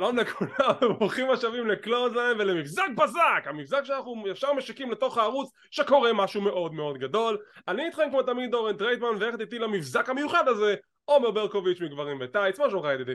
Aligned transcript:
שלום 0.00 0.16
לכולם, 0.16 0.74
ברוכים 0.98 1.30
השבים 1.30 1.66
ל 1.66 1.72
Clothesline 1.72 2.40
ולמבזק 2.40 2.88
בזק, 2.96 3.42
המבזק 3.44 3.80
שאנחנו 3.84 4.24
ישר 4.28 4.52
משיקים 4.52 4.90
לתוך 4.90 5.18
הערוץ 5.18 5.50
שקורה 5.70 6.12
משהו 6.12 6.40
מאוד 6.40 6.74
מאוד 6.74 6.98
גדול. 6.98 7.38
אני 7.68 7.86
איתכם 7.86 8.02
כמו 8.10 8.22
תמיד 8.22 8.54
אורן 8.54 8.76
טרייטמן, 8.76 9.08
ויחד 9.20 9.40
איתי 9.40 9.58
למבזק 9.58 10.08
המיוחד 10.08 10.48
הזה, 10.48 10.74
עומר 11.04 11.30
ברקוביץ' 11.30 11.80
מגברים 11.80 12.18
וטייץ, 12.20 12.58
מה 12.58 12.70
שלומך 12.70 12.86
ידידי? 12.94 13.12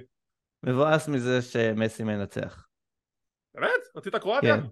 מבואס 0.64 1.07
מזה 1.07 1.42
שמסי 1.42 2.04
מנצח. 2.04 2.68
באמת? 3.56 3.70
רצית 3.96 4.15
קרואטיה? 4.15 4.57
כן. 4.57 4.64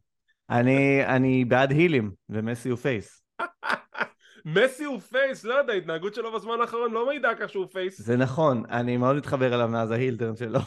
אני, 0.50 1.06
אני 1.06 1.46
בעד 1.46 1.72
heel 1.72 1.95
ים, 1.95 2.12
ומסי 2.30 2.70
הוא 2.70 2.78
פייס. 2.78 3.24
מסי 4.56 4.84
הוא 4.84 5.00
face, 5.00 5.44
לא 5.44 5.54
יודע, 5.54 5.74
ההתנהגות 5.74 6.14
שלו 6.14 6.32
בזמן 6.32 6.62
האחרון 6.62 6.92
לא 6.92 7.06
מעידה 7.06 7.36
כך 7.40 7.50
שהוא 7.50 7.68
face. 7.72 8.02
זה 8.02 8.18
נכון, 8.18 8.64
אני 8.70 8.98
מאוד 8.98 9.16
מתחבר 9.16 9.56
אליו 9.56 9.68
מאז 9.68 9.92
ההילטרן 9.92 10.36
שלו. 10.36 10.60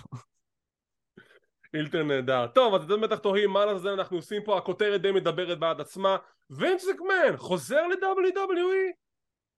אילטר 1.76 2.02
נהדר. 2.02 2.46
טוב, 2.46 2.74
אז 2.74 2.84
אתם 2.84 3.00
בטח 3.00 3.18
תוהים 3.18 3.50
מה 3.50 3.66
לזה 3.66 3.92
אנחנו 3.92 4.16
עושים 4.16 4.42
פה, 4.42 4.58
הכותרת 4.58 5.02
די 5.02 5.12
מדברת 5.12 5.58
בעד 5.58 5.80
עצמה. 5.80 6.16
וינס 6.50 6.88
מקמן 6.88 7.36
חוזר 7.36 7.86
ל-WWE? 7.86 8.92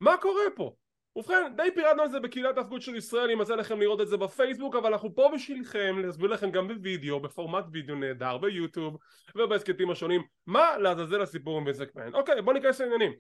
מה 0.00 0.16
קורה 0.16 0.44
פה? 0.56 0.72
ובכן, 1.16 1.52
די 1.56 1.68
פירטנו 1.74 2.04
את 2.04 2.10
זה 2.10 2.20
בקהילת 2.20 2.58
ההפגות 2.58 2.82
של 2.82 2.96
ישראל, 2.96 3.30
אם 3.30 3.40
יצא 3.40 3.54
לכם 3.54 3.80
לראות 3.80 4.00
את 4.00 4.08
זה 4.08 4.16
בפייסבוק, 4.16 4.76
אבל 4.76 4.92
אנחנו 4.92 5.14
פה 5.14 5.30
בשבילכם 5.34 5.98
להסביר 5.98 6.30
לכם 6.30 6.50
גם 6.50 6.68
בווידאו, 6.68 7.20
בפורמט 7.20 7.64
וידאו 7.72 7.94
נהדר, 7.96 8.38
ביוטיוב 8.38 8.96
ובהסכתים 9.34 9.90
השונים, 9.90 10.22
מה 10.46 10.78
לעזאזל 10.78 11.22
הסיפור 11.22 11.58
עם 11.58 11.64
וינס 11.64 11.80
מקמן. 11.80 12.14
אוקיי, 12.14 12.42
בואו 12.42 12.54
ניכנס 12.56 12.80
לעניינים. 12.80 13.12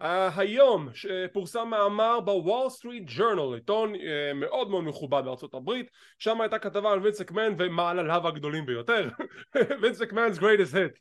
היום 0.00 0.88
פורסם 1.32 1.68
מאמר 1.68 2.20
בוול 2.20 2.68
סטריט 2.68 3.04
ג'ורנל, 3.06 3.54
עיתון 3.54 3.94
uh, 3.94 3.98
מאוד 4.34 4.70
מאוד 4.70 4.84
מכובד 4.84 5.22
בארצות 5.24 5.54
הברית, 5.54 5.90
שם 6.18 6.40
הייתה 6.40 6.58
כתבה 6.58 6.92
על 6.92 6.98
וינס 6.98 7.20
מקמן 7.20 7.54
ומעלליו 7.58 8.28
הגדולים 8.28 8.66
ביותר, 8.66 9.08
Vince 9.82 10.02
McMahon's 10.02 10.38
greatest 10.38 10.74
hit, 10.74 10.98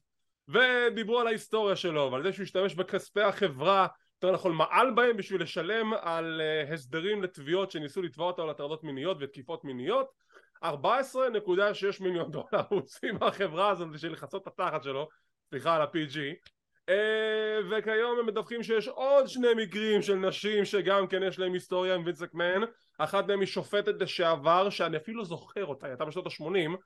ודיברו 0.48 1.20
על 1.20 1.28
ההיסטוריה 1.28 1.76
שלו 1.76 2.10
ועל 2.12 2.24
זה 2.24 2.34
שהוא 2.34 2.44
השתמש 2.44 2.76
בכספי 2.76 3.22
החברה, 3.22 3.88
יותר 4.16 4.34
נכון 4.34 4.56
מעל 4.56 4.92
בהם 4.92 5.18
בשביל 5.18 5.42
לשלם 5.42 5.94
על 6.02 6.42
uh, 6.42 6.74
הסדרים 6.74 7.24
לתביעות 7.24 7.72
שניסו 7.72 8.02
לתבוע 8.02 8.28
אותו 8.28 8.44
על 8.44 8.50
הטרדות 8.50 8.84
מיניות 8.84 9.18
ותקיפות 9.20 9.64
מיניות. 9.64 10.08
14.6 10.66 10.70
מיליון 12.00 12.32
דולר 12.32 12.46
הוא 12.52 12.80
הוציא 12.80 13.12
מהחברה 13.12 13.70
הזאת 13.70 13.90
בשביל 13.90 14.12
לכסות 14.12 14.42
את 14.42 14.48
התחת 14.48 14.84
שלו, 14.84 15.10
סליחה 15.50 15.76
על 15.76 15.82
ה-PG 15.82 16.18
וכיום 17.70 18.20
הם 18.20 18.26
מדווחים 18.26 18.64
שיש 18.64 18.88
עוד 18.88 19.28
שני 19.28 19.48
מקרים 19.56 20.02
של 20.02 20.16
נשים 20.16 20.66
שגם 20.66 21.08
כן 21.08 21.24
יש 21.24 21.40
להם 21.40 21.54
היסטוריה 21.54 21.96
עם 21.96 22.06
וינס 22.06 22.22
מקמן 22.22 22.62
אחת 22.98 23.28
מהם 23.28 23.40
היא 23.40 23.48
שופטת 23.48 24.02
לשעבר 24.02 24.70
שאני 24.70 24.98
אפילו 24.98 25.26
זוכר 25.26 25.66
אותה, 25.66 25.86
היא 25.86 25.92
הייתה 25.92 26.06
בשנות 26.06 26.28
ה-80 26.28 26.78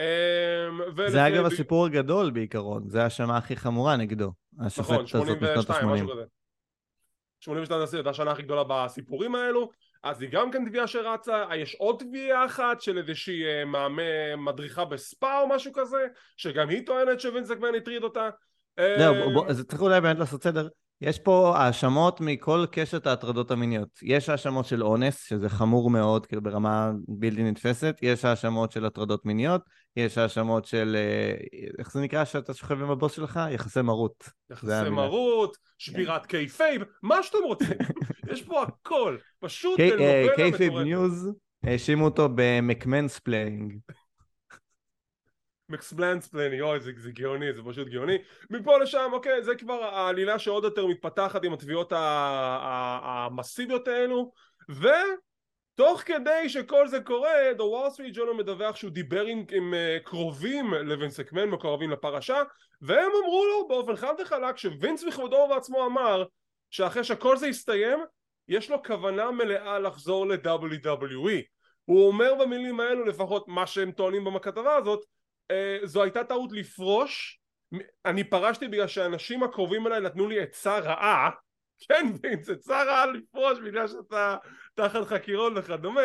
uh, 0.00 1.10
זה 1.10 1.26
אגב 1.26 1.44
הסיפור 1.44 1.86
הגדול 1.86 2.30
בעיקרון, 2.30 2.88
זה 2.88 3.02
האשמה 3.02 3.36
הכי 3.36 3.56
חמורה 3.56 3.96
נגדו 3.96 4.32
נכון, 4.78 5.06
82, 5.06 5.88
משהו 5.88 6.08
כזה. 6.08 6.22
82 7.40 8.02
זה 8.02 8.10
השנה 8.10 8.30
הכי 8.30 8.42
גדולה 8.42 8.62
בסיפורים 8.68 9.34
האלו. 9.34 9.70
אז 10.02 10.22
היא 10.22 10.30
גם 10.32 10.50
כן 10.50 10.68
תביעה 10.68 10.86
שרצה, 10.86 11.44
יש 11.56 11.74
עוד 11.74 11.96
תביעה 11.98 12.46
אחת 12.46 12.80
של 12.80 12.98
איזושהי 12.98 13.62
uh, 13.62 13.64
מאמן 13.64 14.02
מדריכה 14.36 14.84
בספא 14.84 15.40
או 15.42 15.48
משהו 15.48 15.72
כזה 15.72 16.06
שגם 16.36 16.68
היא 16.68 16.86
טוענת 16.86 17.20
שווינס 17.20 17.50
מקמן 17.50 17.74
הטריד 17.74 18.02
אותה 18.02 18.30
זהו, 18.98 19.46
אז 19.48 19.64
צריך 19.68 19.82
אולי 19.82 20.00
באמת 20.00 20.18
לעשות 20.18 20.42
סדר. 20.42 20.68
יש 21.00 21.18
פה 21.18 21.54
האשמות 21.56 22.20
מכל 22.20 22.64
קשת 22.72 23.06
ההטרדות 23.06 23.50
המיניות. 23.50 23.88
יש 24.02 24.28
האשמות 24.28 24.66
של 24.66 24.82
אונס, 24.82 25.24
שזה 25.28 25.48
חמור 25.48 25.90
מאוד, 25.90 26.26
כאילו 26.26 26.42
ברמה 26.42 26.90
בלתי 27.08 27.42
נתפסת, 27.42 27.96
יש 28.02 28.24
האשמות 28.24 28.72
של 28.72 28.86
הטרדות 28.86 29.24
מיניות, 29.24 29.62
יש 29.96 30.18
האשמות 30.18 30.64
של, 30.64 30.96
אה, 30.98 31.34
איך 31.78 31.92
זה 31.92 32.00
נקרא 32.00 32.24
שאתה 32.24 32.54
שוכב 32.54 32.82
עם 32.82 32.90
הבוס 32.90 33.12
שלך? 33.12 33.40
יחסי 33.50 33.82
מרות. 33.82 34.24
יחסי 34.50 34.90
מרות, 34.90 35.56
שבירת 35.78 36.26
kayfabe, 36.26 36.82
מה 37.02 37.22
שאתם 37.22 37.38
רוצים. 37.44 37.78
יש 38.32 38.42
פה 38.42 38.62
הכל, 38.62 39.16
פשוט. 39.40 39.80
kayfabe 40.36 40.78
news, 40.78 41.30
האשימו 41.64 42.04
אותו 42.04 42.28
ב 42.34 42.46
McMans 42.46 43.20
plaining. 45.66 45.80
McMansplaining, 45.80 46.60
אוי 46.60 46.80
זה, 46.80 46.92
זה 46.96 47.10
גאוני, 47.10 47.52
זה 47.52 47.62
פשוט 47.68 47.88
גאוני. 47.88 48.18
מפה 48.50 48.78
לשם, 48.78 49.10
אוקיי, 49.12 49.42
זה 49.42 49.54
כבר 49.54 49.84
העלילה 49.84 50.38
שעוד 50.38 50.64
יותר 50.64 50.86
מתפתחת 50.86 51.44
עם 51.44 51.52
התביעות 51.52 51.92
המסיביות 51.96 53.88
האלו, 53.88 54.32
ותוך 54.68 56.00
כדי 56.00 56.48
שכל 56.48 56.88
זה 56.88 57.00
קורה, 57.00 57.50
The 57.56 57.60
Wall 57.60 57.96
Street 57.96 58.16
Journal 58.16 58.32
מדווח 58.38 58.76
שהוא 58.76 58.90
דיבר 58.90 59.24
עם, 59.24 59.44
עם 59.50 59.74
uh, 59.74 60.04
קרובים 60.04 60.74
לווינס 60.74 61.20
מקמן, 61.20 61.44
מקורבים 61.44 61.90
לפרשה, 61.90 62.42
והם 62.82 63.10
אמרו 63.24 63.44
לו 63.46 63.68
באופן 63.68 63.96
חד 63.96 64.14
וחלק 64.22 64.56
שווינס 64.56 65.04
בכבודו 65.04 65.36
ובעצמו 65.36 65.86
אמר 65.86 66.24
שאחרי 66.70 67.04
שכל 67.04 67.36
זה 67.36 67.46
יסתיים, 67.48 67.98
יש 68.48 68.70
לו 68.70 68.82
כוונה 68.82 69.30
מלאה 69.30 69.78
לחזור 69.78 70.26
ל-WWE. 70.26 71.42
הוא 71.84 72.06
אומר 72.06 72.34
במילים 72.34 72.80
האלו 72.80 73.04
לפחות 73.04 73.48
מה 73.48 73.66
שהם 73.66 73.92
טוענים 73.92 74.24
בכתבה 74.34 74.76
הזאת 74.76 75.00
אה, 75.00 75.15
זו 75.84 76.02
הייתה 76.02 76.24
טעות 76.24 76.52
לפרוש. 76.52 77.40
אני 78.04 78.24
פרשתי 78.24 78.68
בגלל 78.68 78.86
שהאנשים 78.86 79.42
הקרובים 79.42 79.86
אליי 79.86 80.00
נתנו 80.00 80.28
לי 80.28 80.40
עצה 80.40 80.78
רעה 80.78 81.30
כן 81.88 82.06
וינס 82.22 82.50
עצה 82.50 82.82
רעה 82.82 83.06
לפרוש 83.06 83.58
בגלל 83.58 83.88
שאתה 83.88 84.36
תחת 84.74 85.06
חקירות 85.06 85.52
וכדומה 85.56 86.00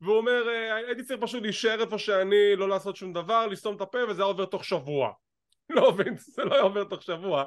והוא 0.00 0.16
אומר 0.16 0.48
אה, 0.48 0.74
הייתי 0.74 1.02
צריך 1.02 1.20
פשוט 1.22 1.42
להישאר 1.42 1.80
איפה 1.80 1.98
שאני 1.98 2.56
לא 2.56 2.68
לעשות 2.68 2.96
שום 2.96 3.12
דבר 3.12 3.46
לסתום 3.46 3.76
את 3.76 3.80
הפה 3.80 3.98
וזה 4.08 4.22
היה 4.22 4.28
עובר 4.28 4.44
תוך 4.44 4.64
שבוע. 4.64 5.12
לא 5.70 5.92
וינס 5.96 6.36
זה 6.36 6.44
לא 6.44 6.54
היה 6.54 6.62
עובר 6.62 6.84
תוך 6.84 7.02
שבוע. 7.02 7.44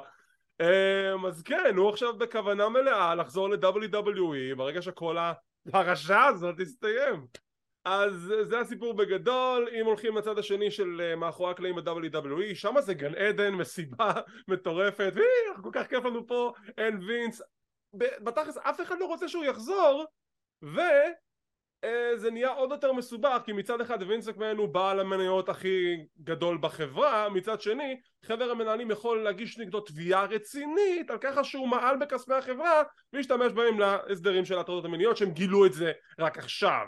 אה, 0.60 1.28
אז 1.28 1.42
כן 1.42 1.74
הוא 1.76 1.90
עכשיו 1.90 2.18
בכוונה 2.18 2.68
מלאה 2.68 3.14
לחזור 3.14 3.48
ל-WWE 3.50 4.56
ברגע 4.56 4.82
שכל 4.82 5.16
הפרשה 5.68 6.24
הזאת 6.24 6.54
תסתיים 6.60 7.26
אז 7.88 8.32
זה 8.42 8.60
הסיפור 8.60 8.94
בגדול, 8.94 9.68
אם 9.80 9.86
הולכים 9.86 10.16
לצד 10.16 10.38
השני 10.38 10.70
של 10.70 11.00
אה, 11.00 11.16
מאחורי 11.16 11.50
הקלעים 11.50 11.76
ב-WWE, 11.76 12.54
שם 12.54 12.74
זה 12.80 12.94
גן 12.94 13.14
עדן, 13.14 13.54
מסיבה 13.54 14.12
מטורפת, 14.48 15.12
ואנחנו 15.14 15.62
כל 15.62 15.70
כך 15.72 15.86
כיף 15.86 16.04
לנו 16.04 16.26
פה, 16.26 16.52
אין 16.78 16.98
וינס, 17.06 17.42
בתכלס 17.94 18.56
אף 18.56 18.80
אחד 18.80 18.98
לא 19.00 19.06
רוצה 19.06 19.28
שהוא 19.28 19.44
יחזור, 19.44 20.04
וזה 20.62 22.26
אה, 22.26 22.30
נהיה 22.32 22.52
עוד 22.52 22.70
יותר 22.70 22.92
מסובך, 22.92 23.42
כי 23.44 23.52
מצד 23.52 23.80
אחד 23.80 24.02
וינס 24.02 24.28
מקמן 24.28 24.56
הוא 24.56 24.68
בעל 24.68 25.00
המניות 25.00 25.48
הכי 25.48 25.96
גדול 26.22 26.58
בחברה, 26.60 27.28
מצד 27.28 27.60
שני 27.60 28.00
חבר 28.24 28.50
המנהלים 28.50 28.90
יכול 28.90 29.22
להגיש 29.22 29.58
נגדו 29.58 29.80
תביעה 29.80 30.24
רצינית 30.24 31.10
על 31.10 31.18
ככה 31.18 31.44
שהוא 31.44 31.68
מעל 31.68 31.96
בכספי 31.96 32.34
החברה 32.34 32.82
והשתמש 33.12 33.52
בהם 33.52 33.78
להסדרים 33.78 34.44
של 34.44 34.58
ההטרדות 34.58 34.84
המיניות 34.84 35.16
שהם 35.16 35.30
גילו 35.30 35.66
את 35.66 35.72
זה 35.72 35.92
רק 36.18 36.38
עכשיו 36.38 36.86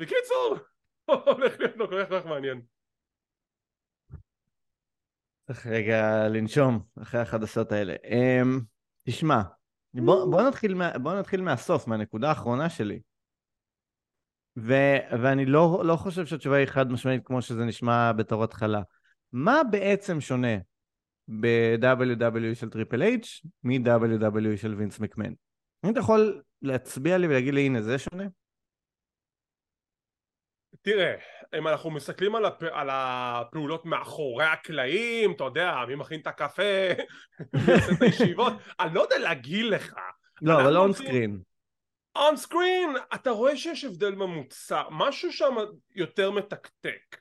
בקיצור, 0.00 0.56
הולך 1.26 1.60
להיות 1.60 1.76
לו 1.76 1.88
כל 1.88 2.04
כך 2.10 2.26
מעניין. 2.26 2.60
צריך 5.46 5.66
רגע 5.66 6.28
לנשום 6.28 6.82
אחרי 7.02 7.20
החדשות 7.20 7.72
האלה. 7.72 7.94
Um, 7.94 8.60
תשמע, 9.06 9.42
בוא, 9.94 10.30
בוא, 10.30 10.42
נתחיל 10.42 10.74
מה, 10.74 10.98
בוא 10.98 11.14
נתחיל 11.14 11.42
מהסוף, 11.42 11.86
מהנקודה 11.86 12.28
האחרונה 12.28 12.70
שלי. 12.70 13.00
ו, 14.58 14.74
ואני 15.22 15.46
לא, 15.46 15.82
לא 15.84 15.96
חושב 15.96 16.26
שהתשובה 16.26 16.56
היא 16.56 16.66
חד 16.66 16.90
משמעית 16.92 17.22
כמו 17.24 17.42
שזה 17.42 17.64
נשמע 17.64 18.12
בתור 18.12 18.44
התחלה. 18.44 18.82
מה 19.32 19.60
בעצם 19.70 20.20
שונה 20.20 20.56
ב-WWE 21.40 22.54
של 22.54 22.70
טריפל 22.70 23.02
H 23.02 23.48
מ-WWE 23.64 24.56
של 24.56 24.74
וינס 24.74 25.00
מקמן? 25.00 25.32
אם 25.84 25.90
אתה 25.90 26.00
יכול 26.00 26.42
להצביע 26.62 27.18
לי 27.18 27.26
ולהגיד 27.26 27.54
לי 27.54 27.66
הנה 27.66 27.82
זה 27.82 27.98
שונה? 27.98 28.24
תראה, 30.82 31.14
אם 31.58 31.68
אנחנו 31.68 31.90
מסתכלים 31.90 32.34
על, 32.34 32.44
הפ... 32.44 32.62
על 32.62 32.88
הפעולות 32.92 33.86
מאחורי 33.86 34.44
הקלעים, 34.44 35.32
אתה 35.32 35.44
יודע, 35.44 35.84
מי 35.88 35.94
מכין 35.94 36.20
את 36.20 36.26
הקפה, 36.26 36.62
מי 37.66 37.72
עושה 37.72 37.92
את 37.92 38.02
הישיבות, 38.02 38.52
אני 38.80 38.94
לא 38.94 39.00
יודע 39.00 39.18
להגיד 39.18 39.64
לך. 39.64 39.94
לא, 40.42 40.60
אבל 40.60 40.76
און 40.76 40.92
סקרין. 40.92 41.40
און 42.16 42.36
סקרין, 42.36 42.90
אתה 43.14 43.30
רואה 43.30 43.56
שיש 43.56 43.84
הבדל 43.84 44.14
ממוצע, 44.14 44.82
משהו 44.90 45.32
שם 45.32 45.54
יותר 45.94 46.30
מתקתק. 46.30 47.16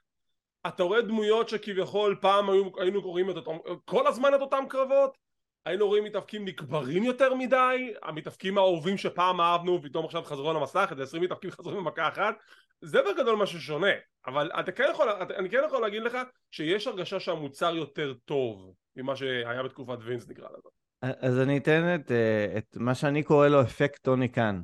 אתה 0.67 0.83
רואה 0.83 1.01
דמויות 1.01 1.49
שכביכול 1.49 2.17
פעם 2.21 2.49
היו, 2.49 2.69
היינו 2.79 3.01
קוראים 3.01 3.29
את 3.29 3.35
אותם, 3.35 3.57
כל 3.85 4.07
הזמן 4.07 4.33
את 4.35 4.41
אותם 4.41 4.63
קרבות, 4.69 5.17
היינו 5.69 5.87
רואים 5.87 6.03
מתאבקים 6.03 6.45
נקברים 6.45 7.03
יותר 7.03 7.33
מדי, 7.33 7.93
המתאבקים 8.03 8.57
האהובים 8.57 8.97
שפעם 8.97 9.41
אהבנו 9.41 9.73
ופתאום 9.73 10.05
עכשיו 10.05 10.23
חזרו 10.23 10.49
על 10.49 10.55
המסך, 10.55 10.87
איזה 10.91 11.03
עשרים 11.03 11.23
מתאבקים 11.23 11.51
חזרו 11.59 11.75
במכה 11.75 12.07
אחת, 12.07 12.35
זה 12.81 12.99
בגדול 13.01 13.35
משהו 13.35 13.61
שונה, 13.61 13.91
אבל 14.27 14.51
אתה 14.59 14.71
כן 14.71 14.83
יכול, 14.91 15.09
אני 15.09 15.49
כן 15.49 15.61
יכול 15.67 15.81
להגיד 15.81 16.03
לך 16.03 16.17
שיש 16.51 16.87
הרגשה 16.87 17.19
שהמוצר 17.19 17.75
יותר 17.75 18.13
טוב 18.25 18.73
ממה 18.95 19.15
שהיה 19.15 19.63
בתקופת 19.63 19.97
וינס 20.01 20.27
נקרא 20.27 20.47
לזה. 20.49 20.69
אז 21.01 21.39
אני 21.39 21.57
אתן 21.57 21.95
את, 21.95 22.11
אה, 22.11 22.57
את 22.57 22.77
מה 22.77 22.95
שאני 22.95 23.23
קורא 23.23 23.47
לו 23.47 23.61
אפקט 23.61 24.03
טוני 24.03 24.27
קאן. 24.27 24.61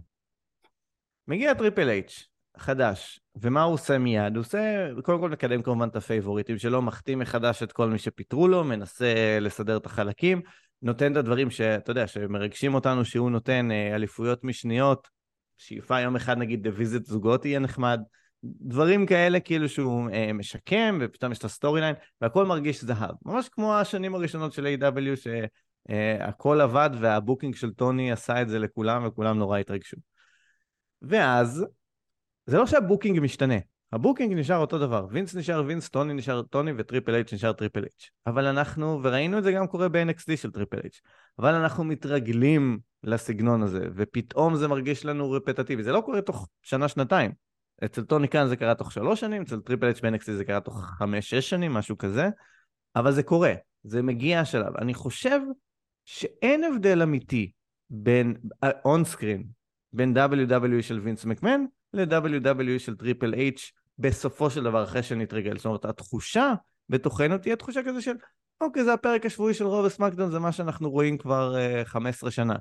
מגיע 1.28 1.54
טריפל 1.54 1.90
אייץ', 1.90 2.28
חדש, 2.57 3.19
ומה 3.36 3.63
הוא 3.63 3.74
עושה 3.74 3.98
מיד? 3.98 4.36
הוא 4.36 4.42
עושה, 4.42 4.88
קודם 5.04 5.19
כל 5.19 5.30
מקדם 5.30 5.62
כמובן 5.62 5.88
את 5.88 5.96
הפייבוריטים 5.96 6.57
שלו, 6.57 6.81
מחתים 6.81 7.19
מחדש 7.19 7.63
את 7.63 7.72
כל 7.72 7.90
מי 7.90 7.98
שפיטרו 7.98 8.48
לו, 8.48 8.63
מנסה 8.63 9.38
לסדר 9.42 9.78
את 9.78 9.86
החלקים, 9.86 10.42
נותן 10.81 11.12
את 11.12 11.18
הדברים 11.18 11.50
שאתה 11.50 11.92
יודע, 11.92 12.07
שמרגשים 12.07 12.74
אותנו, 12.74 13.06
שהוא 13.06 13.31
נותן 13.31 13.72
אה, 13.72 13.95
אליפויות 13.95 14.44
משניות, 14.44 15.07
שאיפה 15.57 16.00
יום 16.00 16.16
אחד 16.16 16.38
נגיד 16.38 16.63
דיוויזית 16.63 17.06
זוגות 17.06 17.45
יהיה 17.45 17.60
נחמד, 17.60 18.00
דברים 18.44 19.06
כאלה 19.06 19.39
כאילו 19.39 19.69
שהוא 19.69 20.10
אה, 20.10 20.33
משקם, 20.33 20.98
ופתאום 21.01 21.31
יש 21.31 21.38
את 21.38 21.44
ה 21.44 21.81
storyline, 21.81 21.96
והכל 22.22 22.45
מרגיש 22.45 22.83
זהב. 22.83 23.16
ממש 23.25 23.50
כמו 23.50 23.75
השנים 23.75 24.16
הראשונות 24.16 24.54
של 24.54 24.68
AEW 24.81 25.30
שהכל 25.89 26.62
עבד 26.62 26.89
וה 27.00 27.12
booking 27.12 27.56
של 27.56 27.71
טוני 27.71 28.12
עשה 28.12 28.42
את 28.42 28.50
זה 28.50 28.60
לכולם 28.60 29.06
וכולם 29.07 29.38
נורא 29.38 29.57
התרגשו. 29.60 29.98
ואז, 31.01 31.66
זה 32.45 32.57
לא 32.57 32.66
שה 32.66 32.82
booking 32.82 33.19
משתנה, 33.19 33.57
ה 33.96 34.00
booking 34.00 34.34
נשאר 34.33 34.57
אותו 34.57 34.80
דבר, 34.80 35.07
וינס 35.09 35.36
נשאר 35.36 35.63
וינס, 35.68 35.89
טוני 35.89 36.13
נשאר 36.13 36.42
טוני 36.42 36.71
וטריפל 36.77 37.15
אייץ' 37.15 37.33
נשאר 37.33 37.53
טריפל 37.53 37.80
אייץ'. 37.80 38.09
אבל 38.27 38.45
אנחנו, 38.45 39.00
וראינו 39.03 39.38
את 39.38 39.44
זה 39.44 39.51
גם 39.51 39.68
קורה 39.68 39.89
ב-NXT 39.89 40.38
של 40.38 40.51
טריפל 40.51 40.77
אייץ', 40.83 41.01
אבל 41.39 41.53
אנחנו 41.53 41.83
מתרגלים 41.83 42.80
לסגנון 43.03 43.63
הזה, 43.63 43.88
ופתאום 43.95 44.56
זה 44.56 44.68
מרגיש 44.68 45.06
לנו 45.06 45.31
רפטטיבי. 45.31 45.83
זה 45.83 45.92
לא 45.92 46.01
קורה 46.01 46.21
תוך 46.21 46.47
שנה-שנתיים. 46.62 47.31
אצל 47.86 48.03
טוני 48.03 48.27
כאן 48.27 48.47
זה 48.47 48.56
קרה 48.56 48.75
תוך 48.75 48.92
שלוש 48.92 49.19
שנים, 49.19 49.42
אצל 49.42 49.59
טריפל 49.59 49.86
אייץ' 49.86 50.01
ב-NXT 50.01 50.31
זה 50.31 50.45
קרה 50.45 50.59
תוך 50.59 50.86
חמש-שש 50.97 51.50
שנים, 51.50 51.74
משהו 51.74 51.97
כזה, 51.97 52.30
אבל 52.95 53.12
זה 53.12 53.24
קורה, 53.24 53.53
זה 53.83 54.01
מגיע 54.01 54.39
השלב. 54.39 54.77
אני 54.77 54.94
חושב 54.94 55.39
שאין 56.06 56.63
הבדל 56.63 57.01
אמיתי 57.01 57.51
בין, 57.89 58.36
on 58.86 59.02
uh, 59.01 59.06
screen, 59.06 59.44
בין 59.94 60.18
WWE 60.18 60.81
של 60.81 61.00
וינס 61.00 61.25
מקמן 61.25 61.62
ל-WWE 61.94 62.80
של 62.80 62.95
טריפל 62.95 63.33
אייץ' 63.33 63.71
בסופו 64.00 64.50
של 64.50 64.63
דבר 64.63 64.83
אחרי 64.83 65.03
שנתרגל. 65.03 65.57
זאת 65.57 65.65
אומרת, 65.65 65.86
התחושה 65.86 66.53
בתוכנו 66.89 67.38
תהיה 67.38 67.56
תחושה 67.56 67.83
כזה 67.86 68.01
של, 68.01 68.15
אוקיי, 68.62 68.83
זה 68.83 68.94
הפרק 68.94 69.25
השבועי 69.25 69.53
של 69.53 69.65
Raw 69.66 69.81
ו 69.81 69.86
SmackDown, 69.86 70.31
זה 70.31 70.39
מה 70.39 70.51
שאנחנו 70.51 70.92
רואים 70.92 71.18
כבר 71.18 71.56
uh, 71.56 71.57
אה, 71.57 71.86
15 71.86 72.31
שנה. 72.31 72.56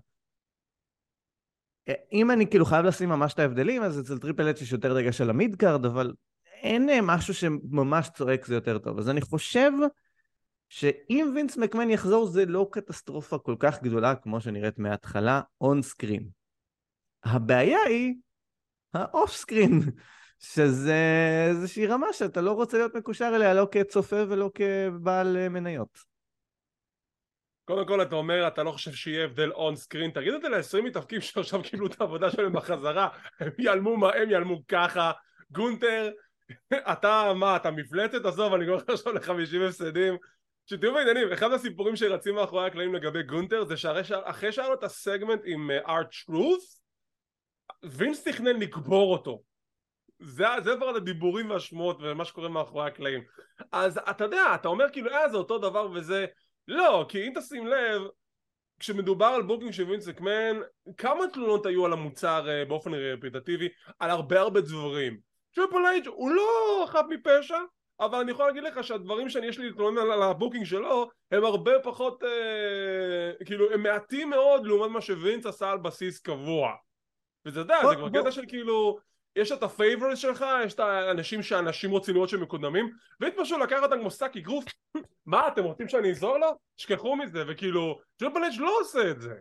אם 2.12 2.30
אני 2.30 2.50
כאילו 2.50 2.64
חייב 2.64 2.84
לשים 2.84 3.08
ממש 3.08 3.34
את 3.34 3.38
ההבדלים, 3.38 3.82
אז 3.82 4.00
אצל 4.00 4.18
טריפל 4.18 4.50
אץ' 4.50 4.60
יש 4.62 4.72
יותר 4.72 4.94
דגש 5.00 5.20
על 5.20 5.30
ה 5.30 5.37
mid 5.37 5.56
card, 5.56 5.86
אבל 5.86 6.12
אין 6.62 6.88
אה, 6.88 6.98
משהו 7.02 7.34
שממש 7.34 8.08
צועק 8.08 8.46
זה 8.46 8.54
יותר 8.54 8.78
טוב. 8.78 8.98
אז 8.98 9.08
אני 9.08 9.20
חושב 9.20 9.70
שאם 10.68 11.32
וינס 11.34 11.56
מקמן 11.56 11.90
יחזור 11.90 12.26
זה 12.26 12.46
לא 12.46 12.68
קטסטרופה 12.72 13.38
כל 13.38 13.56
כך 13.58 13.82
גדולה 13.82 14.14
כמו 14.14 14.40
שנראית 14.40 14.78
מההתחלה 14.78 15.40
on 15.60 15.82
screen. 15.82 16.28
הבעיה 17.24 17.78
היא 17.88 18.14
ה 18.94 19.05
off 19.05 19.36
screen, 19.36 19.80
שזה 20.44 20.98
איזושהי 21.48 21.86
רמה 21.86 22.12
שאתה 22.12 22.40
לא 22.40 22.52
רוצה 22.52 22.78
להיות 22.78 22.94
מקושר 22.94 23.32
אליה 23.36 23.54
לא 23.54 23.68
כצופה 23.72 24.16
ולא 24.28 24.50
כבעל 24.54 25.48
מניות. 25.48 25.98
קודם 27.64 27.86
כל 27.86 28.02
אתה 28.02 28.14
אומר 28.14 28.48
אתה 28.48 28.62
לא 28.62 28.70
חושב 28.70 28.92
שיהיה 28.92 29.24
הבדל 29.24 29.52
on 29.52 29.76
screen 29.76 30.10
תגיד 30.10 30.34
את 30.34 30.42
זה 30.42 30.48
ל-20 30.48 30.82
מתאבקים 30.82 31.20
שעכשיו 31.20 31.62
קיבלו 31.62 31.86
את 31.86 32.00
העבודה 32.00 32.30
שלהם 32.30 32.52
בחזרה. 32.52 33.08
הם 33.40 33.50
יעלמו 33.58 33.96
מה 33.96 34.12
הם 34.12 34.30
יעלמו 34.30 34.66
ככה. 34.68 35.12
גונטר 35.50 36.10
אתה 36.74 37.32
מה 37.36 37.56
אתה 37.56 37.70
מפלצת? 37.70 38.24
עזוב 38.24 38.54
אני 38.54 38.66
קורא 38.66 38.76
לך 38.76 38.88
עכשיו 38.88 39.12
ל-50 39.12 39.68
הפסדים. 39.68 40.16
שתהיו 40.66 40.94
בעניינים 40.94 41.32
אחד 41.32 41.52
הסיפורים 41.52 41.96
שרצים 41.96 42.34
מאחורי 42.34 42.66
הקלעים 42.66 42.94
לגבי 42.94 43.22
גונטר 43.22 43.64
זה 43.64 43.76
שאחרי 43.76 44.52
שהיה 44.52 44.68
לו 44.68 44.74
את 44.74 44.84
הסגמנט 44.84 45.40
עם 45.44 45.70
ארט 45.70 46.06
uh, 46.06 46.08
שוינס 46.10 48.24
תכנן 48.24 48.60
לקבור 48.60 49.12
אותו 49.12 49.42
זה, 50.18 50.46
זה 50.64 50.76
כבר 50.76 50.88
הדיבורים 50.88 51.50
והשמועות 51.50 51.98
ומה 52.00 52.24
שקורה 52.24 52.48
מאחורי 52.48 52.86
הקלעים 52.86 53.22
אז 53.72 53.98
אתה 54.10 54.24
יודע 54.24 54.54
אתה 54.54 54.68
אומר 54.68 54.84
כאילו 54.92 55.10
אה 55.10 55.28
זה 55.28 55.36
אותו 55.36 55.58
דבר 55.58 55.90
וזה 55.94 56.26
לא, 56.68 57.06
כי 57.08 57.28
אם 57.28 57.32
תשים 57.36 57.66
לב, 57.66 58.02
כשמדובר 58.78 59.26
על 59.26 59.42
booking 59.42 59.72
של 59.72 59.84
וינס 59.84 60.08
מקמן, 60.08 60.60
כמה 60.96 61.24
תלונות 61.32 61.66
היו 61.66 61.86
על 61.86 61.92
המוצר 61.92 62.46
uh, 62.46 62.68
באופן 62.68 62.94
רפטטיבי? 62.94 63.68
על 63.98 64.10
הרבה 64.10 64.40
הרבה 64.40 64.60
דברים. 64.60 65.18
טריפל 65.54 65.86
אייץ' 65.86 66.06
הוא 66.06 66.30
לא 66.30 66.84
חף 66.86 67.04
מפשע, 67.08 67.58
אבל 68.00 68.18
אני 68.18 68.30
יכול 68.30 68.46
להגיד 68.46 68.62
לך 68.62 68.84
שהדברים 68.84 69.28
שאני 69.28 69.46
יש 69.46 69.58
לי 69.58 69.66
להתלונן 69.66 69.98
על, 69.98 70.22
ה 70.22 70.28
booking 70.28 70.64
שלו 70.64 71.10
הם 71.30 71.44
הרבה 71.44 71.72
פחות, 71.82 72.22
uh, 72.22 73.44
כאילו 73.44 73.72
הם 73.72 73.82
מעטים 73.82 74.30
מאוד 74.30 74.66
לעומת 74.66 74.90
מה 74.90 75.00
שוינס 75.00 75.46
עשה 75.46 75.70
על 75.70 75.78
בסיס 75.78 76.20
קבוע. 76.20 76.72
וזה 77.46 77.60
יודע, 77.60 77.78
זה 77.88 77.96
כבר 77.96 78.10
קטע 78.10 78.30
של 78.30 78.44
כאילו 78.48 78.98
יש 79.36 79.52
את 79.52 79.62
ה 79.62 79.68
favorites 79.68 80.18
שלך, 80.18 80.44
יש 80.64 80.74
את 80.74 80.80
האנשים 80.80 81.42
שאנשים 81.42 81.90
רוצים 81.90 82.14
לראות 82.14 82.28
שהם 82.28 82.42
מקודמים 82.42 82.90
פשוט 83.36 83.60
לקח 83.60 83.82
אותם 83.82 83.98
כמו 84.00 84.10
סאקי 84.10 84.40
גרוף. 84.40 84.64
מה 85.26 85.48
אתם 85.48 85.64
רוצים 85.64 85.88
שאני 85.88 86.08
אעזור 86.08 86.38
לו? 86.38 86.46
שכחו 86.76 87.16
מזה 87.16 87.44
וכאילו 87.48 87.98
אג' 88.22 88.60
לא 88.60 88.78
עושה 88.80 89.10
את 89.10 89.20
זה. 89.20 89.34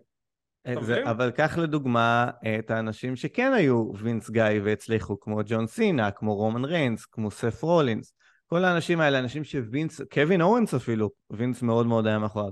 זה, 0.81 1.03
אבל 1.09 1.31
קח 1.31 1.57
לדוגמה 1.57 2.31
את 2.59 2.71
האנשים 2.71 3.15
שכן 3.15 3.53
היו 3.53 3.91
Vince 3.95 4.29
guy 4.29 4.43
והצליחו 4.63 5.19
כמו 5.19 5.39
ג'ון 5.45 5.67
סינה, 5.67 6.11
כמו 6.11 6.35
רומן 6.35 6.65
ריינס, 6.65 7.05
כמו 7.05 7.31
סת' 7.31 7.63
רולינס. 7.63 8.13
כל 8.47 8.63
האנשים 8.65 8.99
האלה, 8.99 9.19
אנשים 9.19 9.43
שווינס, 9.43 10.01
קווין 10.13 10.41
אוונס 10.41 10.73
אפילו, 10.73 11.09
וינס 11.29 11.61
מאוד 11.61 11.87
מאוד 11.87 12.07
היה 12.07 12.19
מאחוריו 12.19 12.51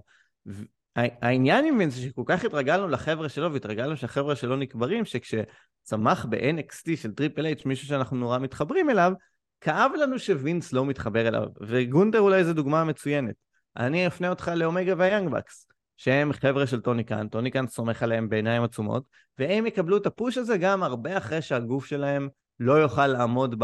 העניין 0.95 1.65
עם 1.65 1.77
וינס 1.77 1.95
שכל 1.95 2.23
כך 2.25 2.45
התרגלנו 2.45 2.87
לחבר'ה 2.87 3.29
שלו 3.29 3.53
והתרגלנו 3.53 3.97
שהחבר'ה 3.97 4.35
שלו 4.35 4.55
נקברים 4.55 5.05
שכשצמח 5.05 6.25
ב-NXT 6.29 6.95
של 6.95 7.11
טריפל 7.11 7.45
אייץ' 7.45 7.65
מישהו 7.65 7.87
שאנחנו 7.87 8.17
נורא 8.17 8.39
מתחברים 8.39 8.89
אליו 8.89 9.13
כאב 9.61 9.91
לנו 10.01 10.19
שווינס 10.19 10.73
לא 10.73 10.85
מתחבר 10.85 11.27
אליו. 11.27 11.43
וגונטר 11.61 12.19
אולי 12.19 12.43
זו 12.43 12.53
דוגמה 12.53 12.83
מצוינת. 12.83 13.35
אני 13.77 14.07
אפנה 14.07 14.29
אותך 14.29 14.51
לאומגה 14.55 14.93
והיאנג 14.97 15.29
באקס 15.29 15.67
שהם 15.97 16.33
חבר'ה 16.33 16.67
של 16.67 16.81
טוני 16.81 17.03
קאן, 17.03 17.27
טוני 17.27 17.51
קאן 17.51 17.67
סומך 17.67 18.03
עליהם 18.03 18.29
בעיניים 18.29 18.63
עצומות 18.63 19.03
והם 19.39 19.65
יקבלו 19.65 19.97
את 19.97 20.05
ה 20.05 20.12
push 20.12 20.37
הזה 20.37 20.57
גם 20.57 20.83
הרבה 20.83 21.17
אחרי 21.17 21.41
שהגוף 21.41 21.85
שלהם 21.85 22.29
לא 22.59 22.73
יוכל 22.73 23.07
לעמוד 23.07 23.63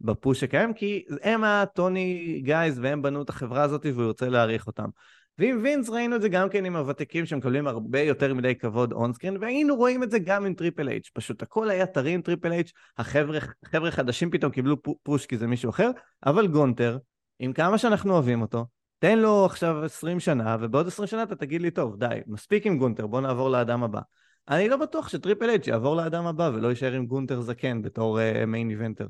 ב 0.00 0.08
push 0.08 0.40
שקיים 0.40 0.74
כי 0.74 1.04
הם 1.22 1.44
ה 1.44 1.63
Tony 1.63 2.40
guys 2.44 2.78
והם 2.78 3.02
בנו 3.02 3.22
את 3.22 3.28
החברה 3.28 3.62
הזאת 3.62 3.86
והוא 3.86 4.04
ירצה 4.04 4.28
להעריך 4.28 4.66
אותם 4.66 4.88
ועם 5.38 5.60
וינס 5.62 5.88
ראינו 5.88 6.16
את 6.16 6.22
זה 6.22 6.28
גם 6.28 6.48
כן 6.48 6.64
עם 6.64 6.76
הוותיקים 6.76 7.26
שמקבלים 7.26 7.66
הרבה 7.66 8.00
יותר 8.00 8.34
מדי 8.34 8.54
כבוד 8.54 8.92
on 8.92 9.02
screen, 9.02 9.36
והיינו 9.40 9.76
רואים 9.76 10.02
את 10.02 10.10
זה 10.10 10.18
גם 10.18 10.46
עם 10.46 10.54
טריפל 10.54 10.88
אייץ', 10.88 11.10
פשוט 11.14 11.42
הכל 11.42 11.70
היה 11.70 11.86
טרי 11.86 12.10
עם 12.10 12.22
טריפל 12.22 12.52
אייץ', 12.52 12.72
החבר'ה 12.98 13.90
חדשים 13.90 14.30
פתאום 14.30 14.52
קיבלו 14.52 14.76
push 15.02 15.26
כי 15.26 15.36
זה 15.38 15.46
מישהו 15.46 15.70
אחר, 15.70 15.90
אבל 16.26 16.46
גונטר, 16.46 16.98
עם 17.38 17.52
כמה 17.52 17.78
שאנחנו 17.78 18.12
אוהבים 18.12 18.42
אותו, 18.42 18.66
תן 18.98 19.18
לו 19.18 19.44
עכשיו 19.44 19.84
20 19.84 20.20
שנה, 20.20 20.56
ובעוד 20.60 20.86
20 20.86 21.06
שנה 21.06 21.22
אתה 21.22 21.36
תגיד 21.36 21.62
לי, 21.62 21.70
טוב, 21.70 21.96
די, 21.96 22.20
מספיק 22.26 22.66
עם 22.66 22.78
גונטר, 22.78 23.06
בוא 23.06 23.20
נעבור 23.20 23.50
לאדם 23.50 23.82
הבא. 23.82 24.00
אני 24.48 24.68
לא 24.68 24.76
בטוח 24.76 25.08
שטריפל 25.08 25.48
אייץ' 25.48 25.66
יעבור 25.66 25.96
לאדם 25.96 26.26
הבא 26.26 26.50
ולא 26.54 26.68
יישאר 26.68 26.92
עם 26.92 27.06
גונטר 27.06 27.40
זקן 27.40 27.82
בתור 27.82 28.18
main 28.46 28.68
uh, 28.68 28.70
eventer. 28.70 29.06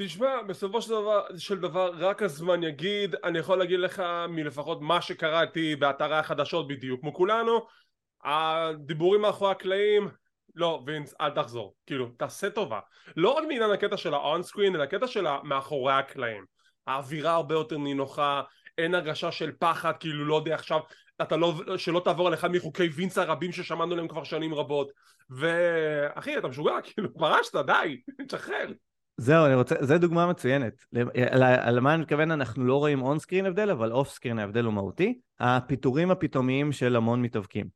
תשמע, 0.00 0.42
בסופו 0.42 0.82
של 0.82 0.90
דבר, 0.90 1.24
של 1.38 1.60
דבר 1.60 1.92
רק 1.98 2.22
הזמן 2.22 2.62
יגיד, 2.62 3.14
אני 3.24 3.38
יכול 3.38 3.58
להגיד 3.58 3.80
לך 3.80 4.02
מלפחות 4.28 4.82
מה 4.82 5.02
שקראתי 5.02 5.76
באתרי 5.76 6.16
החדשות 6.16 6.68
בדיוק 6.68 7.00
כמו 7.00 7.14
כולנו, 7.14 7.66
הדיבורים 8.24 9.20
מאחורי 9.20 9.50
הקלעים, 9.50 10.08
לא, 10.54 10.82
וינס, 10.86 11.14
אל 11.20 11.30
תחזור, 11.30 11.74
כאילו, 11.86 12.08
תעשה 12.08 12.50
טובה. 12.50 12.80
לא 13.16 13.30
רק 13.30 13.44
בעניין 13.48 13.70
הקטע 13.70 13.96
של 13.96 14.14
ה 14.14 14.23
on 14.23 14.42
screen, 14.42 14.74
אלא 14.74 14.82
הקטע 14.82 15.06
של 15.06 15.26
מאחורי 15.44 15.92
הקלעים. 15.92 16.44
האווירה 16.86 17.34
הרבה 17.34 17.54
יותר 17.54 17.78
נינוחה, 17.78 18.42
אין 18.78 18.94
הרגשה 18.94 19.32
של 19.32 19.52
פחד, 19.58 19.92
כאילו 20.00 20.24
לא 20.24 20.34
יודע 20.34 20.54
עכשיו, 20.54 20.80
אתה 21.22 21.36
לא, 21.36 21.54
שלא 21.76 22.00
תעבור 22.04 22.26
על 22.26 22.34
אחד 22.34 22.50
מחוקי 22.50 22.88
וינס 22.88 23.18
הרבים 23.18 23.52
ששמענו 23.52 23.92
עליהם 23.92 24.08
כבר 24.08 24.24
שנים 24.24 24.54
רבות. 24.54 24.92
ואחי, 25.30 26.38
אתה 26.38 26.48
משוגע, 26.48 26.72
כאילו, 26.84 27.14
פרשת, 27.14 27.56
די, 27.56 28.00
תשחרר. 28.28 28.68
זהו, 29.20 29.46
אני 29.46 29.54
רוצה, 29.54 29.74
זו 29.80 29.98
דוגמה 29.98 30.26
מצוינת. 30.26 30.84
על 31.60 31.80
מה 31.80 31.94
אני 31.94 32.02
מתכוון, 32.02 32.30
אנחנו 32.30 32.64
לא 32.64 32.76
רואים 32.76 33.02
on 33.02 33.18
screen 33.18 33.46
הבדל, 33.46 33.70
אבל 33.70 33.92
off 33.92 34.08
screen 34.08 34.38
ההבדל 34.38 34.64
הוא 34.64 34.72
מהותי. 34.72 35.18
הפיטורים 35.40 36.10
הפתאומיים 36.10 36.72
של 36.72 36.96
המון 36.96 37.22
מתאבקים. 37.22 37.66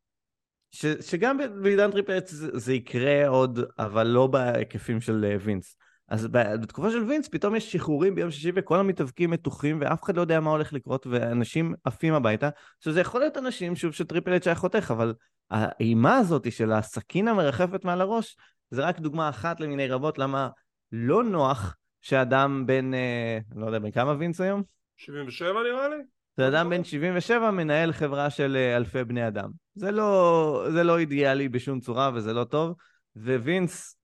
ש, 0.70 0.86
שגם 0.86 1.38
בעידן 1.62 1.90
טריפל 1.90 2.07
אייץ' 2.07 2.26
זה, 2.26 2.58
זה 2.58 2.74
יקרה 2.74 3.28
עוד, 3.28 3.60
אבל 3.78 4.06
לא 4.06 4.26
בהיקפים 4.26 5.00
של 5.00 5.24
אה, 5.30 5.36
וינס. 5.40 5.76
אז 6.08 6.28
בתקופה 6.30 6.90
של 6.90 7.02
וינס 7.04 7.28
פתאום 7.28 7.54
יש 7.54 7.72
שחרורים 7.72 8.14
ביום 8.14 8.30
שישי 8.30 8.52
וכל 8.54 8.78
המתאבקים 8.78 9.30
מתוחים 9.30 9.78
ואף 9.80 10.02
אחד 10.02 10.16
לא 10.16 10.20
יודע 10.20 10.40
מה 10.40 10.50
הולך 10.50 10.72
לקרות 10.72 11.06
ואנשים 11.06 11.74
עפים 11.84 12.14
הביתה. 12.14 12.48
שזה 12.80 13.00
יכול 13.00 13.20
להיות 13.20 13.36
אנשים, 13.36 13.76
שוב, 13.76 13.92
שטריפל 13.92 14.40
אייץ' 14.40 14.50
היה 14.50 14.54
חותך, 14.54 14.90
אבל 14.90 15.14
האימה 15.50 16.16
הזאת 16.16 16.52
של 16.52 16.72
הסכין 16.72 17.28
המרחפת 17.28 17.84
מעל 17.84 18.00
הראש, 18.00 18.36
זה 18.70 18.82
רק 18.82 18.98
דוגמה 18.98 19.28
אחת 19.28 19.60
למיני 19.60 19.88
רבות 19.88 20.18
למה 20.18 20.48
לא 20.92 21.24
נוח 21.24 21.76
שאדם 22.00 22.64
בן, 22.66 22.94
אה, 22.94 23.38
לא 23.56 23.66
יודע, 23.66 23.78
בן 23.78 23.90
כמה 23.90 24.14
וינס 24.18 24.40
היום? 24.40 24.62
77 24.96 25.48
נראה 25.62 25.88
לי. 25.88 25.96
זה 26.36 26.48
אדם 26.48 26.70
בן 26.70 26.84
77 26.84 27.50
מנהל 27.50 27.92
חברה 27.92 28.30
של 28.30 28.56
אה, 28.56 28.76
אלפי 28.76 29.04
בני 29.04 29.26
אדם. 29.28 29.50
זה 29.74 29.90
לא, 29.90 30.66
זה 30.72 30.82
לא 30.82 30.98
אידיאלי 30.98 31.48
בשום 31.48 31.80
צורה 31.80 32.10
וזה 32.14 32.32
לא 32.32 32.44
טוב, 32.44 32.76
ווינס 33.16 33.96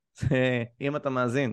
אם 0.80 0.96
אתה 0.96 1.10
מאזין, 1.10 1.52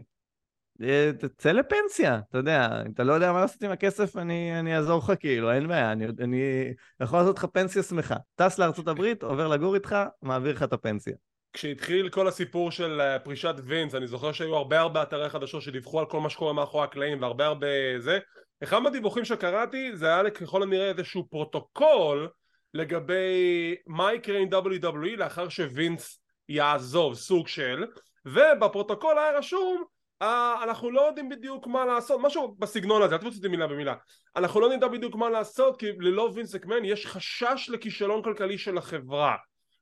אה, 0.81 1.11
תצא 1.19 1.51
לפנסיה, 1.51 2.19
אתה 2.29 2.37
יודע, 2.37 2.81
אם 2.85 2.91
אתה 2.91 3.03
לא 3.03 3.13
יודע 3.13 3.31
מה 3.31 3.41
לעשות 3.41 3.63
עם 3.63 3.71
הכסף, 3.71 4.17
אני, 4.17 4.59
אני 4.59 4.77
אעזור 4.77 4.97
לך 4.97 5.13
כאילו, 5.19 5.51
אין 5.51 5.67
בעיה, 5.67 5.91
אני, 5.91 6.05
אני 6.19 6.73
יכול 6.99 7.19
לעשות 7.19 7.37
לך 7.37 7.45
פנסיה 7.45 7.83
שמחה. 7.83 8.15
טס 8.35 8.59
הברית, 8.87 9.23
עובר 9.23 9.47
לגור 9.47 9.75
איתך, 9.75 9.95
מעביר 10.21 10.53
לך 10.53 10.63
את 10.63 10.73
הפנסיה. 10.73 11.15
כשהתחיל 11.55 12.09
כל 12.09 12.27
הסיפור 12.27 12.71
של 12.71 13.01
אה, 13.01 13.19
פרישת 13.19 13.55
וינס, 13.63 13.95
אני 13.95 14.07
זוכר 14.07 14.31
שהיו 14.31 14.55
הרבה 14.55 14.79
הרבה 14.79 15.03
אתרי 15.03 15.29
חדשות 15.29 15.61
שדיווחו 15.61 15.99
על 15.99 16.05
כל 16.05 16.19
מה 16.19 16.29
שקורה 16.29 16.53
מאחורי 16.53 16.83
הקלעים 16.83 17.21
והרבה 17.21 17.45
הרבה 17.45 17.67
זה. 17.99 18.19
אחד 18.63 18.79
מהדיווחים 18.79 19.25
שקראתי 19.25 19.95
זה 19.95 20.07
היה 20.07 20.29
ככל 20.29 20.63
הנראה 20.63 20.89
איזשהו 20.89 21.27
פרוטוקול 21.29 22.29
לגבי 22.73 23.75
מה 23.87 24.13
יקרה 24.13 24.39
עם 24.39 24.49
WWE 24.49 25.17
לאחר 25.17 25.49
שווינס 25.49 26.19
יעזוב, 26.49 27.15
סוג 27.15 27.47
של, 27.47 27.85
ובפרוטוקול 28.25 29.17
היה 29.17 29.37
רשום 29.37 29.83
Uh, 30.23 30.63
אנחנו 30.63 30.91
לא 30.91 31.01
יודעים 31.01 31.29
בדיוק 31.29 31.67
מה 31.67 31.85
לעשות, 31.85 32.19
משהו 32.21 32.55
בסגנון 32.59 33.01
הזה, 33.01 33.15
אל 33.15 33.19
תצטטו 33.19 33.37
אותי 33.37 33.47
מילה 33.47 33.67
במילה 33.67 33.93
אנחנו 34.35 34.59
לא 34.59 34.69
נדע 34.69 34.87
בדיוק 34.87 35.15
מה 35.15 35.29
לעשות 35.29 35.79
כי 35.79 35.91
ללא 35.99 36.31
וינס 36.33 36.55
מקמן 36.55 36.85
יש 36.85 37.05
חשש 37.05 37.69
לכישלון 37.69 38.23
כלכלי 38.23 38.57
של 38.57 38.77
החברה 38.77 39.35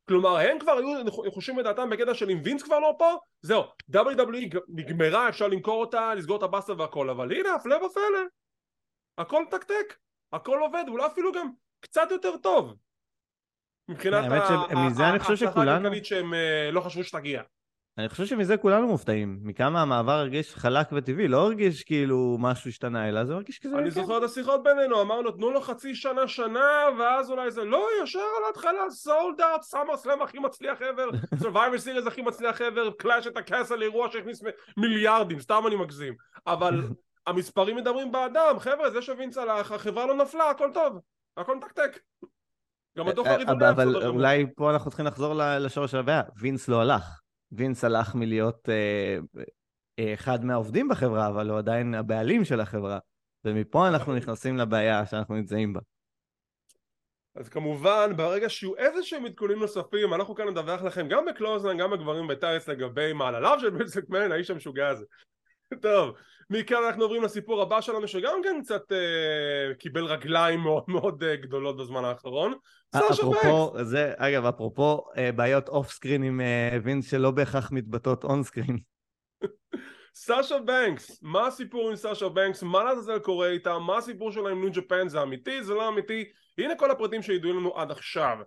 כלומר 0.07 0.37
הם 0.37 0.59
כבר 0.59 0.71
היו 0.71 1.31
חושבים 1.33 1.59
את 1.59 1.63
דעתם 1.63 1.89
בקטע 1.89 2.13
של 2.13 2.29
אם 2.29 2.39
וינס 2.43 2.63
כבר 2.63 2.79
לא 2.79 2.95
פה 2.99 3.15
זהו 3.41 3.63
WWE 3.91 4.57
נגמרה 4.67 5.29
אפשר 5.29 5.47
למכור 5.47 5.81
אותה 5.81 6.15
לסגור 6.15 6.37
את 6.37 6.43
הבסטה 6.43 6.79
והכל 6.79 7.09
אבל 7.09 7.31
הנה 7.31 7.55
הפלא 7.55 7.75
ופלא 7.75 8.19
הכל 9.17 9.43
מתקתק 9.43 9.97
הכל 10.33 10.59
עובד 10.59 10.83
אולי 10.87 11.05
אפילו 11.05 11.31
גם 11.31 11.49
קצת 11.79 12.07
יותר 12.11 12.37
טוב. 12.37 12.73
מבחינת 13.87 14.25
ההצלחה 14.99 15.49
הכלכלית 15.49 16.05
שהם 16.05 16.33
אה, 16.33 16.71
לא 16.71 16.81
חשבו 16.81 17.03
שתגיע 17.03 17.43
אני 17.97 18.09
חושב 18.09 18.25
שמזה 18.25 18.57
כולנו 18.57 18.87
מופתעים, 18.87 19.39
מכמה 19.43 19.81
המעבר 19.81 20.11
הרגיש 20.11 20.55
חלק 20.55 20.87
וטבעי, 20.91 21.27
לא 21.27 21.37
הרגיש 21.45 21.83
כאילו 21.83 22.37
משהו 22.39 22.69
השתנה, 22.69 23.09
אלא 23.09 23.25
זה 23.25 23.33
הרגיש 23.33 23.59
כזה... 23.59 23.75
אני 23.75 23.83
כן. 23.83 23.89
זוכר 23.89 24.17
את 24.17 24.23
השיחות 24.23 24.63
בינינו, 24.63 25.01
אמרנו 25.01 25.31
תנו 25.31 25.51
לו 25.51 25.61
חצי 25.61 25.95
שנה 25.95 26.27
שנה, 26.27 26.85
ואז 26.99 27.31
אולי 27.31 27.51
זה 27.51 27.63
לא, 27.63 27.87
ישר 28.03 28.19
על 28.19 28.43
ההתחלה, 28.45 28.89
sold 28.89 29.41
out, 29.41 29.61
סאמר 29.61 29.97
סלאם 29.97 30.21
הכי 30.21 30.39
מצליח 30.39 30.81
ever, 30.81 31.35
סורבייבור 31.41 31.77
סירייס 31.77 32.07
הכי 32.07 32.21
מצליח 32.21 32.61
ever, 32.61 32.91
קלאש 32.97 33.27
אט 33.27 33.32
דה 33.32 33.37
קאסל 33.37 33.81
אירוע 33.81 34.11
שהכניס 34.11 34.43
מיליארדים, 34.77 35.39
סתם 35.39 35.63
אני 35.67 35.75
מגזים, 35.75 36.13
אבל 36.47 36.81
המספרים 37.27 37.75
מדברים 37.75 38.11
בעדם, 38.11 38.55
חבר'ה, 38.59 38.91
זה 38.91 39.01
שווינץ 39.01 39.37
הלך, 39.37 39.71
החברה 39.71 40.05
לא 40.05 40.15
נפלה, 40.15 40.49
הכל 40.49 40.69
טוב, 40.73 40.99
הכל 41.37 41.57
מתקתק. 41.57 41.99
גם 42.97 43.07
הדוח 43.07 43.27
אה, 43.27 43.33
הרבעוני... 43.33 43.69
אבל 43.69 44.07
אולי 44.07 44.45
פה 44.55 44.71
אנחנו 44.71 44.89
צריכים 44.89 45.05
לחזור 45.05 45.33
לשורש 45.37 45.93
הבעיה, 45.93 46.21
וינס 46.39 46.67
לא 46.67 46.81
הלך. 46.81 47.22
וינס 47.53 47.83
הלך 47.83 48.15
מלהיות 48.15 48.69
אה, 48.69 49.17
אה, 49.99 50.13
אחד 50.13 50.45
מהעובדים 50.45 50.89
בחברה, 50.89 51.27
אבל 51.27 51.49
הוא 51.49 51.57
עדיין 51.57 51.93
הבעלים 51.93 52.45
של 52.45 52.59
החברה. 52.59 52.99
ומפה 53.45 53.87
אנחנו 53.87 54.15
נכנסים 54.15 54.57
לבעיה 54.57 55.05
שאנחנו 55.05 55.35
נמצאים 55.35 55.73
בה. 55.73 55.79
אז 57.35 57.49
כמובן, 57.49 58.11
ברגע 58.15 58.49
שיהיו 58.49 58.75
איזה 58.75 59.03
שהם 59.03 59.25
עדכונים 59.25 59.59
נוספים, 59.59 60.13
אנחנו 60.13 60.35
כאן 60.35 60.47
נדווח 60.47 60.81
לכם 60.81 61.07
גם 61.07 61.25
בקלוזלן, 61.25 61.77
גם 61.77 61.91
בגברים 61.91 62.27
בטייס 62.27 62.67
לגבי 62.67 63.13
מעלליו 63.13 63.57
של 63.59 63.69
בנסקמן, 63.69 64.31
האיש 64.31 64.49
המשוגע 64.49 64.87
הזה. 64.87 65.05
טוב, 65.81 66.15
מכאן 66.49 66.83
אנחנו 66.87 67.03
עוברים 67.03 67.23
לסיפור 67.23 67.61
הבא 67.61 67.81
שלנו 67.81 68.07
שגם 68.07 68.39
כן 68.43 68.61
קצת 68.63 68.91
אה, 68.91 69.73
קיבל 69.79 70.05
רגליים 70.05 70.59
מאוד 70.59 70.83
מאוד 70.87 71.23
אה, 71.23 71.35
גדולות 71.35 71.77
בזמן 71.77 72.05
האחרון. 72.05 72.53
אפרופו, 72.95 73.73
זה, 73.83 74.13
אגב, 74.17 74.45
אפרופו 74.45 75.03
אה, 75.17 75.31
בעיות 75.31 75.69
off 75.69 75.91
screen 75.91 76.23
עם 76.23 76.41
אה, 76.41 76.77
וינס 76.83 77.11
שלא 77.11 77.31
בהכרח 77.31 77.71
מתבטאות 77.71 78.23
on 78.23 78.43
screen. 78.43 78.77
סאשה 80.15 80.59
בנקס, 80.59 81.19
מה 81.21 81.47
הסיפור 81.47 81.89
עם 81.89 81.95
סאשה 81.95 82.29
בנקס, 82.29 82.63
מה 82.63 82.83
לעזאזל 82.83 83.19
קורה 83.19 83.47
איתה, 83.47 83.79
מה 83.79 83.97
הסיפור 83.97 84.31
שלה 84.31 84.49
עם 84.49 84.61
ניו 84.61 84.71
ג'פן, 84.71 85.07
זה 85.07 85.21
אמיתי, 85.21 85.63
זה 85.63 85.73
לא 85.73 85.89
אמיתי, 85.89 86.25
הנה 86.57 86.75
כל 86.75 86.91
הפרטים 86.91 87.21
שידועים 87.21 87.57
לנו 87.57 87.77
עד 87.77 87.91
עכשיו. 87.91 88.37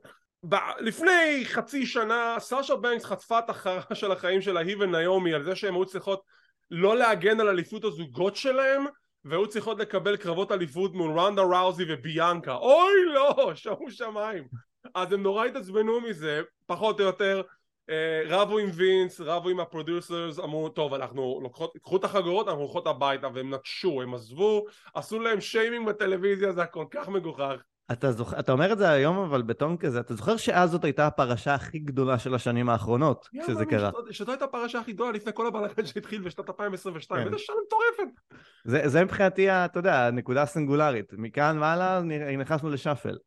ב- 0.48 0.80
לפני 0.80 1.42
חצי 1.44 1.86
שנה 1.86 2.36
סאשה 2.38 2.76
בנקס 2.76 3.04
חטפה 3.04 3.38
את 3.38 3.50
החררה 3.50 3.94
של 3.94 4.12
החיים 4.12 4.40
שלה 4.40 4.60
היא 4.60 4.76
ונעמי 4.80 5.34
על 5.34 5.42
זה 5.42 5.56
שהן 5.56 5.74
היו 5.74 5.86
צריכות 5.86 6.22
לא 6.70 6.96
להגן 6.96 7.40
על 7.40 7.48
אליפות 7.48 7.84
הזוגות 7.84 8.36
שלהם 8.36 8.84
והיו 9.24 9.48
צריכות 9.48 9.78
לקבל 9.78 10.16
קרבות 10.16 10.52
אליפות 10.52 10.94
מול 10.94 11.20
רונדה 11.20 11.42
ראוזי 11.42 11.84
וביאנקה. 11.88 12.54
אוי 12.54 13.04
לא 13.14 13.52
שומו 13.54 13.90
שמיים. 13.90 14.48
אז 14.94 15.12
הם 15.12 15.22
נורא 15.22 15.44
התעצבנו 15.44 16.00
מזה 16.00 16.42
פחות 16.66 17.00
או 17.00 17.04
יותר 17.04 17.42
אה, 17.90 18.22
רבו 18.26 18.58
עם 18.58 18.68
וינס 18.74 19.20
רבו 19.20 19.48
עם 19.48 19.60
ה 19.60 19.68
producers 19.68 20.38
אמרו 20.38 20.68
טוב 20.68 20.94
אנחנו 20.94 21.40
לוקחות 21.42 21.72
קחו 21.82 21.96
את 21.96 22.04
החגורות 22.04 22.48
אנחנו 22.48 22.62
הולכות 22.62 22.86
הביתה. 22.86 23.28
והם 23.34 23.54
נטשו 23.54 24.02
הם 24.02 24.14
עזבו 24.14 24.64
עשו 24.94 25.20
להם 25.20 25.40
שיימינג 25.40 25.88
בטלוויזיה 25.88 26.52
זה 26.52 26.60
היה 26.60 26.66
כל 26.66 26.84
כך 26.90 27.08
מגוחך 27.08 27.56
אתה, 27.92 28.12
זוכ... 28.12 28.34
אתה 28.34 28.52
אומר 28.52 28.72
את 28.72 28.78
זה 28.78 28.90
היום 28.90 29.18
אבל 29.18 29.42
בטון 29.42 29.76
כזה, 29.76 30.00
אתה 30.00 30.14
זוכר 30.14 30.36
שאז 30.36 30.70
זאת 30.70 30.84
הייתה 30.84 31.06
הפרשה 31.06 31.54
הכי 31.54 31.78
גדולה 31.78 32.18
של 32.18 32.34
השנים 32.34 32.68
האחרונות, 32.68 33.28
yeah, 33.34 33.42
כשזה 33.42 33.66
קרה. 33.66 33.90
שזו 34.10 34.32
הייתה 34.32 34.44
הפרשה 34.44 34.80
הכי 34.80 34.92
גדולה 34.92 35.12
לפני 35.12 35.32
כל 35.34 35.46
הבלגן 35.46 35.86
שהתחיל 35.86 36.22
בשנת 36.22 36.48
2022, 36.48 37.20
כן. 37.20 37.26
איזה 37.26 37.38
שנה 37.38 37.56
מטורפת. 37.66 38.20
זה, 38.64 38.88
זה 38.88 39.04
מבחינתי, 39.04 39.50
אתה 39.50 39.78
יודע, 39.78 40.06
הנקודה 40.06 40.42
הסינגולרית. 40.42 41.12
מכאן 41.12 41.58
והלאה 41.60 42.00
נכנסנו 42.38 42.70
לשאפל. 42.70 43.18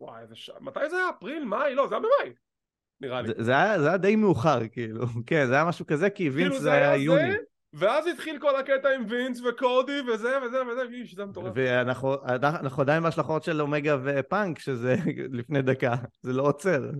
וואי, 0.00 0.22
איזה 0.22 0.36
ש... 0.36 0.50
מתי 0.60 0.90
זה 0.90 0.96
היה? 0.96 1.10
אפריל? 1.18 1.44
מאי? 1.44 1.74
לא, 1.74 1.88
זה 1.88 1.94
היה 1.94 2.00
במאי. 2.00 2.34
נראה 3.00 3.22
לי. 3.22 3.28
זה, 3.28 3.34
זה, 3.38 3.52
היה, 3.52 3.80
זה 3.80 3.88
היה 3.88 3.96
די 3.96 4.16
מאוחר, 4.16 4.68
כאילו. 4.68 5.06
כן, 5.26 5.46
זה 5.46 5.54
היה 5.54 5.64
משהו 5.64 5.86
כזה, 5.86 6.10
כי 6.10 6.30
וינס 6.30 6.48
כאילו 6.48 6.62
זה 6.62 6.72
היה 6.72 6.96
יוני. 6.96 7.32
זה... 7.32 7.38
ואז 7.72 8.06
התחיל 8.06 8.38
כל 8.38 8.56
הקטע 8.56 8.94
עם 8.94 9.04
וינס 9.08 9.40
וקודי 9.40 10.00
וזה 10.00 10.38
וזה 10.46 10.58
וזה, 10.66 10.82
איש, 10.92 11.14
זה 11.14 11.24
מטורף. 11.24 11.52
ואנחנו 11.54 12.80
עדיין 12.80 13.02
בהשלכות 13.02 13.44
של 13.44 13.60
אומגה 13.60 13.96
ופאנק, 14.04 14.58
שזה 14.58 14.96
לפני 15.38 15.62
דקה, 15.62 15.94
זה 16.22 16.32
לא 16.32 16.42
עוצר. 16.42 16.90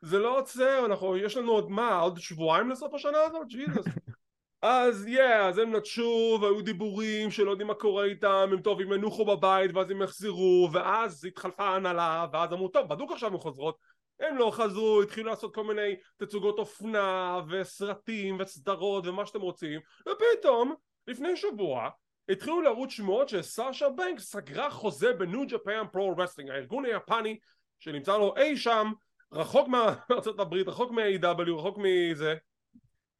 זה 0.00 0.18
לא 0.18 0.38
עוצר, 0.38 0.86
אנחנו, 0.86 1.16
יש 1.16 1.36
לנו 1.36 1.52
עוד 1.52 1.70
מה, 1.70 1.98
עוד 1.98 2.18
שבועיים 2.18 2.70
לסוף 2.70 2.94
השנה 2.94 3.18
הזאת? 3.26 3.46
ג'יזוס. 3.48 3.86
אז 4.62 5.20
yeah, 5.20 5.34
yeah, 5.34 5.48
אז 5.48 5.58
הם 5.58 5.76
נטשו 5.76 6.38
והיו 6.40 6.62
דיבורים 6.62 7.30
שלא 7.30 7.50
יודעים 7.50 7.68
מה 7.68 7.74
קורה 7.74 8.04
איתם, 8.04 8.48
הם 8.52 8.60
טוב, 8.60 8.80
הם 8.80 8.92
ינוחו 8.92 9.24
בבית 9.24 9.70
ואז 9.74 9.90
הם 9.90 10.02
יחזרו 10.02 10.68
ואז 10.72 11.24
התחלפה 11.24 11.64
ההנהלה 11.64 12.26
ואז 12.32 12.52
אמרו 12.52 12.68
טוב, 12.68 12.88
בדוק 12.88 13.12
עכשיו 13.12 13.32
הם 13.32 13.38
חוזרות 13.38 13.76
הם 14.20 14.36
לא 14.36 14.50
חזרו, 14.50 15.02
התחילו 15.02 15.30
לעשות 15.30 15.54
כל 15.54 15.64
מיני 15.64 15.96
תצוגות 16.16 16.58
אופנה 16.58 17.40
וסרטים 17.48 18.36
וסדרות 18.40 19.06
ומה 19.06 19.26
שאתם 19.26 19.40
רוצים 19.40 19.80
ופתאום 20.00 20.74
לפני 21.06 21.36
שבוע 21.36 21.90
התחילו 22.28 22.60
לרוץ 22.60 22.90
שמועות 22.90 23.28
שסאשה 23.28 23.88
בנקס 23.88 24.18
סגרה 24.18 24.70
חוזה 24.70 25.12
ב-New 25.12 25.46
Japan 25.48 25.82
Pro 25.92 26.14
Wrestling 26.16 26.50
הארגון 26.50 26.84
היפני 26.84 27.38
שנמצא 27.78 28.18
לו 28.18 28.36
אי 28.36 28.56
שם 28.56 28.92
רחוק 29.32 29.68
מארצות 29.68 30.40
הברית, 30.40 30.68
רחוק 30.68 30.92
מ-AEW, 30.92 31.50
רחוק 31.58 31.78
מזה 31.78 32.34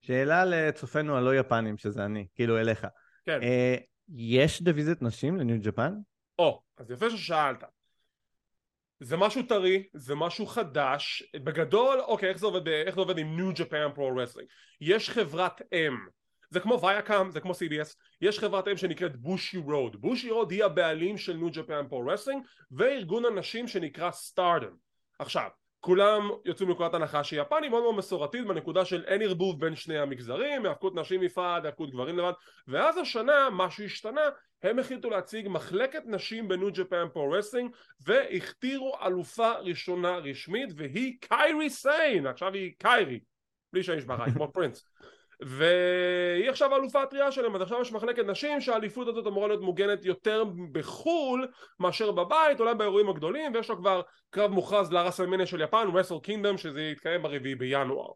שאלה 0.00 0.44
לצופינו 0.44 1.16
הלא 1.16 1.36
יפנים 1.36 1.76
שזה 1.78 2.04
אני, 2.04 2.26
כאילו 2.34 2.58
אליך 2.58 2.86
כן. 3.24 3.42
אה, 3.42 3.76
יש 4.14 4.62
דיוויזית 4.62 5.02
נשים 5.02 5.36
ל-New 5.36 5.56
Japan? 5.60 5.94
או, 6.38 6.62
אז 6.76 6.90
יפה 6.90 7.10
ששאלת 7.10 7.64
זה 9.00 9.16
משהו 9.16 9.42
טרי, 9.42 9.86
זה 9.94 10.14
משהו 10.14 10.46
חדש, 10.46 11.22
בגדול, 11.36 12.00
אוקיי, 12.00 12.28
איך 12.28 12.38
זה 12.38 12.46
עובד, 12.46 12.68
איך 12.68 12.94
זה 12.94 13.00
עובד 13.00 13.18
עם 13.18 13.38
New 13.38 13.56
Japan 13.56 13.96
Pro 13.96 14.00
Wrestling? 14.00 14.46
יש 14.80 15.10
חברת 15.10 15.62
אם, 15.72 15.96
זה 16.50 16.60
כמו 16.60 16.80
Viacom, 16.82 17.30
זה 17.30 17.40
כמו 17.40 17.52
CBS, 17.52 17.94
יש 18.20 18.38
חברת 18.38 18.68
אם 18.68 18.76
שנקראת 18.76 19.16
Bushiroad, 19.16 20.00
Bushiroad 20.00 20.50
היא 20.50 20.64
הבעלים 20.64 21.18
של 21.18 21.40
New 21.40 21.54
Japan 21.54 21.90
Pro 21.90 21.94
Wrestling 21.94 22.66
וארגון 22.70 23.24
הנשים 23.24 23.68
שנקרא 23.68 24.10
Stardom. 24.10 24.74
עכשיו, 25.18 25.48
כולם 25.80 26.30
יוצאים 26.44 26.68
מנקודת 26.68 26.94
הנחה 26.94 27.24
שיפן 27.24 27.56
מאוד 27.70 27.82
מאוד 27.82 27.94
מסורתית 27.94 28.46
בנקודה 28.46 28.84
של 28.84 29.04
אין 29.06 29.22
ערבוב 29.22 29.60
בין 29.60 29.76
שני 29.76 29.98
המגזרים, 29.98 30.64
היאבקות 30.64 30.94
נשים 30.94 31.22
נפרד, 31.22 31.60
היאבקות 31.62 31.90
גברים 31.90 32.18
לבד, 32.18 32.32
ואז 32.68 32.98
השנה 32.98 33.48
משהו 33.52 33.84
השתנה, 33.84 34.20
הם 34.62 34.78
החליטו 34.78 35.10
להציג 35.10 35.48
מחלקת 35.48 36.02
נשים 36.06 36.48
ב-New 36.48 36.72
Japan 36.72 37.06
Pro 37.12 37.30
Wrestling 37.30 37.70
והכתירו 38.00 38.92
אלופה 39.06 39.52
ראשונה 39.52 40.16
רשמית 40.16 40.68
והיא 40.76 41.14
קיירי 41.20 41.70
סיין, 41.70 42.26
עכשיו 42.26 42.54
היא 42.54 42.72
קיירי, 42.78 43.20
בלי 43.72 43.82
שם 43.82 43.98
משפחה, 43.98 44.24
כמו 44.34 44.48
פרינס 44.54 44.88
והיא 45.40 46.50
עכשיו 46.50 46.76
אלופה 46.76 47.02
הטריה 47.02 47.32
שלהם, 47.32 47.56
אז 47.56 47.62
עכשיו 47.62 47.80
יש 47.80 47.92
מחלקת 47.92 48.24
נשים 48.24 48.60
שהאליפות 48.60 49.08
הזאת 49.08 49.26
אמורה 49.26 49.48
להיות 49.48 49.62
מוגנת 49.62 50.04
יותר 50.04 50.44
בחו"ל 50.72 51.48
מאשר 51.80 52.12
בבית, 52.12 52.60
אולי 52.60 52.74
באירועים 52.74 53.08
הגדולים, 53.08 53.54
ויש 53.54 53.70
לו 53.70 53.76
כבר 53.76 54.02
קרב 54.30 54.50
מוכרז 54.50 54.92
ל-WrestleMania 54.92 55.46
של 55.46 55.60
יפן, 55.60 55.88
Wrestle 55.94 56.18
Kingdom, 56.22 56.58
שזה 56.58 56.82
יתקיים 56.82 57.22
ברביעי 57.22 57.54
בינואר. 57.54 58.08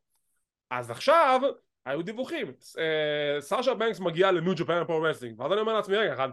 אז 0.71 0.91
עכשיו, 0.91 1.41
היו 1.87 2.03
דיווחים, 2.03 2.53
אה, 2.79 3.41
סאשה 3.41 3.75
בנקס 3.75 4.01
מגיעה 4.01 4.33
ל-New 4.33 4.55
Japan 4.55 4.85
Pro 4.87 5.03
Wrestling, 5.03 5.41
ואז 5.41 5.53
אני 5.53 5.61
אומר 5.61 5.75
לעצמי, 5.75 5.97
רגע 5.97 6.15
אחד, 6.15 6.29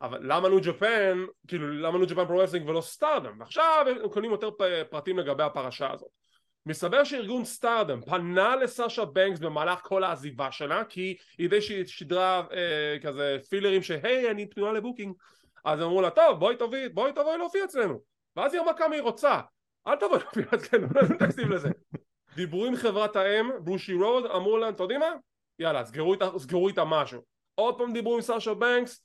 אבל 0.00 0.18
למה 0.22 0.48
New 0.48 0.60
Japan, 0.62 1.24
כאילו 1.48 1.72
למה 1.72 1.98
New 1.98 2.06
Japan 2.06 2.26
Pro 2.26 2.38
Wrestling 2.38 2.68
ולא 2.68 2.80
Stardom? 2.80 3.40
ועכשיו 3.40 3.86
הם 3.88 4.08
קונים 4.08 4.30
יותר 4.30 4.50
פרטים 4.90 5.18
לגבי 5.18 5.42
הפרשה 5.42 5.92
הזאת. 5.92 6.21
מסתבר 6.66 7.04
שארגון 7.04 7.44
Stardom 7.44 8.00
פנה 8.00 8.56
לסאשה 8.56 9.04
בנקס 9.04 9.38
במהלך 9.38 9.80
כל 9.80 10.04
העזיבה 10.04 10.52
שלה 10.52 10.84
כי 10.84 11.16
היא 11.38 11.50
די 11.50 11.60
שידרה 11.86 12.42
אה, 12.52 12.96
כזה 13.02 13.36
פילרים 13.48 13.82
שהי 13.82 14.30
אני 14.30 14.50
פנויה 14.50 14.72
ל-booking 14.72 15.14
אז 15.64 15.82
אמרו 15.82 16.02
לה 16.02 16.10
טוב 16.10 16.38
בואי 16.38 16.56
תבואי 16.56 16.88
בואי 16.88 17.12
תבואי 17.12 17.38
להופיע 17.38 17.64
אצלנו 17.64 18.00
ואז 18.36 18.54
היא 18.54 18.62
אמרה 18.62 18.74
כמה 18.74 18.94
היא 18.94 19.02
רוצה. 19.02 19.40
אל 19.86 19.96
תבואי 19.96 20.20
להופיע 20.20 20.44
אצלנו 20.54 20.86
לא 20.94 21.26
תקציב 21.26 21.48
לזה 21.48 21.68
דיברו 22.36 22.66
עם 22.66 22.76
חברת 22.76 23.16
האם 23.16 23.50
Bushiroad 23.64 24.26
אמרו 24.26 24.58
להם 24.58 24.74
אתם 24.74 24.82
יודעים 24.82 25.00
מה? 25.00 25.12
יאללה 25.58 25.84
סגרו 25.84 26.12
איתה, 26.12 26.38
סגרו 26.38 26.68
איתה 26.68 26.84
משהו 26.84 27.20
עוד 27.54 27.78
פעם 27.78 27.92
דיברו 27.92 28.14
עם 28.14 28.20
סאשה 28.20 28.54
בנקס 28.54 29.04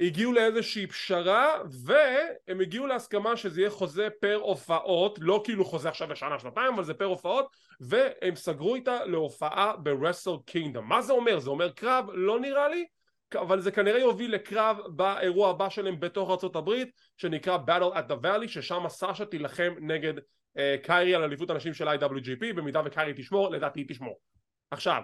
הגיעו 0.00 0.32
לאיזושהי 0.32 0.86
פשרה 0.86 1.54
והם 1.84 2.60
הגיעו 2.60 2.86
להסכמה 2.86 3.36
שזה 3.36 3.60
יהיה 3.60 3.70
חוזה 3.70 4.08
פר 4.20 4.38
הופעות 4.42 5.18
לא 5.22 5.40
כאילו 5.44 5.64
חוזה 5.64 5.88
עכשיו 5.88 6.12
לשנה 6.12 6.38
שנתיים 6.38 6.74
אבל 6.74 6.84
זה 6.84 6.94
פר 6.94 7.04
הופעות 7.04 7.56
והם 7.80 8.34
סגרו 8.34 8.74
איתה 8.74 9.04
להופעה 9.04 9.76
ב-Wrestle 9.76 10.36
Kingdom 10.44 10.88
מה 10.88 11.02
זה 11.02 11.12
אומר? 11.12 11.38
זה 11.38 11.50
אומר 11.50 11.70
קרב? 11.70 12.10
לא 12.12 12.40
נראה 12.40 12.68
לי 12.68 12.86
אבל 13.34 13.60
זה 13.60 13.70
כנראה 13.70 13.98
יוביל 13.98 14.34
לקרב 14.34 14.78
באירוע 14.88 15.50
הבא 15.50 15.68
שלהם 15.68 16.00
בארצות 16.00 16.44
הברית 16.56 16.90
שנקרא 17.16 17.58
Battle 17.66 17.96
at 17.96 18.10
the 18.10 18.24
Valley 18.24 18.48
ששם 18.48 18.84
סאשה 18.88 19.24
תילחם 19.24 19.74
נגד 19.80 20.18
uh, 20.18 20.60
קיירי 20.82 21.14
על 21.14 21.22
אליפות 21.22 21.50
הנשים 21.50 21.74
של 21.74 21.88
IWGP 21.88 22.54
במידה 22.56 22.82
וקיירי 22.84 23.12
תשמור 23.16 23.50
לדעתי 23.50 23.80
היא 23.80 23.86
תשמור 23.88 24.18
עכשיו 24.70 25.02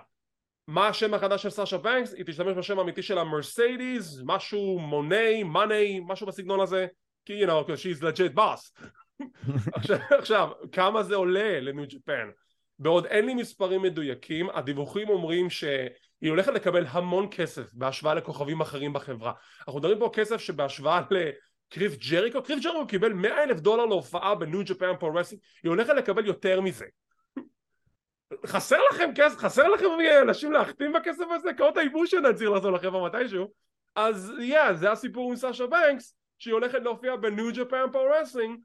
מה 0.69 0.89
השם 0.89 1.15
החדש 1.15 1.43
של 1.43 1.51
סאשה 1.51 1.79
בנקס? 1.79 2.15
היא 2.15 2.25
תשתמש 2.25 2.57
בשם 2.57 2.79
האמיתי 2.79 3.03
שלה 3.03 3.25
מרסיידיז, 3.25 4.23
משהו 4.25 4.79
מוני, 4.79 5.43
מאני, 5.43 6.01
משהו 6.07 6.27
בסגנון 6.27 6.61
הזה 6.61 6.87
כי 7.25 7.45
you 7.45 7.49
know, 7.49 7.65
she's 7.67 8.03
legit 8.03 8.37
boss 8.37 8.87
עכשיו, 9.75 9.99
עכשיו, 10.19 10.49
כמה 10.73 11.03
זה 11.03 11.15
עולה 11.15 11.61
ל-New 11.61 11.85
Japan? 11.89 12.31
בעוד 12.79 13.07
אין 13.07 13.27
לי 13.27 13.35
מספרים 13.35 13.83
מדויקים, 13.83 14.51
הדיווחים 14.51 15.09
אומרים 15.09 15.51
שהיא 15.51 16.31
הולכת 16.31 16.53
לקבל 16.53 16.87
המון 16.89 17.29
כסף 17.31 17.75
בהשוואה 17.75 18.15
לכוכבים 18.15 18.61
אחרים 18.61 18.93
בחברה. 18.93 19.33
אנחנו 19.67 19.79
מדברים 19.81 19.99
פה 19.99 20.11
כסף 20.13 20.37
שבהשוואה 20.37 21.01
לכריס 21.11 21.97
ג'ריקו, 21.97 22.43
כריס 22.43 22.65
ג'ריקו 22.65 22.87
קיבל 22.87 23.13
100 23.13 23.43
אלף 23.43 23.61
דולר 23.61 23.87
להופעה 23.87 24.35
ב-New 24.35 24.65
Japan 24.65 24.93
Pro 25.01 25.10
Wrestling, 25.10 25.41
היא 25.63 25.69
הולכת 25.69 25.93
לקבל 25.97 26.27
יותר 26.27 26.61
מזה. 26.61 26.87
חסר 28.47 28.79
לכם 28.93 29.11
כסף, 29.15 29.39
חסר 29.39 29.69
לכם 29.69 29.87
אנשים 30.23 30.53
להחתים 30.53 30.93
בכסף 30.93 31.25
הזה? 31.31 31.53
קרות 31.53 31.77
הייבוש 31.77 32.11
שנציר 32.11 32.51
לעשות 32.51 32.75
לחברה 32.75 33.07
מתישהו. 33.07 33.49
אז 33.97 34.61
yeah, 34.61 34.67
yeah, 34.67 34.73
זה 34.73 34.93
הסיפור 34.93 35.31
עם 35.31 35.37
סאשה 35.37 35.67
בנקס, 35.67 36.17
שהיא 36.39 36.55
הולכת 36.55 36.79
להופיע 36.83 37.17
ב-New 37.17 37.47
Japan 37.55 37.85
Pro 37.93 38.10
Wrestling 38.10 38.61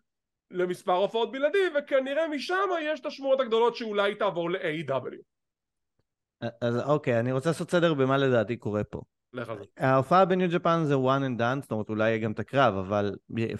למספר 0.51 0.93
הופעות 0.93 1.31
בלעדי, 1.31 1.57
וכנראה 1.77 2.27
משם 2.27 2.69
יש 2.81 2.99
את 2.99 3.05
השמועות 3.05 3.39
הגדולות 3.39 3.75
שאולי 3.75 4.15
תעבור 4.15 4.51
ל-AEW. 4.51 5.17
אז 6.61 6.79
אוקיי, 6.89 7.19
אני 7.19 7.31
רוצה 7.31 7.49
לעשות 7.49 7.71
סדר 7.71 7.93
במה 7.93 8.17
לדעתי 8.17 8.57
קורה 8.57 8.83
פה. 8.83 9.01
לך 9.33 9.49
על 9.49 9.57
זה. 9.57 9.63
ההופעה 9.77 10.25
בניו 10.25 10.49
ג'פן 10.51 10.83
זה 10.83 10.93
one 10.93 11.21
and 11.21 11.39
done, 11.39 11.61
זאת 11.61 11.71
אומרת 11.71 11.89
אולי 11.89 12.09
יהיה 12.09 12.17
גם 12.17 12.31
את 12.31 12.39
הקרב, 12.39 12.75
אבל 12.75 13.15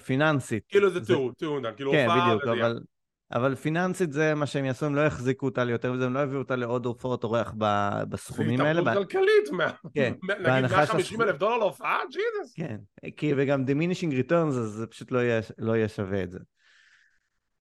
פיננסית. 0.06 0.64
כאילו 0.68 0.90
זה 0.90 1.00
two, 1.00 1.44
two 1.44 1.62
and 1.62 1.66
done, 1.66 1.76
כאילו 1.76 1.92
כן, 1.92 2.06
הופעה 2.06 2.28
בדיוק, 2.28 2.44
וזה 2.44 2.52
יהיה. 2.52 2.66
אבל, 2.66 2.80
אבל 3.32 3.56
פיננסית 3.56 4.12
זה 4.14 4.36
מה 4.36 4.46
שהם 4.46 4.66
יעשו, 4.66 4.86
הם 4.86 4.96
לא 4.96 5.02
יחזיקו 5.06 5.46
אותה 5.46 5.64
ליותר 5.64 5.92
מזה, 5.94 6.06
הם 6.06 6.14
לא 6.14 6.20
יביאו 6.20 6.40
אותה 6.40 6.56
לעוד 6.56 6.86
הופעות 6.86 7.24
אורח 7.24 7.54
בסכומים 8.10 8.62
האלה. 8.62 8.82
והתאבדות 8.82 9.12
כלכלית, 9.12 9.52
מה- 9.52 9.72
כן, 9.94 10.14
נגיד 10.24 10.44
בהנחה 10.44 10.76
150 10.76 11.00
שהסכום- 11.00 11.22
אלף 11.22 11.38
דולר 11.38 11.58
להופעה? 11.58 11.98
ג'יזוס. 12.12 12.54
כן, 12.56 12.78
כי 13.18 13.34
וגם 13.38 13.64
diminishing 13.66 14.12
returns, 14.30 14.34
אז 14.50 14.70
זה 14.70 14.88
פשוט 14.88 15.12
לא 15.12 15.20
לא 15.58 15.76
יהיה 15.76 15.90
שווה 15.90 16.24
את 16.24 16.32
זה. 16.32 16.40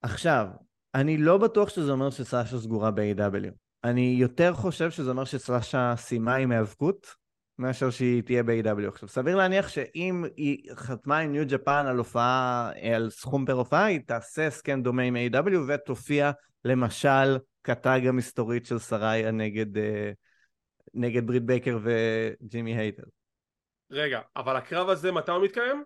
עכשיו, 0.03 0.47
אני 0.95 1.19
לא 1.19 1.39
בטוח 1.39 1.69
שזה 1.69 1.93
אומר 1.93 2.11
שסאשה 2.11 2.59
סגורה 2.59 2.91
ב-AEW. 2.91 3.51
אני 3.85 4.17
יותר 4.21 4.55
חושב 4.55 4.91
שזה 4.91 5.11
אומר 5.11 5.25
שסאשה 5.25 5.95
סיימה 5.97 6.35
עם 6.35 6.51
היאבקות, 6.51 7.07
מאשר 7.59 7.91
שהיא 7.91 8.23
תהיה 8.23 8.43
ב-AEW. 8.43 8.89
עכשיו, 8.89 9.09
סביר 9.09 9.37
להניח 9.37 9.69
שאם 9.69 10.25
היא 10.37 10.71
חתמה 10.75 11.19
עם 11.19 11.33
New 11.33 11.45
Japan 11.49 11.87
על 11.87 11.97
הופעה, 11.97 12.71
על 12.95 13.11
סכום 13.11 13.47
פר 13.47 13.53
הופעה, 13.53 13.85
היא 13.85 14.01
תעשה 14.07 14.47
הסכם 14.47 14.83
דומה 14.83 15.03
עם 15.03 15.17
AEW 15.17 15.57
ותופיע 15.69 16.31
למשל 16.65 17.39
כ-tag 17.65 18.01
המסתורית 18.07 18.67
של 18.67 18.79
סראיה 18.79 19.31
נגד, 19.31 19.79
אה, 19.79 20.11
נגד 20.95 21.27
ברית 21.27 21.43
בייקר 21.43 21.79
וג'יימי 21.83 22.77
הייטר. 22.77 23.03
רגע, 23.91 24.21
אבל 24.37 24.57
הקרב 24.57 24.89
הזה 24.89 25.13
מתי 25.13 25.33
הוא 25.33 25.45
מתקיים? 25.45 25.85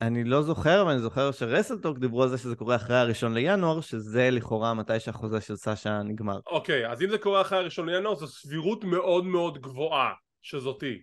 אני 0.00 0.24
לא 0.24 0.42
זוכר, 0.42 0.82
אבל 0.82 0.90
אני 0.90 1.00
זוכר 1.00 1.32
שרסלטוק 1.32 1.98
דיברו 1.98 2.22
על 2.22 2.28
זה 2.28 2.38
שזה 2.38 2.56
קורה 2.56 2.76
אחרי 2.76 2.96
הראשון 2.96 3.34
לינואר, 3.34 3.80
שזה 3.80 4.30
לכאורה 4.30 4.74
מתי 4.74 5.00
שהחוזה 5.00 5.40
של 5.40 5.56
סאשה 5.56 6.02
נגמר. 6.02 6.38
אוקיי, 6.46 6.90
אז 6.90 7.02
אם 7.02 7.10
זה 7.10 7.18
קורה 7.18 7.40
אחרי 7.40 7.58
הראשון 7.58 7.88
לינואר 7.88 8.14
זו 8.14 8.26
סבירות 8.26 8.84
מאוד 8.84 9.24
מאוד 9.24 9.58
גבוהה 9.58 10.12
שזאתי. 10.42 11.02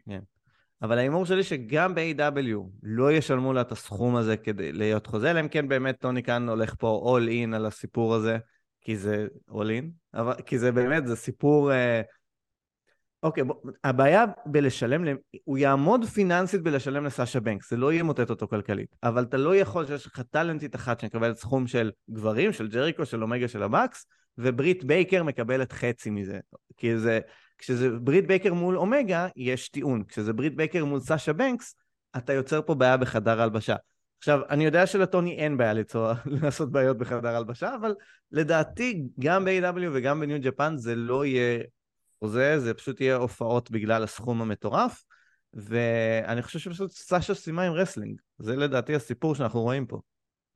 אבל 0.81 0.97
ההימור 0.97 1.25
שלי 1.25 1.43
שגם 1.43 1.95
ב-AW 1.95 2.69
לא 2.83 3.11
ישלמו 3.11 3.53
לה 3.53 3.61
את 3.61 3.71
הסכום 3.71 4.15
הזה 4.15 4.37
כדי 4.37 4.71
להיות 4.71 5.07
חוזה, 5.07 5.31
אלא 5.31 5.39
אם 5.39 5.47
כן 5.47 5.67
באמת 5.67 5.99
טוני 5.99 6.23
כאן 6.23 6.49
הולך 6.49 6.75
פה 6.79 7.17
all 7.19 7.29
in 7.29 7.55
על 7.55 7.65
הסיפור 7.65 8.15
הזה, 8.15 8.37
כי 8.81 8.97
זה 8.97 9.27
in, 9.49 9.85
אבל, 10.13 10.33
כי 10.45 10.59
זה 10.59 10.71
באמת, 10.71 11.07
זה 11.07 11.15
סיפור... 11.15 11.71
אה, 11.71 12.01
אוקיי, 13.23 13.43
בוא, 13.43 13.55
הבעיה 13.83 14.25
בלשלם, 14.45 15.17
הוא 15.43 15.57
יעמוד 15.57 16.05
פיננסית 16.05 16.61
בלשלם 16.61 17.05
לסאשה 17.05 17.39
בנקס, 17.39 17.69
זה 17.69 17.77
לא 17.77 17.93
ימוטט 17.93 18.29
אותו 18.29 18.47
כלכלית, 18.47 18.95
אבל 19.03 19.23
אתה 19.23 19.37
לא 19.37 19.55
יכול 19.55 19.85
שיש 19.85 20.05
לך 20.05 20.21
טאלנטית 20.31 20.75
אחת 20.75 20.99
שמקבלת 20.99 21.37
סכום 21.37 21.67
של 21.67 21.91
גברים, 22.09 22.53
של 22.53 22.67
ג'ריקו, 22.67 23.05
של 23.05 23.23
אומגה, 23.23 23.47
של 23.47 23.63
הבקס, 23.63 24.05
וברית 24.37 24.83
בייקר 24.83 25.23
מקבלת 25.23 25.71
חצי 25.71 26.09
מזה. 26.09 26.39
כי 26.77 26.97
זה, 26.97 27.19
כשזה 27.57 27.89
ברית 27.89 28.27
בייקר 28.27 28.53
מול 28.53 28.77
אומגה, 28.77 29.27
יש 29.35 29.69
טיעון. 29.69 30.03
כשזה 30.03 30.33
ברית 30.33 30.55
בייקר 30.55 30.85
מול 30.85 30.99
סאשה 30.99 31.33
בנקס, 31.33 31.75
אתה 32.17 32.33
יוצר 32.33 32.61
פה 32.61 32.75
בעיה 32.75 32.97
בחדר 32.97 33.41
הלבשה. 33.41 33.75
עכשיו, 34.19 34.39
אני 34.49 34.65
יודע 34.65 34.87
שלטוני 34.87 35.35
אין 35.37 35.57
בעיה 35.57 35.73
ליצור, 35.73 36.11
לעשות 36.41 36.71
בעיות 36.71 36.97
בחדר 36.97 37.35
הלבשה, 37.35 37.75
אבל 37.75 37.95
לדעתי, 38.31 39.03
גם 39.19 39.45
ב-AEW 39.45 39.89
וגם 39.93 40.19
ב-New 40.19 40.37
Japan 40.41 40.77
זה 40.77 40.95
לא 40.95 41.25
יהיה 41.25 41.63
חוזה, 42.19 42.59
זה 42.59 42.73
פשוט 42.73 43.01
יהיה 43.01 43.15
הופעות 43.15 43.71
בגלל 43.71 44.03
הסכום 44.03 44.41
המטורף, 44.41 45.03
ואני 45.53 46.41
חושב 46.41 46.59
שפשוט 46.59 46.91
סאשה 46.91 47.33
סיימה 47.33 47.63
עם 47.63 47.73
wrestling. 47.73 48.19
זה 48.37 48.55
לדעתי 48.55 48.95
הסיפור 48.95 49.35
שאנחנו 49.35 49.61
רואים 49.61 49.85
פה. 49.85 50.01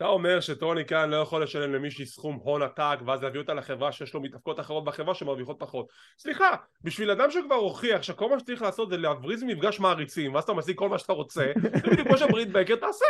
אתה 0.01 0.09
אומר 0.09 0.39
שטוני 0.39 0.85
קאן 0.85 1.09
לא 1.09 1.15
יכול 1.15 1.43
לשלם 1.43 1.73
למישהי 1.73 2.05
סכום 2.05 2.39
הון 2.43 2.61
עתק 2.61 2.99
ואז 3.05 3.23
להביא 3.23 3.39
אותה 3.39 3.53
לחברה 3.53 3.91
שיש 3.91 4.13
לו 4.13 4.21
מתאבקות 4.21 4.59
אחרות 4.59 4.85
בחברה 4.85 5.15
שמרוויחות 5.15 5.55
פחות. 5.59 5.85
סליחה, 6.19 6.55
בשביל 6.81 7.11
אדם 7.11 7.31
שכבר 7.31 7.55
הוכיח 7.55 8.01
שכל 8.01 8.29
מה 8.29 8.39
שצריך 8.39 8.61
לעשות 8.61 8.89
זה 8.89 8.97
להבריז 8.97 9.43
ממפגש 9.43 9.79
מעריצים 9.79 10.33
ואז 10.33 10.43
אתה 10.43 10.53
משיג 10.53 10.77
כל 10.77 10.89
מה 10.89 10.97
שאתה 10.97 11.13
רוצה 11.13 11.51
זה 11.61 11.69
בדיוק 11.91 12.07
כמו 12.07 12.17
שברית 12.17 12.51
בייקר 12.51 12.75
תעשה. 12.75 13.05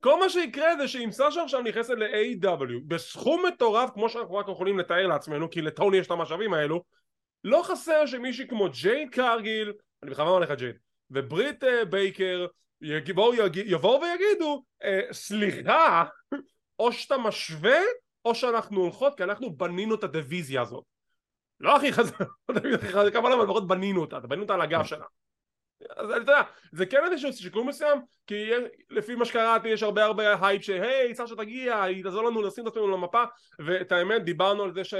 כל 0.00 0.20
מה 0.20 0.28
שיקרה 0.28 0.76
זה 0.76 0.88
שאם 0.88 1.12
סאשה 1.12 1.42
עכשיו 1.42 1.60
נכנסת 1.60 1.94
ל-AEW 1.96 2.80
בסכום 2.86 3.46
מטורף 3.46 3.90
כמו 3.94 4.08
שאנחנו 4.08 4.34
רק 4.34 4.48
יכולים 4.48 4.78
לתאר 4.78 5.06
לעצמנו 5.06 5.50
כי 5.50 5.62
לטוני 5.62 5.96
יש 5.96 6.06
את 6.06 6.10
המשאבים 6.10 6.54
האלו 6.54 6.82
לא 7.44 7.62
חסר 7.64 8.06
שמישהי 8.06 8.48
כמו 8.48 8.68
ג'ייד 8.68 9.08
קרגיל 9.10 9.72
אני 10.02 10.10
בכוונה 10.10 10.30
אומר 10.30 10.40
לך 10.40 10.50
ג'ייד 10.50 10.76
וברית 11.10 11.64
אה, 11.64 11.84
בייקר 11.84 12.46
יבואו, 12.84 13.34
יג... 13.34 13.56
יבואו 13.56 14.00
ויגידו 14.00 14.64
אה, 14.84 15.00
סליחה 15.12 16.04
או 16.78 16.92
שאתה 16.92 17.18
משווה 17.18 17.78
או 18.24 18.34
שאנחנו 18.34 18.80
הולכות 18.80 19.16
כי 19.16 19.22
אנחנו 19.22 19.56
בנינו 19.56 19.94
את 19.94 20.04
הדיוויזיה 20.04 20.62
הזאת. 20.62 20.84
לא 21.60 21.76
הכי 21.76 21.92
חזק, 21.92 22.20
לא 22.48 23.18
אבל 23.18 23.42
לפחות 23.44 23.68
בנינו 23.68 24.00
אותה, 24.00 24.20
בנינו 24.20 24.42
אותה 24.42 24.54
על 24.54 24.60
הגב 24.60 24.84
שלה 24.84 25.04
אז 25.96 26.10
אתה 26.10 26.16
יודע, 26.16 26.42
זה 26.72 26.86
כן 26.86 27.00
איזשהו 27.04 27.32
שיקול 27.32 27.64
מסוים 27.64 27.98
כי 28.26 28.50
לפי 28.90 29.14
מה 29.14 29.24
שקראתי 29.24 29.68
יש 29.68 29.82
הרבה 29.82 30.04
הרבה 30.04 30.46
הייפ 30.46 30.62
שהיי 30.62 31.14
סאשה 31.14 31.36
תגיע, 31.36 31.82
היא 31.82 32.02
תעזור 32.02 32.22
לנו 32.22 32.42
לשים 32.42 32.66
את 32.66 32.72
עצמנו 32.72 32.88
למפה. 32.88 33.24
ואת 33.66 33.92
האמת 33.92 34.24
דיברנו 34.24 34.62
על 34.62 34.74
זה 34.74 34.84
ש... 34.84 34.94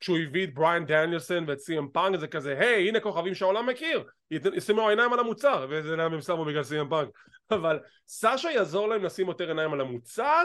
כשהוא 0.00 0.18
הביא 0.18 0.44
את 0.44 0.54
בריאן 0.54 0.86
דניאלסון 0.86 1.44
ואת 1.48 1.58
סי.אם 1.58 1.88
פאנק 1.88 2.20
זה 2.20 2.26
כזה 2.26 2.58
היי 2.58 2.88
הנה 2.88 3.00
כוכבים 3.00 3.34
שהעולם 3.34 3.66
מכיר 3.66 4.04
ישימו 4.30 4.88
עיניים 4.88 5.12
על 5.12 5.18
המוצר 5.18 5.66
וזה 5.70 5.96
למה 5.96 6.14
הם 6.14 6.20
שמו 6.20 6.44
בגלל 6.44 6.62
סי.אם 6.62 6.88
פאנק 6.88 7.08
אבל 7.50 7.78
סאשה 8.08 8.50
יעזור 8.50 8.88
להם 8.88 9.04
לשים 9.04 9.28
יותר 9.28 9.48
עיניים 9.48 9.72
על 9.72 9.80
המוצר 9.80 10.44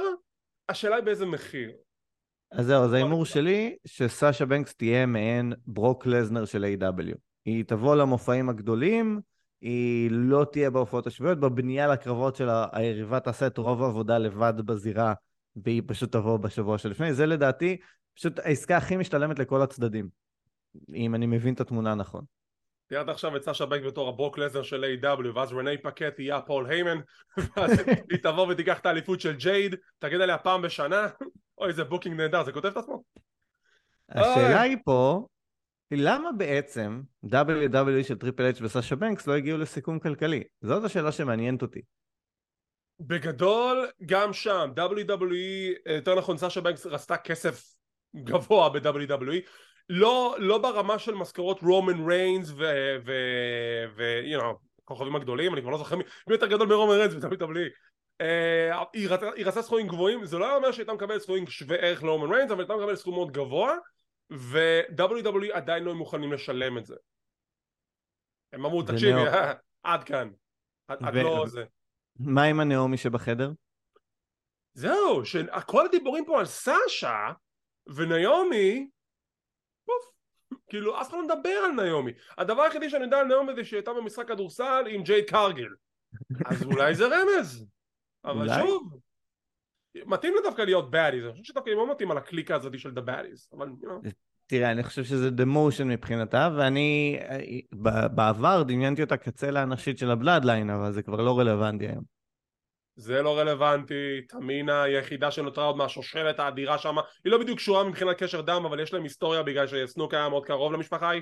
השאלה 0.70 0.96
היא 0.96 1.04
באיזה 1.04 1.26
מחיר 1.26 1.72
אז 2.52 2.66
זהו, 2.66 2.84
אז 2.84 2.94
ההימור. 2.94 3.26
שלי, 3.26 3.76
שסאשה 3.86 4.46
בנקס 4.46 4.76
תהיה 4.76 5.06
מעין 5.06 5.54
ברוק 5.68 6.06
לזנר 6.06 6.46
של 6.46 6.66
A.W. 6.66 7.16
היא 7.46 7.64
תבוא 7.68 7.96
למופעים 7.96 8.50
הגדולים, 8.50 9.20
היא 9.62 10.10
לא 10.12 10.46
תהיה 10.52 10.70
בהופעות 10.70 11.08
השבועיות, 11.08 11.40
בבנייה 11.40 11.88
לקרבות 11.88 12.36
שלה, 12.36 12.66
היריבה 12.72 13.20
תעשה 13.20 13.48
את 13.48 13.58
רוב 13.58 13.84
העבודה 13.84 14.18
לבד 14.18 14.54
בזירה, 14.66 15.14
והיא 15.56 15.82
פשוט 15.88 16.12
תבוא 16.12 16.38
בשבוע 16.38 16.78
שלפני. 16.78 17.14
זה 17.14 17.26
לדעתי 17.26 17.78
פשוט 18.16 18.40
העסקה 18.40 18.78
הכי 18.78 18.98
משתלמת 18.98 19.40
לכל 19.40 19.62
הצדדים, 19.62 20.10
אם 20.94 21.16
אני 21.16 21.26
מבין 21.26 21.54
את 21.54 21.62
התמונה 21.62 21.96
נכון. 21.96 22.24
תיארת 22.88 23.10
עכשיו 23.10 23.36
את 23.36 23.44
סאשה 23.44 23.66
בנקס 23.66 23.84
בתור 23.84 24.10
הברוק 24.10 24.38
לסנר 24.38 24.64
של 24.64 24.84
AEW 24.84 25.36
ואז 25.36 25.54
רנה 25.54 25.78
פאקט 25.78 26.20
יהיה 26.20 26.38
הפול 26.38 26.66
היימן 26.66 27.00
ואז 27.38 27.72
היא 28.12 28.20
תבוא 28.24 28.48
ותיקח 28.48 28.80
את 28.80 28.86
האליפות 28.86 29.22
של 29.22 29.36
ג'ייד 29.36 29.76
תגיד 30.00 30.22
עליה 30.22 30.38
פעם 30.38 30.62
בשנה 30.62 31.08
אוי, 31.58 31.74
זה 31.74 31.84
booking 31.84 32.22
נהדר, 32.22 32.44
זה 32.44 32.52
כותב 32.52 32.68
את 32.68 32.78
עצמו. 32.78 33.04
השאלה 34.10 34.62
היא 34.62 34.78
פה, 34.86 35.28
למה 35.92 36.32
בעצם 36.32 37.02
WWE 37.26 38.04
של 38.04 38.18
טריפל 38.18 38.50
אץ' 38.50 38.62
וסאשה 38.62 38.96
בנקס 38.96 39.28
לא 39.28 39.34
הגיעו 39.34 39.58
לסיכום 39.58 40.00
כלכלי? 40.00 40.44
זאת 40.62 40.84
השאלה 40.84 41.12
שמעניינת 41.12 41.62
אותי. 41.62 41.82
בגדול, 43.08 43.88
גם 44.06 44.34
שם, 44.34 44.72
WWE, 44.78 45.92
יותר 45.94 46.16
נכון, 46.16 46.38
סאשה 46.38 46.62
בנקס 46.62 46.86
רצתה 46.86 47.18
כסף 47.18 47.76
גבוה 48.16 48.70
ב-WWE, 48.70 49.50
לא, 49.90 50.36
לא 50.40 50.58
ברמה 50.58 51.00
של 51.00 51.16
משכורות 51.16 51.62
רומן 51.62 52.10
ריינס 52.10 52.50
ו... 52.50 52.64
ו... 53.06 53.12
ו... 53.96 54.22
you 54.24 54.42
know, 54.42 54.56
הכוכבים 54.84 55.16
הגדולים, 55.16 55.54
אני 55.54 55.62
כבר 55.62 55.72
לא 55.72 55.78
זוכר 55.78 55.96
מי 55.96 56.04
יותר 56.30 56.48
גדול 56.48 56.68
מרומן 56.68 56.96
ריינס 56.96 57.14
ב-WWE. 57.14 57.70
Uh, 58.22 58.86
היא, 58.94 59.10
רצ... 59.10 59.24
היא 59.36 59.46
רצתה 59.46 59.62
סכומים 59.62 59.88
גבוהים, 59.88 60.26
זה 60.26 60.38
לא 60.38 60.56
אומר 60.56 60.72
שהייתה 60.72 60.94
מקבלת 60.94 61.22
סכומים 61.22 61.48
שווה 61.48 61.78
ערך 61.78 62.04
לרומן 62.04 62.34
ריינס, 62.34 62.52
אבל 62.52 62.60
הייתה 62.60 62.76
מקבלת 62.76 62.98
סכום 62.98 63.14
מאוד 63.14 63.32
גבוה, 63.32 63.76
ו-WWE 64.32 65.54
עדיין 65.54 65.84
לא 65.84 65.96
מוכנים 65.96 66.34
לשלם 66.34 66.78
את 66.78 66.86
זה. 66.86 66.96
הם 68.54 68.66
אמרו, 68.66 68.84
תקשיבי, 68.84 69.22
עד 69.84 70.04
כאן. 70.04 70.30
את 70.94 71.02
לא 71.14 71.48
זה. 71.48 71.64
מה 72.26 72.44
עם 72.44 72.60
הנעמי 72.60 72.98
שבחדר? 72.98 73.52
זהו, 74.74 75.26
שכל 75.26 75.86
הדיבורים 75.86 76.26
פה 76.26 76.40
על 76.40 76.46
סאשה 76.46 77.32
וניומי, 77.96 78.90
פוף, 79.86 80.12
כאילו 80.70 81.02
אף 81.02 81.10
אחד 81.10 81.18
לא 81.18 81.24
מדבר 81.24 81.50
על 81.50 81.72
ניומי. 81.72 82.12
הדבר 82.38 82.62
היחידי 82.62 82.90
שאני 82.90 83.04
יודע 83.04 83.18
על 83.18 83.28
ניומי 83.28 83.56
זה 83.56 83.64
שהיא 83.64 83.78
הייתה 83.78 83.94
במשחק 83.94 84.28
כדורסל 84.28 84.84
עם 84.90 85.04
ג'יי 85.04 85.26
קרגיל. 85.26 85.74
אז 86.46 86.64
אולי 86.64 86.96
זה 86.96 87.06
רמז. 87.06 87.66
אבל 88.26 88.50
אולי? 88.50 88.62
שוב, 88.62 89.00
מתאים 90.06 90.36
לה 90.36 90.42
דווקא 90.42 90.62
להיות 90.62 90.94
baddies, 90.94 91.24
אני 91.24 91.32
חושב 91.32 91.44
שדווקא 91.44 91.70
היא 91.70 91.78
לא 91.78 91.92
מתאים 91.92 92.12
על 92.12 92.18
הקליקה 92.18 92.56
הזאת 92.56 92.80
של 92.80 92.90
the 92.90 93.02
baddies, 93.02 93.56
אבל 93.58 93.68
you 93.68 93.86
know. 93.86 94.10
תראה, 94.46 94.72
אני 94.72 94.84
חושב 94.84 95.04
שזה 95.04 95.30
demotion 95.30 95.88
מבחינתה, 95.88 96.50
ואני 96.58 97.20
בעבר 98.16 98.64
דמיינתי 98.64 99.02
אותה 99.04 99.18
כצלע 99.18 99.62
הנשית 99.62 99.98
של 99.98 100.12
ה 100.12 100.17
Bloodline, 100.17 100.70
אבל 100.70 100.92
זה 100.92 101.02
כבר 101.02 101.22
לא 101.22 101.40
רלוונטי 101.40 101.88
היום. 101.88 102.04
זה 102.96 103.22
לא 103.22 103.40
רלוונטי, 103.40 104.22
טמינה 104.30 104.84
היא 104.84 104.96
היחידה 104.96 105.32
שנותרה 105.32 105.66
עוד 105.66 105.78
מהשושלת 105.78 106.40
האדירה 106.40 106.78
שם, 106.78 106.96
היא 107.24 107.32
לא 107.32 107.38
בדיוק 107.38 107.58
קשורה 107.58 107.84
מבחינת 107.84 108.18
קשר 108.18 108.42
דם, 108.42 108.66
אבל 108.66 108.80
יש 108.80 108.94
להם 108.94 109.04
היסטוריה 109.04 109.44
בגלל 109.44 109.68
שסנוק 109.68 110.14
היה 110.14 110.30
מאוד 110.30 110.46
קרוב 110.46 110.74
למשפחה 110.74 111.10
היא. 111.10 111.22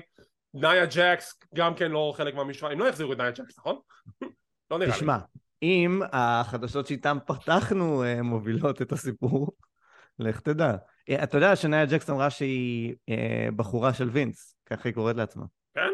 נאיה 0.54 0.86
ג'קס 0.86 1.40
גם 1.54 1.74
כן 1.74 1.90
לא 1.90 2.12
חלק 2.16 2.34
מהמשפחה, 2.34 2.72
הם 2.72 2.78
לא 2.78 2.88
יחזירו 2.88 3.12
את 3.12 3.18
נאיה 3.18 3.30
ג'קס, 3.30 3.58
נכון? 3.58 3.78
לא 4.70 4.78
נראה 4.78 4.90
לי. 4.90 4.96
תשמע, 4.96 5.18
אם 5.62 6.00
החדשות 6.12 6.86
שאיתן 6.86 7.18
פתחנו 7.26 8.04
אה, 8.04 8.22
מובילות 8.22 8.82
את 8.82 8.92
הסיפור, 8.92 9.52
לך 10.18 10.40
תדע. 10.40 10.74
אה, 11.10 11.24
אתה 11.24 11.36
יודע 11.36 11.56
שנאיה 11.56 11.86
ג'קס 11.86 12.10
אמרה 12.10 12.30
שהיא 12.30 12.94
אה, 13.08 13.48
בחורה 13.56 13.94
של 13.94 14.08
וינס, 14.08 14.56
ככה 14.66 14.88
היא 14.88 14.94
קוראת 14.94 15.16
לעצמה. 15.16 15.44
כן? 15.74 15.90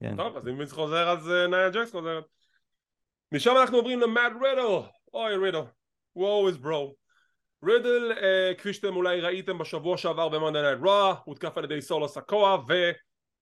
כן. 0.00 0.16
טוב, 0.16 0.36
אז 0.36 0.48
אם 0.48 0.58
וינס 0.58 0.72
חוזר 0.72 1.08
אז 1.08 1.30
נאיה 1.50 1.70
ג'קס 1.70 1.92
חוזרת. 1.92 2.24
משם 3.32 3.54
אנחנו 3.60 3.76
עוברים 3.76 4.00
למאט 4.00 4.32
רידל. 4.42 4.86
אוי 5.14 5.36
רידל. 5.36 5.66
Wow, 6.16 6.48
his 6.48 6.56
bro. 6.56 6.94
רידל, 7.64 8.12
כפי 8.58 8.72
שאתם 8.72 8.96
אולי 8.96 9.20
ראיתם 9.20 9.58
בשבוע 9.58 9.96
שעבר 9.96 10.28
ב 10.28 10.33
Monday 10.33 10.62
Night 10.62 10.78
Raw, 10.82 11.14
הותקף 11.24 11.58
על 11.58 11.64
ידי 11.64 11.82
סולו 11.82 12.08
סיקואה 12.08 12.56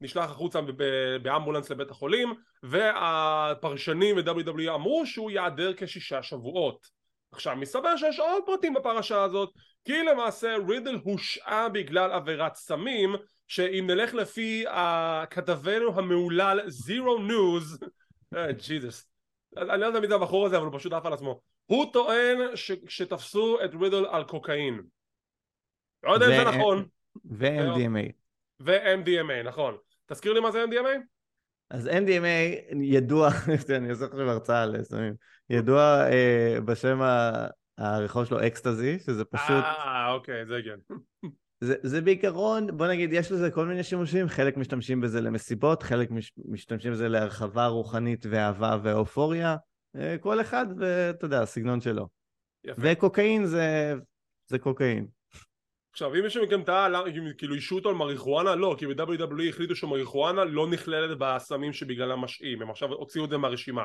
ונשלח 0.01 0.31
החוצה 0.31 0.61
באמבולנס 1.23 1.71
לבית 1.71 1.91
החולים 1.91 2.35
והפרשנים 2.63 4.17
ו-WWE 4.17 4.75
אמרו 4.75 5.07
שהוא 5.07 5.31
ייעדר 5.31 5.73
כשישה 5.77 6.23
שבועות. 6.23 6.87
עכשיו 7.33 7.57
מסתבר 7.57 7.97
שיש 7.97 8.19
עוד 8.19 8.43
פרטים 8.47 8.75
בפרשה 8.75 9.23
הזאת 9.23 9.51
כי 9.85 10.03
למעשה 10.03 10.57
רידל 10.69 10.99
הושעה 11.05 11.69
בגלל 11.69 12.13
עבירת 12.13 12.55
סמים 12.55 13.15
שאם 13.47 13.85
נלך 13.87 14.15
לפי 14.15 14.65
כתבנו 15.31 15.99
המהולל 15.99 16.61
Zero 16.67 17.19
News 17.19 17.79
Jesus 18.35 19.07
אני 19.57 19.81
לא 19.81 19.87
יודע 19.87 20.01
מי 20.01 20.09
זה 20.09 20.15
הבחור 20.15 20.47
הזה 20.47 20.57
אבל 20.57 20.67
הוא 20.67 20.79
פשוט 20.79 20.93
עף 20.93 21.07
על 21.07 21.13
עצמו 21.13 21.41
הוא 21.69 21.93
טוען 21.93 22.39
שתפסו 22.89 23.59
את 23.65 23.71
רידל 23.81 24.07
על 24.11 24.25
קוקאין. 24.25 24.81
לא 26.03 26.13
יודע 26.13 26.27
אם 26.27 26.45
זה 26.45 26.59
נכון. 26.59 26.87
ו-MDMA 27.25 28.13
ו-MDMA 28.61 29.47
נכון. 29.47 29.77
תזכיר 30.07 30.33
לי 30.33 30.41
מה 30.41 30.51
זה 30.51 30.65
MDMA? 30.65 31.01
אז 31.71 31.87
MDMA 31.87 32.75
ידוע, 32.83 33.29
אני 33.77 33.91
עושה 33.91 34.05
עכשיו 34.05 34.31
הרצאה 34.31 34.63
על 34.63 34.83
סמים, 34.83 35.15
ידוע 35.51 36.11
אה, 36.11 36.61
בשם 36.65 37.01
הרחוב 37.79 38.25
שלו 38.25 38.47
אקסטזי, 38.47 38.99
שזה 38.99 39.25
פשוט... 39.25 39.65
אה, 39.65 40.13
אוקיי, 40.13 40.47
זה 40.47 40.57
הגיוני. 40.57 40.83
זה, 41.61 41.75
זה 41.83 42.01
בעיקרון, 42.01 42.77
בוא 42.77 42.87
נגיד, 42.87 43.13
יש 43.13 43.33
לזה 43.33 43.51
כל 43.51 43.67
מיני 43.67 43.83
שימושים, 43.83 44.29
חלק 44.29 44.57
משתמשים 44.57 45.01
בזה 45.01 45.21
למסיבות, 45.21 45.83
חלק 45.83 46.11
מש, 46.11 46.33
משתמשים 46.49 46.93
בזה 46.93 47.09
להרחבה 47.09 47.67
רוחנית 47.67 48.27
ואהבה 48.31 48.77
ואופוריה, 48.83 49.57
כל 50.21 50.41
אחד 50.41 50.67
ואתה 50.79 51.25
יודע, 51.25 51.43
הסגנון 51.43 51.81
שלו. 51.81 52.09
יפה. 52.65 52.83
וקוקאין 52.85 53.47
זה, 53.47 53.95
זה 54.47 54.59
קוקאין. 54.59 55.07
עכשיו 55.93 56.15
אם 56.15 56.23
מישהו 56.23 56.45
מכם 56.45 56.63
טעה 56.63 56.89
כאילו 57.39 57.55
אישו 57.55 57.75
אותו 57.75 57.89
על 57.89 57.95
מריחואנה 57.95 58.55
לא 58.55 58.77
כי 58.79 58.87
ב-WWE 58.87 59.49
החליטו 59.49 59.77
שמריחואנה 59.77 60.45
לא 60.45 60.67
נכללת 60.71 61.19
בסמים 61.19 61.73
שבגללם 61.73 62.19
משעים 62.19 62.63
הם 62.63 62.71
עכשיו 62.71 62.93
הוציאו 62.93 63.25
את 63.25 63.31
זה 63.31 63.39
מהרשימה 63.39 63.85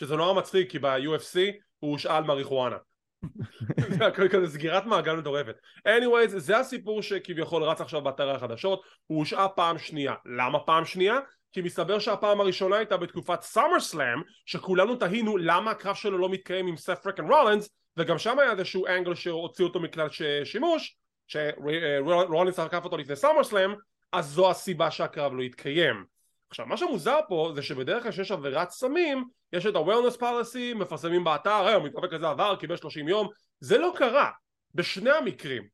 שזה 0.00 0.16
נורא 0.16 0.38
מצחיק 0.38 0.70
כי 0.70 0.78
ב-UFC 0.78 1.38
הוא 1.78 1.92
הושעה 1.92 2.16
על 2.16 2.24
מריחואנה 2.24 2.76
זה 3.98 4.28
כזה 4.30 4.48
סגירת 4.48 4.86
מעגל 4.86 5.16
מטורפת 5.16 5.56
anyways 5.88 6.28
זה 6.28 6.58
הסיפור 6.58 7.02
שכביכול 7.02 7.62
רץ 7.62 7.80
עכשיו 7.80 8.02
באתרי 8.02 8.32
החדשות 8.32 8.82
הוא 9.06 9.18
הושעה 9.18 9.48
פעם 9.48 9.78
שנייה 9.78 10.14
למה 10.24 10.58
פעם 10.58 10.84
שנייה? 10.84 11.18
כי 11.52 11.60
מסתבר 11.60 11.98
שהפעם 11.98 12.40
הראשונה 12.40 12.76
הייתה 12.76 12.96
בתקופת 12.96 13.42
סאמר 13.42 13.80
סלאם 13.80 14.22
שכולנו 14.46 14.96
תהינו 14.96 15.36
למה 15.36 15.70
הקרב 15.70 15.94
שלו 15.94 16.18
לא 16.18 16.28
מתקיים 16.28 16.66
עם 16.66 16.76
סף 16.76 16.98
פרקן 17.02 17.32
רולנס 17.32 17.70
וגם 17.96 18.18
שם 18.18 18.38
היה 18.38 18.50
איזשהו 18.50 18.86
אנגל 18.86 19.14
שהוציאו 19.14 19.68
אותו 19.68 19.80
מכלל 19.80 20.08
שימוש 20.44 20.96
שרולינס 21.26 22.60
תקף 22.60 22.84
אותו 22.84 22.96
לפני 22.96 23.16
סאמר 23.16 23.44
סלאם 23.44 23.74
אז 24.12 24.26
זו 24.26 24.50
הסיבה 24.50 24.90
שהקרב 24.90 25.32
לא 25.34 25.42
יתקיים 25.42 26.04
עכשיו 26.50 26.66
מה 26.66 26.76
שמוזר 26.76 27.18
פה 27.28 27.52
זה 27.54 27.62
שבדרך 27.62 28.02
כלל 28.02 28.12
שיש 28.12 28.32
עבירת 28.32 28.70
סמים 28.70 29.24
יש 29.52 29.66
את 29.66 29.74
ה-Wellness 29.74 30.20
Policy 30.20 30.74
מפרסמים 30.74 31.24
באתר 31.24 31.66
היום 31.66 31.86
מתאבק 31.86 32.10
כזה 32.10 32.28
עבר 32.28 32.56
קיבל 32.56 32.76
30 32.76 33.08
יום. 33.08 33.28
זה 33.60 33.78
לא 33.78 33.92
קרה 33.96 34.30
בשני 34.74 35.10
המקרים. 35.10 35.68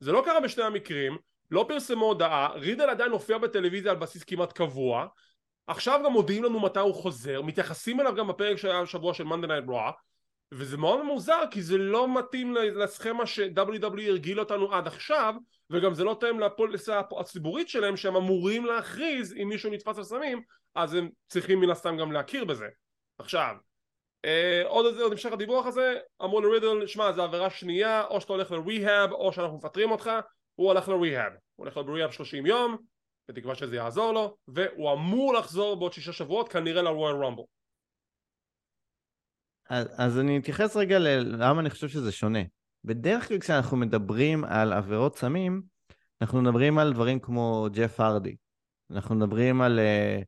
זה 0.00 0.12
לא 0.12 0.22
קרה 0.24 0.40
בשני 0.40 0.64
המקרים 0.64 1.16
לא 1.52 1.64
פרסמו 1.68 2.06
הודעה 2.06 2.48
רידל 2.54 2.90
עדיין 2.90 3.12
הופיע 3.12 3.38
בטלוויזיה 3.38 3.90
על 3.90 3.98
בסיס 3.98 4.24
כמעט 4.24 4.52
קבוע. 4.52 5.06
עכשיו 5.66 6.00
גם 6.04 6.12
מודיעים 6.12 6.44
לנו 6.44 6.60
מתי 6.60 6.80
הוא 6.80 6.94
חוזר 6.94 7.42
מתייחסים 7.42 8.00
אליו 8.00 8.14
גם 8.14 8.28
בפרק 8.28 8.56
שהיה 8.56 8.80
השבוע 8.80 9.14
של 9.14 9.24
Monday 9.24 9.46
Night 9.46 9.68
Raw 9.68 9.92
וזה 10.52 10.76
מאוד 10.76 11.02
מוזר 11.02 11.42
כי 11.50 11.62
זה 11.62 11.78
לא 11.78 12.18
מתאים 12.18 12.54
לסכמה 12.54 13.26
ש-WWE 13.26 14.02
הרגיל 14.08 14.40
אותנו 14.40 14.74
עד 14.74 14.86
עכשיו 14.86 15.34
וגם 15.70 15.94
זה 15.94 16.04
לא 16.04 16.16
תאם 16.20 16.40
לפוליסה 16.40 17.00
הציבורית 17.20 17.68
שלהם 17.68 17.96
שהם 17.96 18.16
אמורים 18.16 18.66
להכריז 18.66 19.34
אם 19.42 19.48
מישהו 19.48 19.70
נתפס 19.70 19.98
על 19.98 20.04
סמים 20.04 20.42
אז 20.74 20.94
הם 20.94 21.08
צריכים 21.28 21.60
מן 21.60 21.70
הסתם 21.70 21.96
גם 21.96 22.12
להכיר 22.12 22.44
בזה. 22.44 22.66
עכשיו 23.18 23.54
אה, 24.24 24.62
עוד, 24.66 24.98
עוד 25.00 25.12
המשך 25.12 25.32
הדיווח 25.32 25.66
הזה 25.66 25.98
אמרו 26.22 26.40
לרידל 26.40 26.86
שמע 26.86 27.12
זה 27.12 27.22
עבירה 27.22 27.50
שנייה 27.50 28.04
או 28.04 28.20
שאתה 28.20 28.32
הולך 28.32 28.52
לריהאב 28.52 29.12
או 29.12 29.32
שאנחנו 29.32 29.56
מפטרים 29.56 29.90
אותך 29.90 30.10
הוא 30.62 30.72
הולך 30.72 30.88
לריהאב 30.88 31.32
הוא 31.32 31.66
הולך 31.66 31.76
לריהאב 31.76 32.10
30 32.10 32.46
יום 32.46 32.76
בתקווה 33.28 33.54
שזה 33.54 33.76
יעזור 33.76 34.12
לו 34.12 34.36
והוא 34.48 34.92
אמור 34.92 35.34
לחזור 35.34 35.76
בעוד 35.76 35.92
שישה 35.92 36.12
שבועות 36.12 36.48
כנראה 36.48 36.82
לרויאל 36.82 37.14
רומבל 37.14 37.42
אז, 39.70 39.88
אז 39.96 40.18
אני 40.18 40.38
אתייחס 40.38 40.76
רגע 40.76 40.98
ללמה 40.98 41.60
אני 41.60 41.70
חושב 41.70 41.88
שזה 41.88 42.12
שונה. 42.12 42.42
בדרך 42.84 43.28
כלל 43.28 43.38
כשאנחנו 43.38 43.76
מדברים 43.76 44.44
על 44.44 44.72
עבירות 44.72 45.16
סמים, 45.16 45.62
אנחנו 46.20 46.42
מדברים 46.42 46.78
על 46.78 46.92
דברים 46.92 47.20
כמו 47.20 47.68
ג'ף 47.72 48.00
הרדי. 48.00 48.36
אנחנו 48.90 49.14
מדברים 49.14 49.62
על 49.62 49.78
uh, 49.78 50.24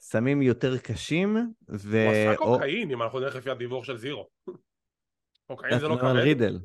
סמים 0.00 0.42
יותר 0.42 0.78
קשים, 0.78 1.36
ו... 1.68 2.04
הוא 2.04 2.12
עשה 2.12 2.36
קוקאין, 2.36 2.90
אם 2.90 3.02
אנחנו 3.02 3.20
נלך 3.20 3.36
לפי 3.36 3.50
הדיווח 3.50 3.84
של 3.84 3.96
זירו. 3.96 4.28
קוקאין 5.48 5.78
זה 5.78 5.88
לא 5.88 5.96
כבד. 5.96 6.16
רידל. 6.16 6.58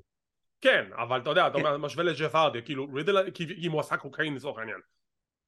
כן, 0.62 0.86
אבל 0.98 1.20
אתה 1.20 1.30
יודע, 1.30 1.48
אתה 1.48 1.58
כן. 1.58 1.76
משווה 1.76 2.04
לג'ף 2.04 2.36
הרדי, 2.36 2.62
כאילו 2.66 2.88
רידל, 2.94 3.18
אם 3.58 3.72
הוא 3.72 3.80
עשה 3.80 3.98
קוקאין 3.98 4.36
לצורך 4.36 4.60
העניין. 4.60 4.80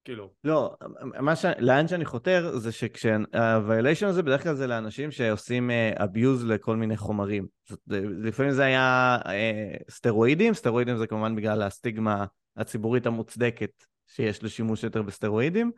כאילו. 0.06 0.30
לא, 0.44 0.76
מה 1.02 1.36
ש... 1.36 1.46
לאן 1.60 1.88
שאני 1.88 2.06
חותר 2.06 2.58
זה 2.58 2.72
שכשה-violation 2.72 4.06
הזה 4.06 4.24
בדרך 4.24 4.44
כלל 4.44 4.56
זה 4.56 4.68
לאנשים 4.68 5.12
שעושים 5.12 5.70
uh, 5.70 6.00
abuse 6.00 6.46
לכל 6.46 6.76
מיני 6.76 6.98
חומרים. 6.98 7.48
זאת, 7.70 7.80
לפעמים 8.24 8.52
זה 8.52 8.64
היה 8.64 9.18
uh, 9.24 9.92
סטרואידים, 9.92 10.54
סטרואידים 10.54 10.98
זה 10.98 11.08
כמובן 11.08 11.36
בגלל 11.36 11.62
הסטיגמה 11.62 12.26
הציבורית 12.58 13.06
המוצדקת 13.06 13.84
שיש 14.08 14.44
לשימוש 14.44 14.84
יותר 14.84 15.02
בסטרואידים, 15.02 15.72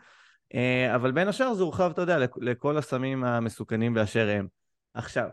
uh, 0.53 0.57
אבל 0.95 1.11
בין 1.11 1.27
השאר 1.27 1.53
זה 1.53 1.63
הורחב, 1.63 1.91
אתה 1.91 2.01
יודע, 2.01 2.17
לכל 2.37 2.77
הסמים 2.77 3.23
המסוכנים 3.23 3.93
באשר 3.93 4.29
הם. 4.29 4.47
עכשיו, 4.93 5.27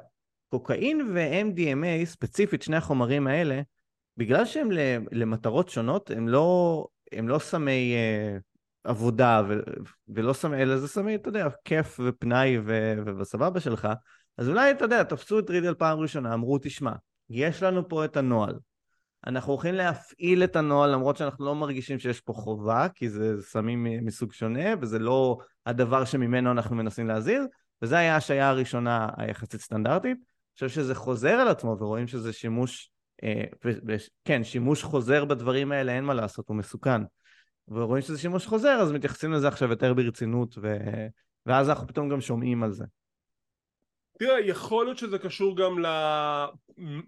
קוקאין 0.49 1.01
ו-MDMA, 1.15 2.05
ספציפית 2.05 2.63
שני 2.63 2.77
החומרים 2.77 3.27
האלה, 3.27 3.61
בגלל 4.17 4.45
שהם 4.45 4.69
למטרות 5.13 5.69
שונות, 5.69 6.11
הם 6.11 6.29
לא, 6.29 6.87
הם 7.13 7.29
לא 7.29 7.39
סמי 7.39 7.95
אה, 7.95 8.39
עבודה 8.85 9.43
ו, 9.49 9.55
ולא 10.09 10.33
סמי, 10.33 10.63
אלא 10.63 10.77
זה 10.77 10.89
סמי, 10.89 11.15
אתה 11.15 11.29
יודע, 11.29 11.49
כיף 11.65 12.01
ופנאי 12.05 12.59
ו, 12.67 12.95
ובסבבה 13.07 13.61
שלך, 13.61 13.89
אז 14.39 14.49
אולי, 14.49 14.71
אתה 14.71 14.85
יודע, 14.85 15.03
תפסו 15.03 15.39
את 15.39 15.51
רידל 15.51 15.75
פעם 15.75 15.99
ראשונה, 15.99 16.35
אמרו, 16.35 16.59
תשמע, 16.59 16.93
יש 17.31 17.63
לנו 17.63 17.89
פה 17.89 18.05
את 18.05 18.17
הנוהל. 18.17 18.55
אנחנו 19.27 19.53
הולכים 19.53 19.75
להפעיל 19.75 20.45
את 20.45 20.57
הנוהל 20.57 20.91
למרות 20.91 21.17
שאנחנו 21.17 21.45
לא 21.45 21.55
מרגישים 21.55 21.99
שיש 21.99 22.21
פה 22.21 22.33
חובה, 22.33 22.87
כי 22.95 23.09
זה 23.09 23.43
סמים 23.43 23.85
מסוג 24.05 24.33
שונה, 24.33 24.75
וזה 24.81 24.99
לא 24.99 25.39
הדבר 25.67 26.05
שממנו 26.05 26.51
אנחנו 26.51 26.77
מנסים 26.77 27.09
להזהיר, 27.09 27.47
וזו 27.83 27.97
הייתה 27.97 28.17
השעיה 28.17 28.49
הראשונה 28.49 29.09
היחסית 29.17 29.61
סטנדרטית. 29.61 30.17
אני 30.17 30.55
חושב 30.55 30.69
שזה 30.69 30.95
חוזר 30.95 31.33
על 31.33 31.49
עצמו, 31.49 31.77
ורואים 31.81 32.07
שזה 32.07 32.33
שימוש, 32.33 32.91
אה, 33.25 33.45
כן, 34.25 34.45
שימוש 34.45 34.83
חוזר 34.83 35.25
בדברים 35.25 35.73
האלה, 35.73 35.93
אין 35.93 36.05
מה 36.05 36.15
לעשות, 36.15 36.49
הוא 36.49 36.57
מסוכן. 36.57 37.03
ורואים 37.69 38.03
שזה 38.03 38.19
שימוש 38.19 38.47
חוזר, 38.47 38.79
אז 38.83 38.93
מתייחסים 38.93 39.33
לזה 39.33 39.49
עכשיו 39.49 39.71
יותר 39.71 39.95
ברצינות, 39.95 40.55
ו... 40.63 40.77
ואז 41.47 41.71
אנחנו 41.71 41.87
פתאום 41.87 42.09
גם 42.09 42.21
שומעים 42.21 42.63
על 42.63 42.73
זה. 42.73 42.85
תראה, 44.19 44.41
יכול 44.41 44.85
להיות 44.85 44.99
שזה 44.99 45.19
קשור 45.19 45.57
גם 45.57 45.77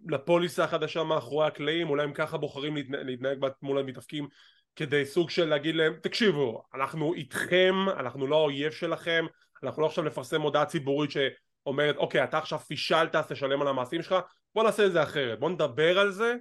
לפוליסה 0.09 0.65
החדשה 0.65 1.03
מאחורי 1.03 1.47
הקלעים, 1.47 1.91
אולי 1.91 2.03
הם 2.03 2.13
ככה 2.13 2.39
בוחרים 2.39 2.77
להתנהג 2.77 3.39
מול 3.63 3.79
המתאפקים 3.79 4.29
כדי 4.77 5.07
סוג 5.07 5.31
של 5.31 5.45
להגיד 5.49 5.75
להם, 5.75 5.95
תקשיבו, 6.03 6.63
אנחנו 6.75 7.15
איתכם, 7.15 7.75
אנחנו 7.99 8.27
לא 8.27 8.37
האויב 8.37 8.73
שלכם, 8.73 9.27
אנחנו 9.63 9.83
לא 9.83 9.87
עכשיו 9.87 10.05
נפרסם 10.05 10.43
הודעה 10.43 10.67
ציבורית 10.67 11.11
שאומרת, 11.11 11.97
אוקיי, 11.97 12.25
אתה 12.25 12.39
עכשיו 12.39 12.59
פישלת, 12.59 13.15
אז 13.15 13.27
תשלם 13.27 13.63
על 13.63 13.69
המעשים 13.69 14.03
שלך, 14.03 14.15
בוא 14.55 14.63
נעשה 14.63 14.87
את 14.87 14.93
זה 14.93 15.03
אחרת, 15.03 15.41
בוא 15.41 15.51
נדבר 15.51 15.99
על 15.99 16.11
זה, 16.11 16.35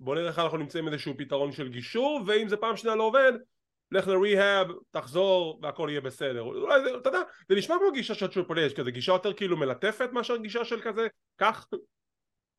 בוא 0.00 0.14
נראה 0.14 0.28
איך 0.28 0.38
אנחנו 0.38 0.58
נמצאים 0.58 0.88
איזשהו 0.88 1.14
פתרון 1.18 1.52
של 1.52 1.68
גישור, 1.68 2.20
ואם 2.26 2.48
זה 2.48 2.56
פעם 2.56 2.76
שנייה 2.76 2.96
לא 2.96 3.02
עובד, 3.02 3.32
לך 3.92 4.08
ל 4.08 4.16
rehab, 4.16 4.66
תחזור 4.90 5.60
והכל 5.62 5.88
יהיה 5.90 6.00
בסדר. 6.00 6.40
אולי 6.40 6.80
זה, 6.84 6.90
אתה 6.96 7.08
יודע, 7.08 7.20
זה 7.48 7.54
נשמע 7.54 7.76
כמו 7.78 7.92
גישה 7.92 8.14
של 8.14 8.26
טריפל 8.26 8.58
אייץ', 8.58 8.72
כזה 8.72 8.90
גישה 8.90 9.12
יותר 9.12 9.32
כאילו 9.32 9.56
מלטפת 9.56 10.08
מאשר 10.12 10.36
גישה 10.36 10.64
של 10.64 10.80
כזה, 10.80 11.06
כך. 11.38 11.66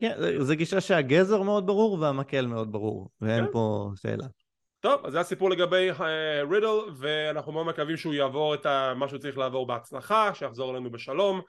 כן, 0.01 0.15
זו 0.39 0.55
גישה 0.55 0.81
שהגזר 0.81 1.41
מאוד 1.41 1.67
ברור 1.67 1.99
והמקל 1.99 2.45
מאוד 2.45 2.71
ברור, 2.71 3.09
ואין 3.21 3.45
כן. 3.45 3.51
פה 3.51 3.91
שאלה. 3.95 4.25
טוב, 4.79 5.05
אז 5.05 5.11
זה 5.11 5.19
הסיפור 5.19 5.49
לגבי 5.49 5.89
רידל, 6.51 6.65
uh, 6.65 6.91
ואנחנו 6.97 7.51
מאוד 7.51 7.65
מקווים 7.65 7.97
שהוא 7.97 8.13
יעבור 8.13 8.53
את 8.53 8.65
מה 8.95 9.07
שהוא 9.07 9.19
צריך 9.19 9.37
לעבור 9.37 9.67
בהצלחה, 9.67 10.33
שיחזור 10.33 10.71
אלינו 10.71 10.91
בשלום. 10.91 11.41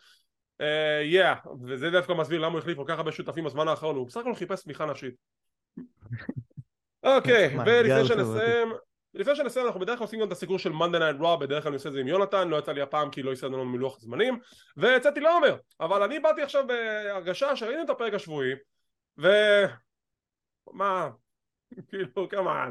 Yeah, 1.05 1.33
uh, 1.33 1.37
yeah. 1.37 1.49
וזה 1.65 1.91
דווקא 1.91 2.13
מסביר 2.13 2.41
למה 2.41 2.53
הוא 2.53 2.59
החליף 2.59 2.77
כל 2.77 2.85
כך 2.87 2.99
הרבה 2.99 3.13
שותפים 3.13 3.45
בזמן 3.45 3.69
האחרון, 3.69 3.97
הוא 3.97 4.07
בסך 4.07 4.21
הכל 4.21 4.35
חיפש 4.35 4.63
תמיכה 4.63 4.87
נשית. 4.87 5.15
אוקיי, 7.17 7.57
ולפני 7.67 8.05
שנסיים, 8.05 8.69
לפני 9.15 9.37
שנסיים 9.37 9.67
אנחנו 9.67 9.81
בדרך 9.81 9.99
כלל 9.99 10.05
עושים 10.05 10.21
גם 10.21 10.27
את 10.27 10.33
הסיקור 10.33 10.59
של 10.59 10.73
Monday 10.73 10.99
Night 10.99 11.23
Raw, 11.23 11.37
בדרך 11.41 11.63
כלל 11.63 11.71
אני 11.71 11.77
עושה 11.77 11.89
את 11.89 11.93
זה 11.93 12.01
עם 12.01 12.09
יונתן, 12.09 12.49
לא 12.49 12.57
יצא 12.57 12.73
לי 12.73 12.83
הפעם 12.83 13.11
כי 13.11 13.23
לא 13.23 13.31
יסדנו 13.31 13.57
לנו 13.57 13.65
מלוח 13.65 13.97
הזמנים, 13.97 14.39
ויצאתי 14.77 15.21
לעומר, 15.21 15.57
אבל 15.81 16.03
אני 16.03 16.21
באתי 16.21 16.43
עכשיו 16.43 16.67
בהרגשה 16.67 17.57
שראינו 17.57 17.83
את 17.83 17.91
הפרק 17.91 18.15
השבועי, 18.15 18.51
ו... 19.19 19.29
מה? 20.73 21.11
כאילו, 21.89 22.29
כמה... 22.29 22.69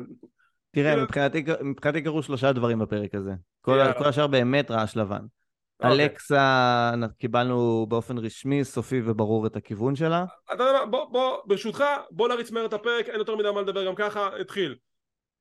תראה, 0.71 1.05
כאילו- 1.31 1.65
מבחינתי 1.65 2.03
קרו 2.03 2.23
שלושה 2.23 2.51
דברים 2.51 2.79
בפרק 2.79 3.15
הזה. 3.15 3.31
כל 3.61 4.05
השאר 4.05 4.27
באמת 4.27 4.71
רעש 4.71 4.97
לבן. 4.97 5.25
אוקיי. 5.83 6.05
אלכסה, 6.05 6.91
קיבלנו 7.17 7.85
באופן 7.89 8.17
רשמי, 8.17 8.63
סופי 8.63 9.01
וברור 9.05 9.47
את 9.47 9.55
הכיוון 9.55 9.95
שלה. 9.95 10.25
אתה 10.53 10.63
יודע 10.63 10.79
מה, 10.79 10.85
בוא, 10.85 11.05
בוא, 11.11 11.37
ברשותך, 11.45 11.83
בוא 12.11 12.27
נריץ 12.27 12.51
מהר 12.51 12.65
את 12.65 12.73
הפרק, 12.73 13.09
אין 13.09 13.19
יותר 13.19 13.35
מדי 13.35 13.51
מה 13.51 13.61
לדבר 13.61 13.85
גם 13.85 13.95
ככה, 13.95 14.29
התחיל. 14.41 14.75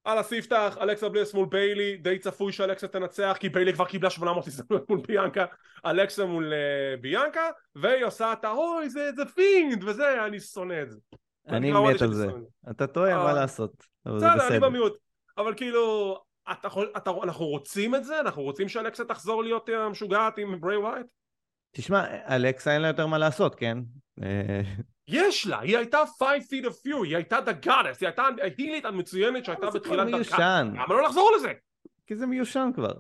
על 0.05 0.19
הספתח, 0.19 0.77
אלכסה 0.81 1.09
בלס 1.09 1.35
מול 1.35 1.47
ביילי, 1.51 1.97
די 1.97 2.19
צפוי 2.19 2.53
שאלכסה 2.53 2.89
תנצח 2.89 3.37
כי 3.41 3.49
ביילי 3.49 3.73
כבר 3.73 3.85
קיבלה 3.85 4.11
800 4.11 4.47
הזדמנות 4.47 4.91
מול 4.91 5.01
ביאנקה, 5.09 5.45
אלכסה 5.87 6.27
מול 6.27 6.53
uh, 6.53 7.01
ביאנקה, 7.01 7.51
והיא 7.75 8.05
עושה 8.05 8.33
את 8.33 8.45
האוי 8.45 8.91
זה, 8.91 9.11
זה 9.17 9.25
Fiend 9.25 9.85
וזה, 9.85 10.25
אני 10.27 10.41
שונא 10.41 10.83
את 10.83 10.91
זה. 10.91 10.99
אני 11.49 11.73
מת 11.73 12.03
על 12.03 12.13
זה. 12.13 12.27
אתה 12.71 12.87
טועה, 12.87 13.17
מה 13.17 13.29
אה, 13.29 13.33
לעשות. 13.33 13.87
בסדר, 14.07 14.49
אני 14.49 14.61
במיעוט. 14.61 14.97
אבל 15.39 15.55
כאילו, 15.55 16.17
אתה, 16.53 16.69
אתה, 16.97 17.11
אנחנו 17.23 17.47
רוצים 17.47 17.95
את 17.95 18.05
זה? 18.05 18.21
אנחנו 18.21 18.43
רוצים 18.43 18.69
שאלכסה 18.69 19.05
תחזור 19.05 19.43
להיות 19.43 19.69
אה, 19.69 19.89
משוגעת 19.89 20.39
עם 20.39 20.61
בריי 20.61 20.77
ווייט? 20.77 21.07
תשמע, 21.77 22.05
אלכסה 22.35 22.73
אין 22.75 22.83
לה 22.83 22.89
יותר 22.89 23.07
מה 23.07 23.19
לעשות, 23.19 23.55
כן? 23.55 23.79
יש 25.09 25.47
לה, 25.47 25.61
היא 25.61 25.77
הייתה 25.79 25.99
5 26.19 26.29
feet 26.43 26.67
of 26.67 26.73
fury, 26.73 27.05
היא 27.05 27.17
הייתה 27.17 27.39
the 27.39 27.67
goddess, 27.67 27.99
היא 28.01 28.07
הייתה 28.07 28.23
ה 28.43 28.49
heel 28.49 28.73
ית 28.73 28.85
המצוינת 28.85 29.45
שהייתה 29.45 29.71
בתחילת 29.71 30.07
דרכה. 30.07 30.09
זה 30.09 30.17
מיושן. 30.17 30.71
למה 30.75 30.95
לא 30.95 31.03
לחזור 31.03 31.33
לזה? 31.37 31.53
כי 32.07 32.17
זה 32.17 32.27
מיושן 32.27 32.71
כבר. 32.75 32.93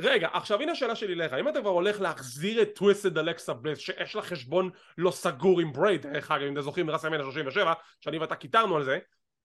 רגע, 0.00 0.28
עכשיו 0.32 0.60
הנה 0.60 0.72
השאלה 0.72 0.94
שלי 0.96 1.14
לך, 1.14 1.32
אם 1.32 1.48
אתה 1.48 1.60
כבר 1.60 1.70
הולך 1.70 2.00
להחזיר 2.00 2.62
את 2.62 2.68
twisted 2.74 3.18
אלכסה 3.18 3.54
בלס, 3.54 3.78
שיש 3.78 4.16
לה 4.16 4.22
חשבון 4.22 4.70
לא 4.98 5.10
סגור 5.10 5.60
עם 5.60 5.72
בריי, 5.72 6.06
דרך 6.06 6.30
אגב, 6.30 6.46
אם 6.46 6.52
אתם 6.52 6.60
זוכרים 6.60 6.86
מרסלמניה 6.86 7.22
37, 7.22 7.72
שאני 8.00 8.18
ואתה 8.18 8.34
קיטרנו 8.34 8.76
על 8.76 8.84
זה, 8.84 8.98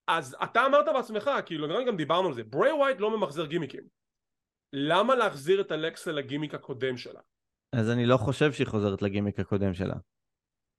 אז 0.08 0.36
אתה 0.44 0.66
אמרת 0.66 0.86
בעצמך, 0.94 1.30
כאילו 1.46 1.68
נראה 1.68 1.80
לי 1.80 1.86
גם 1.86 1.98
דיברנו 1.98 2.28
על 2.28 2.34
זה, 2.34 2.44
בריי 2.44 2.72
ווייט 2.72 3.00
לא 3.00 3.18
ממחזר 3.18 3.46
גימיקים. 3.46 3.84
למה 4.74 5.16
להחזיר 5.16 5.62
את 5.62 5.72
אלכסה 5.72 6.12
לגימיק 6.12 6.54
הקודם 6.54 6.98
שלה? 6.98 7.20
אז 7.72 7.90
אני 7.90 8.06
לא 8.06 8.18
חושב 8.18 8.54
שהיא 8.54 8.68
חוזרת 8.68 9.02
לגימיק 9.02 9.40
הקודם 9.40 9.74
שלה. 9.74 9.96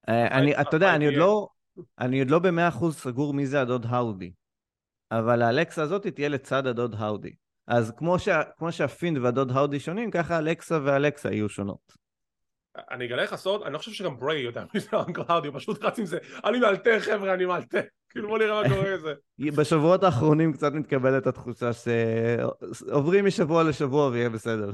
אה, 0.08 0.38
אני, 0.38 0.60
אתה 0.60 0.76
יודע, 0.76 0.94
אני 0.94 1.06
עוד 1.06 1.14
לא, 1.14 1.48
אני 1.98 2.18
עוד 2.18 2.30
לא 2.30 2.38
במאה 2.38 2.68
אחוז 2.68 2.96
סגור 2.96 3.34
מי 3.34 3.46
זה 3.46 3.60
הדוד 3.60 3.86
האודי, 3.88 4.32
אבל 5.10 5.42
האלקסה 5.42 5.82
הזאת 5.82 6.06
תהיה 6.06 6.28
לצד 6.28 6.66
הדוד 6.66 6.94
האודי. 6.98 7.34
אז 7.66 7.92
כמו, 7.96 8.18
שה, 8.18 8.42
כמו 8.58 8.72
שהפינד 8.72 9.18
והדוד 9.18 9.50
האודי 9.50 9.80
שונים, 9.80 10.10
ככה 10.10 10.38
אלקסה 10.38 10.78
ואלקסה 10.84 11.32
יהיו 11.32 11.48
שונות. 11.48 12.03
אני 12.90 13.06
אגלה 13.06 13.22
לך 13.22 13.34
סוד, 13.34 13.62
אני 13.62 13.72
לא 13.72 13.78
חושב 13.78 13.92
שגם 13.92 14.16
בריי 14.16 14.40
יודע 14.40 14.64
מי 14.74 14.80
זה 14.80 14.88
אנקל 15.06 15.22
האודי, 15.28 15.48
הוא 15.48 15.58
פשוט 15.58 15.84
רץ 15.84 15.98
עם 15.98 16.06
זה, 16.06 16.18
אני 16.44 16.58
מאלתר 16.58 17.00
חבר'ה, 17.00 17.34
אני 17.34 17.46
מאלתר. 17.46 17.80
כאילו 18.10 18.28
בוא 18.28 18.38
נראה 18.38 18.62
מה 18.62 18.68
קורה 18.68 18.90
לזה. 18.94 19.14
בשבועות 19.38 20.04
האחרונים 20.04 20.52
קצת 20.52 20.72
מתקבלת 20.72 21.26
התחושה 21.26 21.70
שעוברים 21.72 23.26
משבוע 23.26 23.62
לשבוע 23.62 24.08
ויהיה 24.08 24.30
בסדר. 24.30 24.70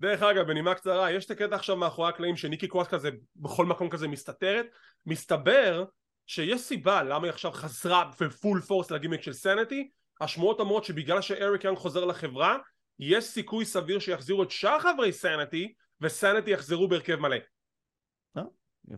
דרך 0.00 0.22
אגב, 0.22 0.46
בנימה 0.46 0.74
קצרה, 0.74 1.10
יש 1.10 1.26
את 1.26 1.30
הקטע 1.30 1.54
עכשיו 1.54 1.76
מאחורי 1.76 2.08
הקלעים 2.08 2.36
שניקי 2.36 2.68
קרוס 2.68 2.88
כזה 2.88 3.10
בכל 3.36 3.66
מקום 3.66 3.88
כזה 3.88 4.08
מסתתרת, 4.08 4.66
מסתבר 5.06 5.84
שיש 6.26 6.60
סיבה 6.60 7.02
למה 7.02 7.26
היא 7.26 7.32
עכשיו 7.32 7.50
חזרה 7.52 8.10
בפול 8.20 8.60
פורס 8.60 8.90
לגימיק 8.90 9.22
של 9.22 9.32
סנטי, 9.32 9.90
השמועות 10.20 10.60
אומרות 10.60 10.84
שבגלל 10.84 11.20
שאריק 11.20 11.64
יאנג 11.64 11.76
חוזר 11.76 12.04
לחברה, 12.04 12.56
יש 12.98 13.24
סיכוי 13.24 13.64
סביר 13.64 13.98
שיחזירו 13.98 14.42
את 14.42 14.50
שאר 14.50 14.78
חברי 14.78 15.12
סנטי, 15.12 15.72
וסנטי 16.00 16.50
יחזרו 16.50 16.88
בהרכב 16.88 17.16
מלא. 17.16 17.36
אה, 18.36 18.42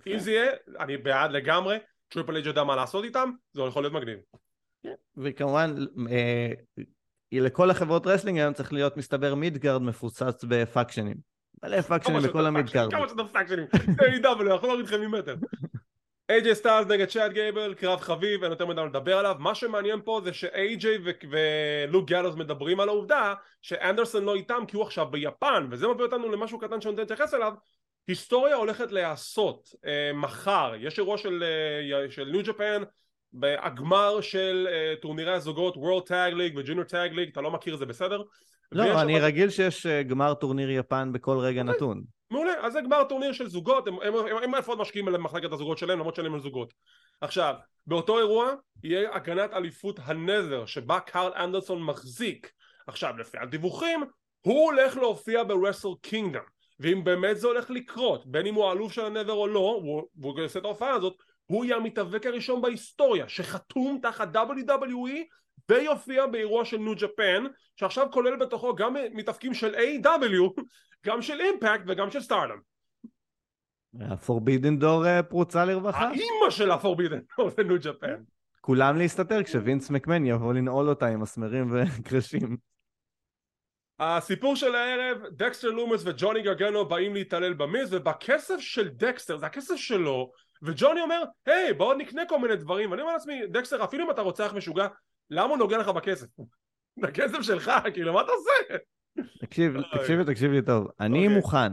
אם 0.06 0.18
זה 0.18 0.30
יהיה, 0.30 0.52
אני 0.80 0.96
בעד 0.96 1.30
לגמרי, 1.30 1.78
טריפל 2.08 2.34
אייג' 2.34 2.46
יודע 2.46 2.64
מה 2.64 2.76
לעשות 2.76 3.04
איתם, 3.04 3.30
זה 3.52 3.62
יכול 3.62 3.82
להיות 3.82 3.92
מגניב. 3.92 4.18
כן, 4.82 4.94
וכמובן, 5.16 5.74
אה, 6.10 6.52
לכל 7.32 7.70
החברות 7.70 8.06
wrestling 8.06 8.38
היום 8.38 8.54
צריך 8.54 8.72
להיות 8.72 8.96
מסתבר 8.96 9.34
midcard 9.34 9.82
מפוצץ 9.82 10.44
ב 10.48 10.55
factions. 10.55 11.16
מלא 11.62 11.80
factions 11.80 12.22
בכל 12.22 12.46
ה 12.46 12.51
midcard. 12.51 12.90
כמה 12.90 13.08
שאתה 13.08 13.22
factions, 13.32 13.66
זה 13.72 14.28
AW, 14.28 14.52
אנחנו 14.52 14.68
לא 14.68 14.78
איתכם 14.78 15.00
ממטר. 15.00 15.36
איי.ג'יי 16.28 16.54
סטיילס 16.54 16.86
נגד 16.86 17.08
צ'אד 17.08 17.32
גייבל, 17.32 17.74
קרב 17.74 18.00
חביב, 18.00 18.42
אין 18.42 18.52
יותר 18.52 18.66
מדי 18.66 18.80
לדבר 18.84 19.18
עליו. 19.18 19.36
מה 19.38 19.54
שמעניין 19.54 20.00
פה 20.04 20.20
זה 20.24 20.32
שאיי.ג'יי 20.32 20.98
ולוק 21.30 22.08
גאלוס 22.08 22.34
מדברים 22.34 22.80
על 22.80 22.88
העובדה 22.88 23.34
שאנדרסון 23.62 24.24
לא 24.24 24.34
איתם 24.34 24.64
כי 24.68 24.76
הוא 24.76 24.84
עכשיו 24.84 25.06
ביפן, 25.06 25.66
וזה 25.70 25.88
מביא 25.88 26.04
אותנו 26.04 26.32
למשהו 26.32 26.58
קטן 26.58 26.80
שאני 26.80 26.90
רוצה 26.90 27.02
להתייחס 27.02 27.34
אליו. 27.34 27.52
היסטוריה 28.08 28.56
הולכת 28.56 28.92
להיעשות 28.92 29.68
אה, 29.86 30.10
מחר, 30.14 30.72
יש 30.80 30.98
אירוע 30.98 31.18
של, 31.18 31.44
אה, 31.44 32.10
של 32.10 32.24
New 32.24 32.42
Japan 32.44 32.82
בהגמר 33.32 34.20
של 34.20 34.68
uh, 34.70 35.02
טורנירי 35.02 35.32
הזוגות 35.32 35.76
World 35.76 36.08
Tag 36.08 36.34
League 36.34 36.56
ו-Junior 36.56 36.90
Tag 36.90 37.14
League, 37.14 37.32
אתה 37.32 37.40
לא 37.40 37.50
מכיר 37.50 37.76
זה 37.76 37.86
בסדר? 37.86 38.22
לא, 38.72 39.02
אני. 39.02 39.20
רגיל 39.20 39.50
שיש 39.50 39.86
uh, 39.86 40.08
גמר 40.08 40.34
טורניר 40.34 40.70
יפן 40.70 41.12
בכל 41.12 41.38
רגע. 41.38 41.60
אוקיי. 41.60 41.74
נתון. 41.74 42.02
מעולה, 42.32 42.52
אז 42.66 42.72
זה 42.72 42.80
גמר 42.80 43.04
טורניר 43.04 43.32
של 43.32 43.48
זוגות, 43.48 43.88
הם, 43.88 43.94
הם, 44.02 44.14
הם, 44.14 44.54
הם 44.54 44.78
משקיעים 44.78 45.08
למחלקת 45.08 45.52
הזוגות 45.52 45.78
שלהם 45.78 45.98
למרות 45.98 46.14
שאין 46.14 46.26
להם 46.26 46.40
זוגות. 46.40 46.72
עכשיו, 47.20 47.54
באותו 47.86 48.18
אירוע 48.18 48.54
יהיה 48.84 49.14
הגנת 49.14 49.52
אליפות 49.52 50.00
הנזר 50.02 50.66
שבה 50.66 51.00
קארל 51.00 51.32
אנדרסון 51.36 51.82
מחזיק. 51.82 52.52
עכשיו, 52.86 53.16
לפי 53.18 53.38
הדיווחים, 53.38 54.04
הוא 54.40 54.64
הולך 54.64 54.96
להופיע 54.96 55.44
ברסל 55.44 55.88
קינגדום. 56.00 56.42
ואם 56.80 57.04
באמת 57.04 57.36
זה 57.36 57.46
הולך 57.46 57.70
לקרות, 57.70 58.26
בין 58.26 58.46
אם 58.46 58.54
הוא 58.54 58.64
האלוף 58.64 58.92
של 58.92 59.04
הנזר 59.04 59.32
או 59.32 59.46
לא, 59.46 59.80
והוא 60.16 60.44
עושה 60.44 60.58
את 60.58 60.64
ההופעה 60.64 60.90
הזאת, 60.90 61.16
הוא 61.46 61.64
יהיה 61.64 61.76
המתאבק 61.76 62.26
הראשון 62.26 62.62
בהיסטוריה 62.62 63.28
שחתום 63.28 63.98
תחת 64.02 64.36
WWE 64.36 65.24
ויופיע 65.68 66.26
באירוע 66.26 66.64
של 66.64 66.76
ניו 66.76 66.94
ג'פן 66.96 67.44
שעכשיו 67.76 68.06
כולל 68.12 68.36
בתוכו 68.36 68.74
גם 68.74 68.96
מתאבקים 69.12 69.54
של 69.54 69.74
A.W 69.74 70.62
גם 71.06 71.22
של 71.22 71.40
אימפקט 71.40 71.84
וגם 71.86 72.10
של 72.10 72.20
סטארדם 72.20 72.58
הפורבידן 74.00 74.78
דור 74.78 75.22
פרוצה 75.22 75.64
לרווחה? 75.64 75.98
האימא 75.98 76.50
של 76.50 76.70
הפורבידן 76.70 77.20
דור 77.38 77.50
זה 77.50 77.62
ניו 77.62 77.76
ג'פן 77.82 78.22
כולם 78.60 78.96
להסתתר 78.98 79.42
כשווינס 79.42 79.90
מקמן 79.90 80.26
יבוא 80.26 80.54
לנעול 80.54 80.88
אותה 80.88 81.06
עם 81.06 81.20
מסמרים 81.20 81.68
וקרשים. 81.72 82.56
הסיפור 83.98 84.56
של 84.56 84.74
הערב, 84.74 85.18
דקסטר 85.30 85.70
לומיס 85.70 86.02
וג'וני 86.04 86.42
גרגנו 86.42 86.88
באים 86.88 87.14
להתעלל 87.14 87.52
במיז 87.52 87.94
ובכסף 87.94 88.58
של 88.58 88.88
דקסטר, 88.88 89.36
זה 89.36 89.46
הכסף 89.46 89.76
שלו 89.76 90.32
וג'וני 90.62 91.00
אומר, 91.00 91.22
היי 91.46 91.72
בואו 91.72 91.94
נקנה 91.94 92.22
כל 92.28 92.38
מיני 92.38 92.56
דברים 92.56 92.90
ואני 92.90 93.02
אומר 93.02 93.12
לעצמי, 93.12 93.46
דקסטר 93.46 93.84
אפילו 93.84 94.04
אם 94.04 94.10
אתה 94.10 94.20
רוצח 94.20 94.52
משוגע, 94.56 94.86
למה 95.30 95.48
הוא 95.48 95.58
נוגע 95.58 95.78
לך 95.78 95.88
בכסף? 95.88 96.26
זה 97.00 97.08
הכסף 97.08 97.42
שלך, 97.42 97.72
כאילו 97.94 98.12
מה 98.12 98.20
אתה 98.20 98.32
עושה? 98.32 98.76
תקשיב, 99.40 99.76
תקשיב 99.98 100.22
תקשיב 100.22 100.52
לי 100.52 100.62
טוב, 100.62 100.88
אני 101.00 101.18
אוקיי. 101.18 101.36
מוכן. 101.36 101.72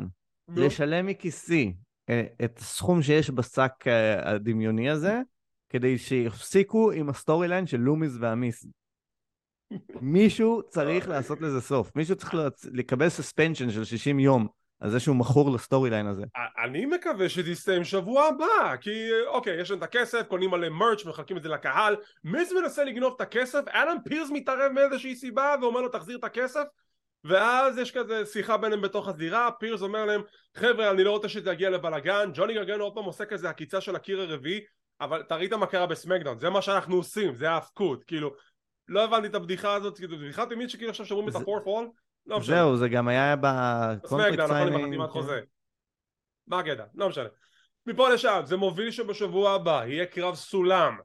לשלם 0.56 1.06
מכיסי 1.06 1.74
אה, 2.10 2.24
את 2.46 2.58
הסכום 2.58 3.02
שיש 3.02 3.30
בשק 3.30 3.72
אה, 3.88 4.32
הדמיוני 4.32 4.90
הזה, 4.90 5.22
כדי 5.70 5.98
שיפסיקו 5.98 6.92
עם 6.92 7.10
ה 7.10 7.48
storyline 7.48 7.68
של 7.68 7.78
לומיס 7.78 8.14
והמיס. 8.20 8.66
מישהו 10.02 10.62
צריך 10.70 11.10
לעשות 11.10 11.42
לזה 11.42 11.62
סוף. 11.62 11.96
מישהו 11.96 12.16
צריך 12.16 12.34
לקבל 12.72 13.10
suspension 13.10 13.72
של 13.72 13.84
60 13.84 14.20
יום 14.20 14.48
על 14.80 14.90
זה 14.90 15.00
שהוא 15.00 15.16
מכור 15.16 15.52
ל 15.52 15.90
storyline 15.90 16.08
הזה. 16.08 16.24
אני 16.64 16.86
מקווה 16.86 17.30
שזה 17.30 17.52
יסתיים 17.52 17.84
שבוע 17.84 18.26
הבא 18.26 18.76
כי 18.82 19.10
אוקיי 19.28 19.62
יש 19.62 19.72
להם 19.72 19.80
את 19.80 19.84
הכסף 19.84 20.22
קונים 20.28 20.54
עליהם 20.54 20.74
merch 20.74 21.06
מחלקים 21.06 21.38
את 21.38 21.44
זה 21.44 21.50
לקהל 21.50 21.96
מיז 22.24 22.54
מנסה 22.54 22.84
לגנוב 22.84 23.14
את 23.16 23.22
הכסף 23.22 23.62
אדם 23.68 23.98
פירס 24.06 24.30
מתערב 24.32 24.72
מאיזושהי 24.72 25.16
סיבה 25.16 25.56
ואומר 25.62 25.82
לו 25.82 25.90
תחזיר 25.90 26.18
את 26.18 26.24
הכסף 26.24 26.64
ואז 27.24 27.78
יש 27.78 27.92
כזה 27.92 28.26
שיחה 28.26 28.58
ביניהם 28.58 28.82
בתוך 28.82 29.08
הזירה 29.08 29.50
פירס 29.60 29.82
אומר 29.82 30.06
להם 30.06 30.22
חבר'ה 30.56 30.92
אני 30.92 31.04
לא 31.04 31.12
רוצה 31.12 31.30
שזה 31.30 31.52
יגיע 31.52 31.70
לבלאגן 31.70 32.30
ג'וני 32.34 32.54
גרגנו 32.54 32.84
עוד 32.84 32.94
פעם 32.94 33.04
עושה 33.04 33.26
כזה 33.26 33.50
עקיצה 33.50 33.82
של 33.82 33.96
הקיר 33.96 34.22
הרביעי 34.22 34.62
אבל 35.02 35.22
אתה 35.22 35.36
ראית 35.36 35.54
מה 35.54 35.66
קרה 35.66 35.86
בסמאקדאון 35.86 36.40
זה 36.40 36.50
מה 36.50 36.62
שאנחנו 36.62 36.96
עושים 36.96 37.36
זה 37.36 37.50
ההאבקות 37.50 38.04
כאילו 38.04 38.34
לא 38.88 39.04
הבנתי 39.04 39.28
את 39.28 39.36
הבדיחה 39.36 39.74
הזאת 39.74 39.98
כאילו 39.98 40.18
בדיחה 40.18 40.46
תמיד 40.46 40.70
שכאילו 40.70 40.90
עכשיו 40.90 41.06
שומעים 41.06 41.30
את 41.30 41.36
ה 41.36 41.40
fourth 41.40 41.64
wall 41.66 41.90
לא 42.26 42.40
משנה 42.40 42.56
זהו, 42.56 42.78
זה 42.78 42.90
גם 42.90 43.08
היה 43.08 43.36
ב 43.42 43.53
contract 43.53 44.40
נכון, 44.40 44.58
עם 44.58 44.74
signing. 44.74 45.08
חוזה. 45.08 45.42
מה 46.48 46.60
הקטע? 46.60 46.84
לא 46.96 47.10
משנה. 47.10 47.30
מפה 47.86 48.10
לשם, 48.10 48.42
זה 48.44 48.58
מוביל 48.58 48.92
שבשבוע 48.92 49.52
הבא 49.52 49.86
יהיה 49.86 50.06
קרב 50.06 50.36
סולם. 50.36 50.98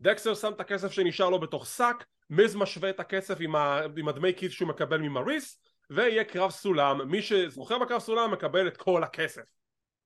דקסטר 0.00 0.34
שם 0.34 0.52
את 0.52 0.60
הכסף 0.60 0.92
שנשאר 0.92 1.30
לו 1.30 1.40
בתוך 1.40 1.66
שק, 1.66 2.04
מיז 2.30 2.56
משווה 2.56 2.90
את 2.90 3.00
הכסף 3.00 3.36
עם, 3.40 3.56
ה... 3.56 3.80
עם 3.96 4.08
הדמי 4.08 4.34
כיס 4.34 4.52
שהוא 4.52 4.68
מקבל 4.68 4.98
ממריס, 4.98 5.60
ויהיה 5.90 6.24
קרב 6.24 6.50
סולם. 6.50 7.10
מי 7.10 7.22
שזוכר 7.22 7.78
בקרב 7.78 8.00
סולם 8.00 8.30
מקבל 8.30 8.68
את 8.68 8.76
כל 8.76 9.04
הכסף. 9.04 9.42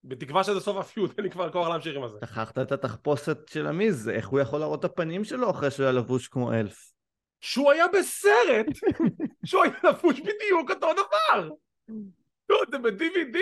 בתקווה 0.05 0.45
שזה 0.45 0.61
סוף 0.61 0.77
ה 0.77 0.83
feud, 0.83 1.11
אין 1.17 1.25
לי 1.25 1.31
כבר 1.31 1.53
כוח 1.53 1.69
להמשיך 1.69 1.97
עם 1.97 2.03
הזה. 2.03 2.19
שכחת 2.25 2.59
את 2.59 2.73
התחפושת 2.73 3.49
של 3.49 3.67
המיז, 3.67 4.09
איך 4.09 4.29
הוא 4.29 4.41
יכול 4.41 4.61
להראות 4.61 4.81
את 4.81 4.85
הפנים 4.85 5.25
שלו 5.25 5.51
אחרי 5.51 5.71
שהוא 5.71 5.85
היה 5.85 5.93
לבוש 5.93 6.29
כמו 6.29 6.53
אלף? 6.53 6.93
שהוא 7.41 7.73
היה 7.73 7.85
בסרט, 7.89 8.67
שהוא 9.47 9.65
היה 9.65 9.75
לבוש 9.85 10.21
בדיוק 10.21 10.71
אותו 10.71 10.93
דבר. 10.93 11.51
לא, 12.51 12.63
זה 12.71 12.79
ב-DVD. 12.79 13.39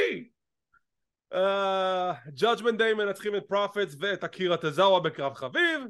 Judgment 2.28 2.78
Day 2.78 2.94
מנצחים 2.94 3.36
את 3.36 3.42
Profits 3.48 3.96
ואת 4.00 4.24
אקירה 4.24 4.56
טוזאווה 4.56 5.00
בקרב 5.00 5.34
חביב. 5.34 5.80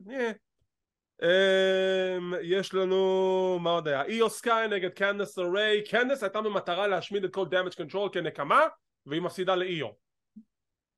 אה. 1.23 2.17
אמ, 2.17 2.35
יש 2.43 2.75
לנו, 2.75 3.59
מה 3.61 3.71
עוד 3.71 3.89
היה? 3.89 4.03
איו 4.05 4.31
סקאי 4.31 4.69
נגד 4.69 4.91
קנדיס 4.91 5.39
לריי. 5.39 5.85
קנדיס 5.85 6.23
הייתה 6.23 6.41
במטרה 6.41 6.87
להשמיד 6.87 7.25
את 7.25 7.35
כל 7.35 7.47
Damage 7.49 7.75
Control 7.75 8.09
כנקמה, 8.13 8.61
והיא 9.07 9.23
מפסידה 9.23 9.57
לאיו. 9.57 9.89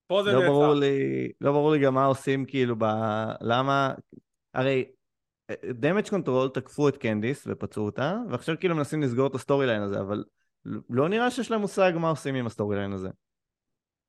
פה 0.06 0.22
זה 0.22 0.32
לא 0.32 0.40
נעצר. 0.40 0.52
ברור 0.52 0.74
לי, 0.74 1.28
לא 1.40 1.52
ברור 1.52 1.70
לי 1.70 1.78
גם 1.78 1.94
מה 1.94 2.04
עושים 2.04 2.44
כאילו 2.44 2.76
ב... 2.78 2.84
למה... 3.40 3.94
הרי 4.54 4.84
Damage 5.64 6.08
Control 6.08 6.48
תקפו 6.48 6.88
את 6.88 6.96
קנדיס 6.96 7.46
ופצעו 7.46 7.84
אותה, 7.84 8.16
ועכשיו 8.30 8.54
כאילו 8.60 8.74
מנסים 8.76 9.02
לסגור 9.02 9.26
את 9.26 9.34
ה-storyline 9.34 9.82
הזה, 9.82 10.00
אבל 10.00 10.24
לא 10.90 11.08
נראה 11.08 11.30
שיש 11.30 11.50
להם 11.50 11.60
מושג 11.60 11.92
מה 11.94 12.10
עושים 12.10 12.34
עם 12.34 12.46
ה-storyline 12.46 12.92
הזה. 12.92 13.08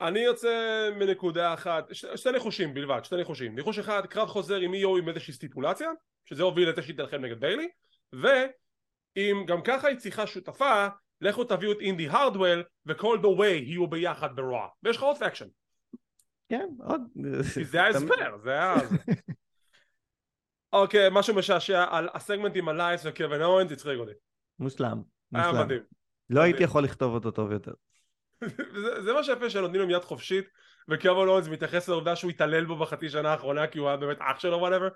אני 0.01 0.19
יוצא 0.19 0.89
מנקודה 0.99 1.53
אחת, 1.53 1.93
ש... 1.93 2.05
שתי 2.15 2.31
ניחושים 2.31 2.73
בלבד, 2.73 2.99
שתי 3.03 3.15
ניחושים. 3.15 3.55
ניחוש 3.55 3.79
אחד, 3.79 4.05
קרב 4.05 4.27
חוזר 4.27 4.55
עם 4.55 4.73
איו 4.73 4.97
עם 4.97 5.09
איזושהי 5.09 5.33
סטיפולציה, 5.33 5.89
שזה 6.25 6.43
יוביל 6.43 6.69
לזה 6.69 6.79
שהיא 6.79 6.97
תלחם 6.97 7.17
נגד 7.17 7.39
ביילי, 7.39 7.67
ואם 8.13 9.45
גם 9.47 9.61
ככה 9.61 9.87
היא 9.87 9.97
צריכה 9.97 10.27
שותפה, 10.27 10.87
לכו 11.21 11.43
תביאו 11.43 11.71
את 11.71 11.77
אינדי 11.79 12.09
הארטוול, 12.09 12.63
וכל 12.85 13.19
ה-Way 13.21 13.45
יהיו 13.45 13.87
ביחד 13.87 14.35
ב-Raw. 14.35 14.67
ויש 14.83 14.97
לך 14.97 15.03
עוד 15.03 15.17
faction. 15.17 15.47
כן, 16.49 16.69
עוד... 16.79 17.01
כי 17.53 17.65
זה 17.65 17.83
ההסבר, 17.83 18.37
זה 18.37 18.51
היה... 18.51 18.75
אוקיי, 20.73 21.07
משהו 21.11 21.35
משעשע 21.35 21.85
על 21.89 22.09
ה-segment 22.13 22.55
עם 22.55 22.69
אלייס 22.69 23.01
וקווין 23.05 23.41
אוונס, 23.41 23.71
הצחיק 23.71 23.99
אותי. 23.99 24.11
מושלם, 24.59 25.01
היה 25.33 25.47
מושלם. 25.47 25.65
מדהים. 25.65 25.81
לא 26.29 26.41
הייתי. 26.41 26.63
יכול 26.63 26.83
לכתוב 26.83 27.13
אותו 27.13 27.31
טוב 27.31 27.51
יותר. 27.51 27.73
זה, 28.81 29.01
זה 29.01 29.13
מה 29.13 29.23
שיפה 29.23 29.49
שנותנים 29.49 29.81
לו 29.81 29.89
יד 29.89 30.03
חופשית 30.03 30.45
וקווין 30.89 31.27
אוונס 31.27 31.47
מתייחס 31.47 31.89
לעובדה 31.89 32.15
שהוא 32.15 32.31
התעלל 32.31 32.65
בו 32.65 32.75
בחצי 32.75 33.09
שנה 33.09 33.31
האחרונה 33.31 33.67
כי 33.67 33.79
הוא 33.79 33.87
היה 33.87 33.97
באמת 33.97 34.17
אח 34.19 34.39
שלו 34.39 34.57
whatever 34.57 34.87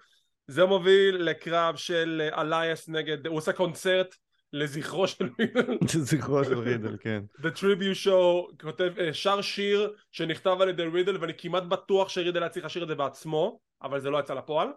זה 0.47 0.65
מוביל 0.65 1.15
לקרב 1.15 1.75
של 1.75 2.29
אלייס 2.37 2.89
נגד 2.89 3.27
הוא 3.27 3.37
עושה 3.37 3.53
קונצרט 3.53 4.15
לזכרו 4.53 5.07
של 5.07 5.29
מידל 5.39 5.77
זכרו 6.09 6.45
של 6.45 6.59
רידל, 6.59 6.97
כן. 6.99 7.23
The 7.39 7.57
Tribute 7.57 8.05
Show 8.05 8.55
כותב 8.61 8.91
אה, 8.99 9.13
שר 9.13 9.41
שיר 9.41 9.93
שנכתב 10.11 10.57
על 10.61 10.69
ידי 10.69 10.83
רידל 10.83 11.17
ואני 11.21 11.33
כמעט 11.37 11.63
בטוח 11.63 12.09
שרידל 12.09 12.43
היה 12.43 12.49
צריך 12.49 12.65
לשיר 12.65 12.83
את 12.83 12.87
זה 12.87 12.95
בעצמו 12.95 13.59
אבל 13.83 13.99
זה 13.99 14.09
לא 14.09 14.19
יצא 14.19 14.33
לפועל. 14.33 14.67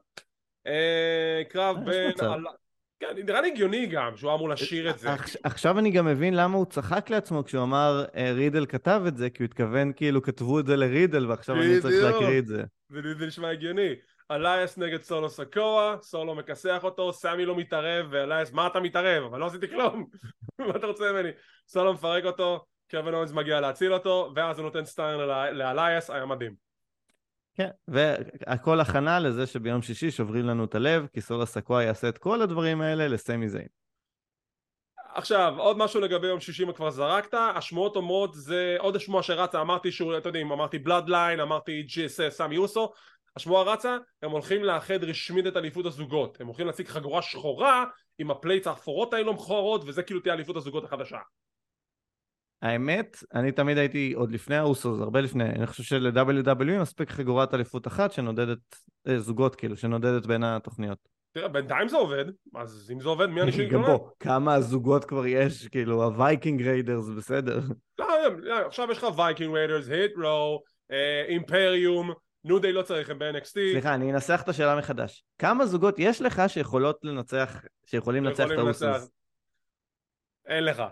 אה, 0.66 1.42
קרב 1.48 1.76
אה, 1.76 1.84
בין 1.84 2.12
כן 3.00 3.06
נראה 3.26 3.40
לי 3.40 3.48
הגיוני 3.52 3.86
גם 3.86 4.16
שהוא 4.16 4.34
אמור 4.34 4.48
לשיר 4.48 4.90
את 4.90 4.98
זה 4.98 5.12
עכש- 5.14 5.36
עכשיו 5.44 5.78
אני 5.78 5.90
גם 5.90 6.06
מבין 6.06 6.34
למה 6.36 6.56
הוא 6.56 6.66
צחק 6.66 7.10
לעצמו 7.10 7.44
כשהוא 7.44 7.62
אמר 7.62 8.04
אה, 8.16 8.32
רידל 8.32 8.66
כתב 8.66 9.02
את 9.08 9.16
זה, 9.16 9.30
כי 9.30 9.42
הוא 9.42 9.44
התכוון 9.44 9.92
כאילו 9.96 10.22
כתבו 10.22 10.60
את 10.60 10.66
זה 10.66 10.76
לרידל 10.76 11.26
ועכשיו 11.26 11.56
אני 11.56 11.80
צריך. 11.80 12.04
להקריא 12.04 12.38
את 12.38 12.46
זה. 12.46 12.62
זה 13.18 13.26
נשמע 13.26 13.48
הגיוני. 13.50 13.88
אלייס 14.30 14.78
נגד 14.78 15.02
סולו 15.02 15.28
סיקואה, 15.30 15.96
סולו 16.00 16.34
מכסח 16.34 16.80
אותו, 16.82 17.12
סמי 17.12 17.44
לא 17.46 17.56
מתערב, 17.56 18.06
ואלייס, 18.10 18.52
מה 18.52 18.66
אתה 18.66 18.80
מתערב? 18.80 19.24
אבל 19.24 19.40
לא 19.40 19.46
עשיתי 19.46 19.68
כלום. 19.68 20.06
מה 20.68 20.76
אתה 20.76 20.86
רוצה 20.86 21.12
ממני? 21.12 21.28
סולו 21.68 21.92
מפרק 21.94 22.24
אותו, 22.24 22.64
קווין 22.90 23.14
אוונס 23.14 23.32
מגיע 23.32 23.60
להציל 23.60 23.94
אותו, 23.94 24.32
ואז 24.36 24.58
הוא 24.58 24.64
נותן 24.64 24.84
stunner 24.84 25.18
לאל- 25.20 25.52
לאלייס, 25.54 26.10
היה 26.10 26.26
מדהים. 26.26 26.54
כן, 27.54 27.68
והכל 27.88 28.80
הכנה 28.80 29.20
לזה 29.20 29.46
שביום 29.46 29.82
שישי 29.82 30.10
שוברים 30.10 30.44
לנו 30.44 30.64
את 30.64 30.74
הלב, 30.74 31.06
כי 31.12 31.20
סולו 31.20 31.46
סיקואה 31.46 31.82
יעשה 31.82 32.08
את 32.08 32.18
כל 32.18 32.42
הדברים 32.42 32.80
האלה 32.80 33.08
לסמי 33.08 33.48
זיין. 33.48 33.68
עכשיו, 35.14 35.54
עוד 35.58 35.78
משהו 35.78 36.00
לגבי 36.00 36.26
יום 36.26 36.40
שישי 36.40 36.64
אם 36.64 36.72
כבר 36.72 36.90
זרקת, 36.90 37.34
השמועות 37.54 37.96
אומרות, 37.96 38.34
זה 38.34 38.76
עוד 38.78 39.00
שמועה 39.00 39.22
שרצה, 39.22 39.60
אמרתי 39.60 39.92
שהוא, 39.92 40.18
אתם 40.18 40.28
יודעים, 40.28 40.52
אמרתי 40.52 40.78
ב-Bloodline, 40.78 41.40
אמרתי 41.40 41.82
ג'יס 41.82 42.20
סמי 42.28 42.56
אוסו, 42.56 42.92
השמועה 43.36 43.62
רצה, 43.62 43.96
הם 44.22 44.30
הולכים 44.30 44.64
לאחד 44.64 45.04
רשמית 45.04 45.46
את 45.46 45.56
אליפות 45.56 45.86
הזוגות, 45.86 46.40
הם 46.40 46.46
הולכים 46.46 46.66
להציג 46.66 46.88
חגורה 46.88 47.22
שחורה 47.22 47.84
עם 48.18 48.30
ה-plates 48.30 48.66
האפורות 48.66 49.14
האלו 49.14 49.34
מכוערות, 49.34 49.84
וזה 49.86 50.02
כאילו 50.02 50.20
תהיה 50.20 50.34
אליפות 50.34 50.56
הזוגות 50.56 50.84
החדשה. 50.84 51.18
האמת, 52.64 53.16
אני 53.34 53.52
תמיד 53.52 53.78
הייתי, 53.78 54.12
עוד 54.16 54.32
לפני 54.32 54.56
האוסוס, 54.56 55.00
הרבה 55.00 55.20
לפני, 55.20 55.44
אני 55.44 55.66
חושב 55.66 55.82
של-WWE 55.82 56.80
מספיק 56.80 57.10
חגורת 57.10 57.54
אליפות 57.54 57.86
אחת 57.86 58.12
שנודדת, 58.12 58.58
אה, 59.08 59.18
זוגות 59.18 59.54
כאילו, 59.54 59.76
שנודדת 59.76 60.26
בין 60.26 60.44
התוכניות. 60.44 60.98
תראה, 61.32 61.48
בינתיים 61.48 61.88
זה 61.88 61.96
עובד, 61.96 62.24
אז 62.54 62.90
אם 62.94 63.00
זה 63.00 63.08
עובד, 63.08 63.26
מי 63.26 63.42
אנשים 63.42 63.68
גם 63.70 63.82
פה, 63.86 64.10
כמה 64.20 64.60
זוגות 64.60 65.04
כבר 65.04 65.26
יש, 65.26 65.68
כאילו, 65.68 66.04
ה-Viking 66.04 66.62
Raiders, 66.62 67.08
בסדר. 67.08 67.60
לא, 67.98 68.06
לא, 68.36 68.66
עכשיו 68.66 68.88
יש 68.90 68.98
לך 68.98 69.06
Viking 69.16 69.54
Raiders, 69.54 69.88
Hit 69.88 70.12
Row, 70.16 70.62
Imperium, 71.28 72.12
New 72.44 72.58
Day 72.58 72.72
לא 72.72 72.82
צריך, 72.82 73.10
הם 73.10 73.18
ב-NXT. 73.18 73.52
סליחה, 73.72 73.94
אני 73.94 74.12
אנסח 74.12 74.40
את 74.44 74.48
השאלה 74.48 74.76
מחדש. 74.76 75.24
כמה 75.38 75.66
זוגות 75.66 75.94
יש 75.98 76.22
לך 76.22 76.42
שיכולות 76.48 76.98
לנצח, 77.02 77.64
שיכולים 77.86 78.24
לנצח 78.24 78.46
את. 78.46 78.58
האוסוס? 78.58 79.10
אין 80.46 80.64
לך. 80.64 80.82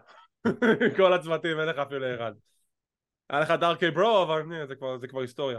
כל 0.96 1.12
הצוותים, 1.12 1.60
אין 1.60 1.68
לך 1.68 1.78
אפילו 1.78 2.14
אחד. 2.14 2.32
היה 3.30 3.40
לך 3.40 3.50
דארקי 3.50 3.90
ברו, 3.90 4.22
אבל 4.22 4.66
זה 4.68 4.74
כבר, 4.74 4.98
זה 4.98 5.08
כבר 5.08 5.20
היסטוריה. 5.20 5.58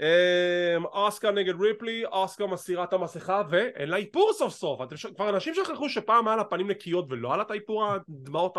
אמ, 0.00 0.84
אוסקר 0.84 1.30
נגד 1.30 1.60
ריפלי, 1.60 2.04
אוסקר 2.04 2.46
מסירה 2.46 2.84
את 2.84 2.92
המסכה 2.92 3.42
ואין 3.50 3.88
לה 3.88 3.96
איפור 3.96 4.32
סוף 4.32 4.52
סוף. 4.52 4.82
אתם 4.82 4.96
ש... 4.96 5.06
כבר 5.06 5.28
אנשים 5.28 5.54
שכחו 5.54 5.88
שפעם 5.88 6.28
היה 6.28 6.36
לה 6.36 6.44
פנים 6.44 6.70
נקיות 6.70 7.06
ולא 7.08 7.28
היה 7.28 7.36
לה 7.36 7.42
את 7.42 7.50
האיפור 7.50 7.86
הדמעות 7.86 8.56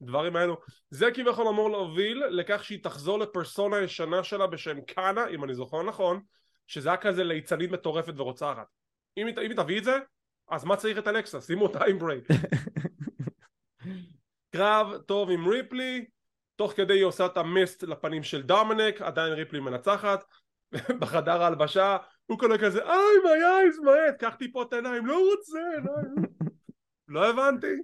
הדברים 0.00 0.36
האלו. 0.36 0.56
זה 0.90 1.10
כביכול 1.10 1.48
אמור 1.48 1.70
להוביל 1.70 2.22
לכך 2.30 2.64
שהיא 2.64 2.82
תחזור 2.82 3.18
לפרסונה 3.18 3.76
הישנה 3.76 4.24
שלה 4.24 4.46
בשם 4.46 4.80
קאנה, 4.80 5.26
אם 5.28 5.44
אני 5.44 5.54
זוכר 5.54 5.82
נכון, 5.82 6.20
שזה 6.66 6.88
היה 6.88 6.96
כזה 6.96 7.24
ליצנית 7.24 7.70
מטורפת 7.70 8.14
ורוצחת. 8.16 8.66
אם 9.16 9.26
היא, 9.26 9.34
אם 9.42 9.50
היא 9.50 9.56
תביא 9.56 9.78
את 9.78 9.84
זה, 9.84 9.98
אז 10.48 10.64
מה 10.64 10.76
צריך 10.76 10.98
את 10.98 11.08
אלכסה? 11.08 11.40
שימו 11.40 11.62
אותה 11.62 11.84
עם 11.84 11.98
בריי. 11.98 12.24
קרב 14.50 14.96
טוב 15.06 15.30
עם 15.30 15.48
ריפלי, 15.48 16.04
תוך 16.56 16.72
כדי 16.72 16.94
היא 16.94 17.04
עושה 17.04 17.26
את 17.26 17.36
ה-mist 17.36 17.82
לפנים 17.82 18.22
של 18.22 18.42
דומינק, 18.42 19.02
עדיין 19.02 19.32
ריפלי 19.32 19.60
מנצחת, 19.60 20.24
בחדר 21.00 21.42
ההלבשה, 21.42 21.96
הוא 22.26 22.38
קונה 22.38 22.58
כזה, 22.58 22.82
איי, 22.82 23.16
my 23.24 23.42
eyes, 23.42 23.84
my 23.84 24.12
קח 24.18 24.34
טיפות 24.34 24.72
עיניים, 24.72 25.06
לא 25.06 25.18
רוצה, 25.30 25.58
עיניים. 25.76 26.28
לא 27.08 27.30
הבנתי. 27.30 27.76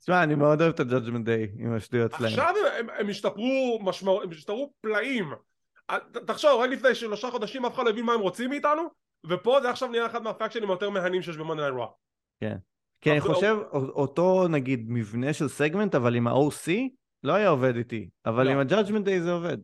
תשמע, 0.00 0.22
אני 0.22 0.34
מאוד 0.34 0.62
אוהב 0.62 0.72
את 0.74 0.80
ה-Judgment 0.80 1.26
Day 1.26 1.62
עם 1.62 1.74
השטויות 1.76 2.12
שלהם. 2.18 2.24
עכשיו 2.24 2.54
הם, 2.78 2.86
הם, 2.90 3.08
השתפרו 3.08 3.78
משמעותית, 3.82 4.22
הם 4.24 4.30
השתפרו 4.30 4.72
פלאים. 4.80 5.32
אה, 5.90 5.98
תחשוב, 6.26 6.60
רק 6.60 6.70
לפני 6.70 6.94
שלושה 6.94 7.30
חודשים 7.30 7.64
אף 7.64 7.74
אחד 7.74 7.84
לא 7.84 7.90
הבין 7.90 8.04
מה 8.04 8.12
הם 8.12 8.20
רוצים 8.20 8.50
מאיתנו, 8.50 8.82
ופה 9.28 9.58
זה 9.62 9.70
עכשיו 9.70 9.88
נהיה 9.88 10.06
אחד 10.06 10.22
מה-faction 10.22 10.62
ים 10.62 10.70
היותר 10.70 10.90
מהנים 10.90 11.22
שיש 11.22 11.36
ב 11.36 11.40
Monday 11.40 11.62
Night 11.62 11.74
Raw. 11.74 11.86
כי 13.00 13.10
אני 13.10 13.18
אבל- 13.18 13.34
חושב, 13.34 13.56
אותו 13.72 14.48
נגיד 14.48 14.86
מבנה 14.88 15.32
של 15.32 15.48
סגמנט, 15.48 15.94
אבל 15.94 16.14
עם 16.14 16.26
ה-OC, 16.26 16.70
לא 17.22 17.32
היה 17.32 17.48
עובד 17.48 17.76
איתי. 17.76 18.10
אבל 18.26 18.44
לא. 18.46 18.50
עם 18.50 18.58
ה-Judgment 18.58 19.06
Day 19.06 19.22
זה 19.22 19.32
עובד. 19.32 19.58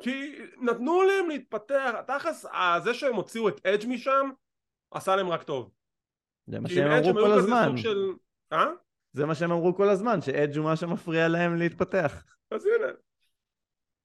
כי 0.00 0.38
נתנו 0.60 1.02
להם 1.02 1.28
להתפתח, 1.28 1.94
תכלס, 2.06 2.46
אה, 2.46 2.80
זה 2.84 2.94
שהם 2.94 3.14
הוציאו 3.14 3.48
את 3.48 3.66
אדג' 3.66 3.86
משם, 3.88 4.30
עשה 4.90 5.16
להם 5.16 5.28
רק 5.28 5.42
טוב. 5.42 5.70
זה 6.46 6.60
מה 6.60 6.68
שהם 6.68 6.86
אמרו 6.92 7.12
כל 7.14 7.32
הזמן. 7.32 7.76
של... 7.76 8.12
אה? 8.52 8.66
זה 9.12 9.26
מה 9.26 9.34
שהם 9.34 9.52
אמרו 9.52 9.74
כל 9.74 9.88
הזמן, 9.88 10.20
שאדג' 10.20 10.56
הוא 10.56 10.64
מה 10.64 10.76
שמפריע 10.76 11.28
להם 11.28 11.56
להתפתח. 11.56 12.24
אז 12.50 12.66
הנה. 12.66 12.92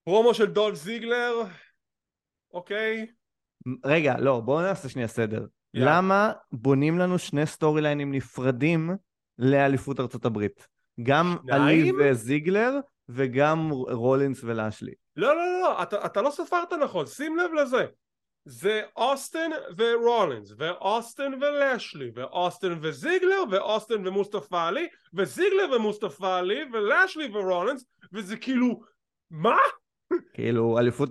פרומו 0.04 0.34
של 0.34 0.46
דולף 0.46 0.76
זיגלר, 0.76 1.34
אוקיי. 2.54 3.08
רגע, 3.86 4.14
לא, 4.20 4.40
בואו 4.40 4.62
נעשה 4.62 4.90
שנייה 4.90 5.08
סדר. 5.08 5.46
למה 5.74 6.32
בונים 6.52 7.00
לנו 7.00 7.20
שני 7.20 7.46
storyline 7.46 7.82
ים 7.82 8.12
נפרדים 8.12 8.90
לאליפות 9.40 10.00
ארצות 10.00 10.26
הברית? 10.26 10.68
גם? 11.04 11.38
עלי 11.52 11.92
וזיגלר 12.00 12.80
וגם 13.10 13.70
רולינס 13.72 14.44
ולאשלי. 14.44 14.94
לא, 15.16 15.36
לא, 15.36 15.62
לא, 15.62 15.84
אתה, 15.84 16.06
אתה 16.06 16.22
לא 16.22 16.30
ספרת 16.30 16.74
נכון, 16.74 17.06
שים 17.06 17.38
לב 17.38 17.54
לזה. 17.54 17.86
זה 18.46 18.82
אוסטן 18.96 19.50
ורולינס, 19.78 20.54
ואוסטן 20.58 21.32
ולשלי, 21.34 22.12
ואוסטן 22.16 22.80
וזיגלר, 22.82 23.44
ואוסטן 23.52 24.08
ומוסטפא 24.08 24.56
עלי, 24.56 24.88
וזיגלר 25.14 25.76
ומוסטפא 25.76 26.26
עלי, 26.26 26.66
ולשלי 26.74 27.30
ורולינס, 27.34 27.86
וזה 28.14 28.38
כאילו, 28.38 28.80
מה? 29.32 29.58
כאילו, 30.34 30.80
אליפות... 30.80 31.10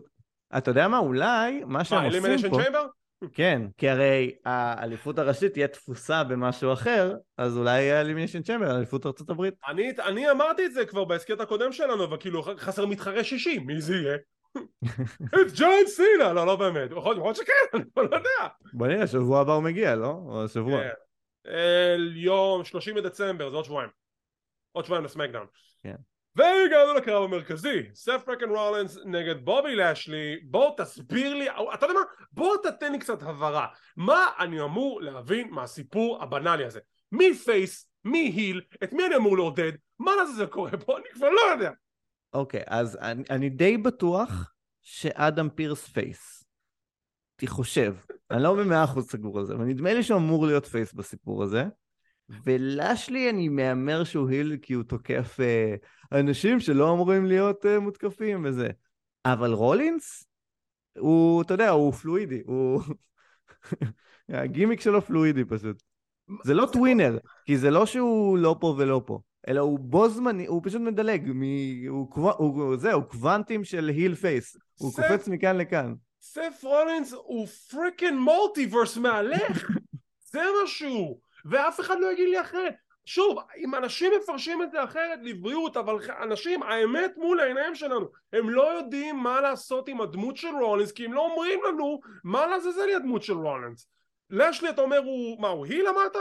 אתה 0.58 0.70
יודע 0.70 0.88
מה? 0.88 0.98
אולי 0.98 1.60
מה 1.60 1.66
מה, 1.66 1.84
שהם 1.84 2.32
עושים 2.32 2.50
פה... 2.50 2.56
Chamber? 2.62 2.86
כן, 3.32 3.62
כי 3.76 3.88
הרי 3.88 4.34
האליפות 4.44 5.18
הראשית 5.18 5.52
תהיה 5.52 5.68
תפוסה 5.68 6.24
במשהו 6.24 6.72
אחר, 6.72 7.14
אז 7.38 7.58
אולי 7.58 7.82
יהיה 7.82 8.00
Elimination 8.00 8.42
Chamber, 8.42 8.76
אליפות 8.76 9.06
ארצות 9.06 9.30
הברית. 9.30 9.54
אני, 9.68 9.92
אני 10.04 10.30
אמרתי 10.30 10.66
את 10.66 10.72
זה 10.72 10.86
כבר 10.86 11.04
בהסכת 11.04 11.40
הקודם 11.40 11.72
שלנו, 11.72 12.04
אבל 12.04 12.16
כאילו 12.20 12.42
חסר 12.42 12.86
מתחרה 12.86 13.24
שישי, 13.24 13.58
מי 13.58 13.80
זה 13.80 13.96
יהיה? 13.96 14.16
את 15.34 15.52
ג'ון 15.56 15.86
סינה! 15.86 16.32
לא, 16.32 16.46
לא 16.46 16.56
באמת, 16.56 16.90
יכול 16.90 17.14
להיות 17.14 17.36
שכן, 17.36 17.52
אני 17.74 17.84
לא 17.96 18.02
יודע. 18.16 18.48
בוא 18.72 18.86
נראה, 18.86 19.06
שבוע 19.06 19.40
הבא 19.40 19.52
הוא 19.52 19.62
מגיע, 19.62 19.94
לא? 19.94 20.20
או 20.26 20.44
השבוע. 20.44 20.80
כן. 20.82 21.50
יום 22.14 22.64
30 22.64 22.94
בדצמבר, 22.94 23.50
זה 23.50 23.56
עוד 23.56 23.64
שבועיים. 23.64 23.90
עוד 24.72 24.84
שבועיים 24.84 25.04
ל-SmackDown. 25.04 25.46
כן. 25.82 25.96
והגענו 26.36 26.94
לקרב 26.94 27.24
המרכזי, 27.24 27.82
סת' 27.94 28.22
freakin' 28.24 28.48
רולינס 28.48 28.98
נגד 29.04 29.44
בובי 29.44 29.74
לשלי, 29.74 30.40
בוא 30.44 30.70
תסביר 30.76 31.34
לי, 31.34 31.48
אתה 31.74 31.86
יודע 31.86 31.94
מה? 31.94 32.00
בוא 32.32 32.56
תתן 32.62 32.92
לי 32.92 32.98
קצת 32.98 33.22
הבהרה. 33.22 33.66
מה 33.96 34.26
אני 34.38 34.60
אמור 34.60 35.02
להבין 35.02 35.50
מהסיפור 35.50 36.22
הבנאלי 36.22 36.64
הזה? 36.64 36.80
מי 37.12 37.34
face? 37.34 37.90
מי 38.04 38.18
heel? 38.18 38.60
את 38.84 38.92
מי 38.92 39.06
אני 39.06 39.16
אמור 39.16 39.36
לעודד? 39.36 39.72
מה 39.98 40.12
לזה 40.22 40.32
זה 40.32 40.46
קורה 40.46 40.70
פה? 40.70 40.98
אני 40.98 41.06
כבר 41.14 41.30
לא 41.30 41.40
יודע. 41.52 41.70
אוקיי, 42.32 42.62
אז 42.66 42.98
אני, 43.00 43.22
אני 43.30 43.48
די 43.48 43.76
בטוח 43.76 44.52
שאדם 44.82 45.48
פירס 45.50 45.86
face. 45.86 46.44
אני 47.42 47.48
חושב. 47.48 47.94
אני 48.30 48.42
לא 48.42 48.54
במאה 48.54 48.84
אחוז 48.84 49.10
סגור 49.10 49.38
על 49.38 49.44
זה, 49.44 49.54
אבל 49.54 49.64
נדמה 49.64 49.94
לי 49.94 50.02
שהוא 50.02 50.18
אמור 50.18 50.46
להיות 50.46 50.66
face 50.66 50.92
בסיפור 50.92 51.42
הזה. 51.42 51.64
ולשלי 52.44 53.30
אני 53.30 53.48
מהמר 53.48 54.04
שהוא 54.04 54.30
heel 54.30 54.56
כי 54.62 54.72
הוא 54.72 54.84
תוקף 54.84 55.36
אה, 55.40 55.74
אנשים 56.12 56.60
שלא 56.60 56.92
אמורים 56.92 57.26
להיות 57.26 57.66
אה, 57.66 57.80
מותקפים 57.80 58.44
וזה. 58.44 58.68
אבל 59.24 59.52
רולינס, 59.52 60.24
הוא, 60.98 61.42
אתה 61.42 61.54
יודע, 61.54 61.70
הוא 61.70 61.92
פלואידי, 61.92 62.42
הוא... 62.46 62.82
ה-gimmick 64.28 64.80
שלו 64.80 65.02
פלואידי 65.02 65.44
פשוט. 65.44 65.82
זה 66.44 66.54
לא 66.54 66.66
tweener, 66.72 67.18
כי 67.44 67.58
זה 67.58 67.70
לא 67.70 67.86
שהוא 67.86 68.38
לא 68.38 68.56
פה 68.60 68.74
ולא 68.78 69.02
פה, 69.06 69.20
אלא 69.48 69.60
הוא 69.60 69.78
בו 69.78 70.08
זמני, 70.08 70.46
הוא 70.46 70.60
פשוט 70.64 70.80
מדלג, 70.80 71.30
מ... 71.34 71.42
הוא, 71.88 72.10
קוו... 72.10 72.32
הוא, 72.32 72.76
זה, 72.76 72.92
הוא 72.92 73.02
קוונטים 73.02 73.64
של 73.64 73.88
heel 73.88 74.14
face, 74.14 74.56
הוא 74.78 74.90
זה- 74.90 75.02
קופץ 75.02 75.28
מכאן 75.28 75.56
לכאן. 75.56 75.94
סף 76.20 76.60
רולינס 76.62 77.12
הוא 77.12 77.46
freakin' 77.46 78.16
multiverse 78.16 78.96
מהלך 78.96 79.70
זה 80.32 80.40
משהו 80.64 81.20
ואף 81.50 81.80
אחד 81.80 81.96
לא 82.00 82.12
יגיד 82.12 82.28
לי 82.28 82.40
אחרת 82.40 82.74
שוב 83.04 83.38
אם 83.64 83.74
אנשים 83.74 84.12
מפרשים 84.22 84.62
את 84.62 84.70
זה 84.70 84.84
אחרת 84.84 85.18
לבריאות 85.22 85.76
אבל 85.76 85.94
אנשים 86.22 86.62
האמת 86.62 87.12
מול 87.16 87.40
העיניים 87.40 87.74
שלנו 87.74 88.06
הם 88.32 88.50
לא 88.50 88.62
יודעים 88.78 89.16
מה 89.16 89.40
לעשות 89.40 89.88
עם 89.88 90.00
הדמות 90.00 90.36
של 90.36 90.48
רולינס 90.60 90.92
כי 90.92 91.04
הם 91.04 91.12
לא 91.12 91.20
אומרים 91.20 91.60
לנו 91.68 92.00
מה 92.24 92.46
לעזאזל 92.46 92.88
היא 92.88 92.96
הדמות 92.96 93.22
של 93.22 93.32
רולינס 93.32 93.88
לשלי 94.30 94.70
אתה 94.70 94.82
אומר 94.82 94.98
הוא 94.98 95.40
מה 95.40 95.48
הוא 95.48 95.66
heel 95.66 95.88
אמרת? 95.88 96.16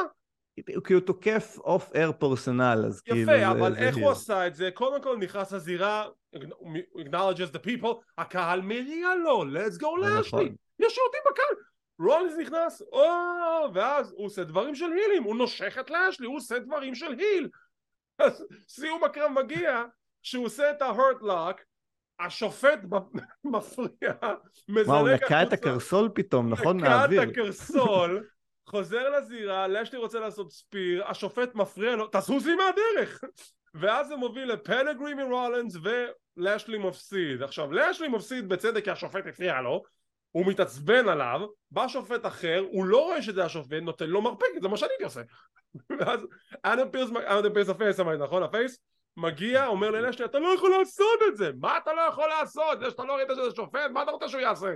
כי 0.86 0.94
הוא 0.94 1.02
תוקף 1.02 1.58
off 1.60 1.92
air 1.96 2.12
personnel, 2.12 2.84
אז 2.88 3.02
כאילו... 3.02 3.22
יפה 3.22 3.32
זה- 3.32 3.52
אבל 3.52 3.74
זה 3.74 3.80
איך 3.80 3.96
heel. 3.96 4.04
הוא 4.06 4.12
עשה 4.12 4.48
את 4.48 4.56
זה 4.56 4.70
קודם 4.74 5.02
כל 5.04 5.18
נכנס 5.18 5.52
לזירה 5.54 6.08
acknowledges 7.00 7.56
the 7.56 7.68
people 7.68 7.96
הקהל 8.18 8.62
מריע 8.62 9.16
לו 9.16 9.44
let's 9.44 9.80
go 9.82 10.04
זה 10.04 10.20
לשלי 10.20 10.20
נכון. 10.20 10.56
יש 10.80 10.94
שירותים 10.96 11.20
בקהל 11.32 11.56
רולינס 12.00 12.34
נכנס, 12.38 12.82
או, 12.82 13.04
ואז 13.74 14.14
הוא 14.18 14.26
עושה 14.26 14.44
דברים 14.44 14.76
של 14.76 14.92
הילים, 14.92 15.24
הוא 15.24 15.36
נושך 15.36 15.78
את 15.80 15.90
לאשלי, 15.90 16.28
הוא 16.28 16.38
עושה 16.38 16.60
דברים 16.60 16.96
של 16.96 17.12
היל. 17.12 17.50
אז 18.20 18.46
סיום 18.68 19.04
הקרב 19.04 19.32
מגיע, 19.32 19.84
שהוא 20.24 20.46
עושה 20.46 20.72
את 20.72 20.82
ההרט 20.82 21.22
לוק, 21.22 21.60
השופט 22.20 22.80
מפריע, 23.44 24.14
מה, 24.68 25.00
הוא 25.00 25.10
נקע 25.10 25.44
את 25.44 25.54
הקרסול 25.54 26.10
פתאום, 26.14 26.50
נכון? 26.50 26.78
נקע 26.78 26.90
מהאוויר. 26.90 27.24
את 27.24 27.28
הקרסול, 27.30 28.28
חוזר 28.70 29.10
לזירה, 29.10 29.68
לשלי 29.68 30.00
רוצה 30.00 30.20
לעשות 30.20 30.52
ספיר, 30.52 31.08
השופט 31.08 31.56
מפריע 31.56 31.96
לו, 31.96 32.08
תזוז 32.12 32.48
לי 32.48 32.56
מהדרך! 32.56 33.24
ואז 33.74 34.08
זה 34.08 34.16
מוביל 34.16 34.52
ל 34.52 34.59
pedigree 34.59 35.14
מרולינס 35.14 35.78
ולשלי 36.38 36.78
מפסיד. 36.78 37.44
עכשיו, 37.44 37.72
לשלי 37.72 38.08
מפסיד 38.08 38.50
בצדק 38.50 38.84
כי 38.84 38.92
השופט 38.92 39.28
הפריע 39.28 39.62
לו, 39.62 39.84
הוא 40.36 40.46
מתעצבן 40.46 41.10
עליו, 41.10 41.42
בא 41.72 41.88
שופט 41.88 42.26
אחר, 42.26 42.64
הוא 42.72 42.86
לא 42.86 43.04
רואה 43.04 43.22
שזה 43.22 43.46
השופט, 43.46 43.82
נותן 43.82 44.10
לו 44.10 44.22
מרפקת, 44.22 44.62
זה 44.62 44.68
מה 44.68 44.78
שאני 44.78 44.92
עושה. 45.04 45.22
ואז 46.00 46.28
אדם 46.64 46.92
פירס, 46.92 47.10
אדם 47.26 47.54
פירס 47.54 47.70
ה 47.70 47.76
face 47.76 48.00
אמרתי, 48.00 48.24
נכון 48.24 48.44
ה 48.44 48.50
face? 48.50 48.80
מגיע, 49.18 49.68
אומר 49.68 49.92
ללשלי, 49.92 50.26
אתה 50.26 50.40
לא 50.40 50.48
יכול 50.56 50.70
לעשות 50.70 51.20
את 51.28 51.38
זה! 51.38 51.52
מה 51.60 51.78
אתה 51.78 51.94
לא 51.94 52.02
יכול 52.02 52.28
לעשות? 52.28 52.80
זה 52.80 52.90
שאתה 52.90 53.04
לא 53.04 53.16
ראית 53.16 53.28
שזה 53.32 53.56
שופט, 53.56 53.92
מה 53.94 54.04
אתה 54.04 54.12
רוצה 54.12 54.30
שהוא 54.30 54.42
יעשה? 54.42 54.76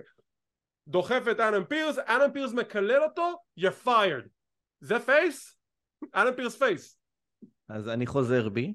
דוחף 0.88 1.24
את 1.32 1.40
אדם 1.40 1.66
פירס, 1.66 1.98
אדם 1.98 2.32
פירס 2.32 2.54
מקלל 2.54 3.04
אותו, 3.04 3.34
you're 3.60 3.88
fired. 3.88 4.28
זה 4.80 5.00
face? 5.00 5.58
אדם 6.12 6.36
פירס 6.36 6.58
face. 6.58 7.00
אז 7.70 7.90
אני 7.90 8.08
חוזר 8.08 8.50
בי. 8.50 8.74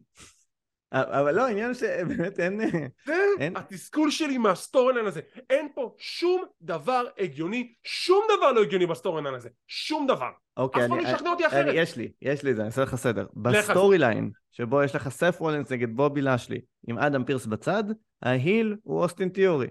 אבל 0.94 1.34
לא, 1.34 1.46
העניין 1.46 1.74
שבאמת 1.74 2.40
אין... 2.40 2.60
זה 3.06 3.14
אין. 3.38 3.56
התסכול 3.56 4.10
שלי 4.10 4.38
מה 4.38 4.51
storyline 4.51 5.06
הזה. 5.06 5.20
אין 5.50 5.68
פה 5.74 5.94
שום 5.98 6.44
דבר 6.62 7.04
הגיוני, 7.18 7.74
שום 7.84 8.24
דבר 8.38 8.52
לא 8.52 8.62
הגיוני 8.62 8.86
ב 8.86 8.91
storyline 8.91 9.34
הזה. 9.34 9.48
שום 9.66 10.06
דבר. 10.06 10.30
אוקיי, 10.56 10.82
אף 10.84 10.88
אחד 10.90 10.96
אני- 10.96 11.04
לא 11.04 11.08
ישכנע 11.08 11.30
אותי 11.30 11.44
אני- 11.44 11.52
אחרת. 11.52 11.74
יש 11.76 11.96
לי, 11.96 12.12
יש 12.22 12.42
לי 12.42 12.50
את 12.50 12.56
זה, 12.56 12.62
אני 12.62 12.66
אעשה 12.68 12.82
לך 12.82 12.94
סדר. 12.94 13.26
ב 13.36 13.98
storyline, 13.98 14.30
שבו 14.50 14.82
יש 14.82 14.94
לך 14.94 15.08
סף 15.08 15.36
רולינס 15.40 15.72
נגד 15.72 15.96
בובי 15.96 16.22
לשלי, 16.22 16.60
עם 16.88 16.98
אדם 16.98 17.24
פירס 17.24 17.46
בצד, 17.46 17.84
ה 18.22 18.33
heel 18.33 18.76
הוא 18.82 19.02
אוסטין 19.02 19.28
תיאורי. 19.28 19.66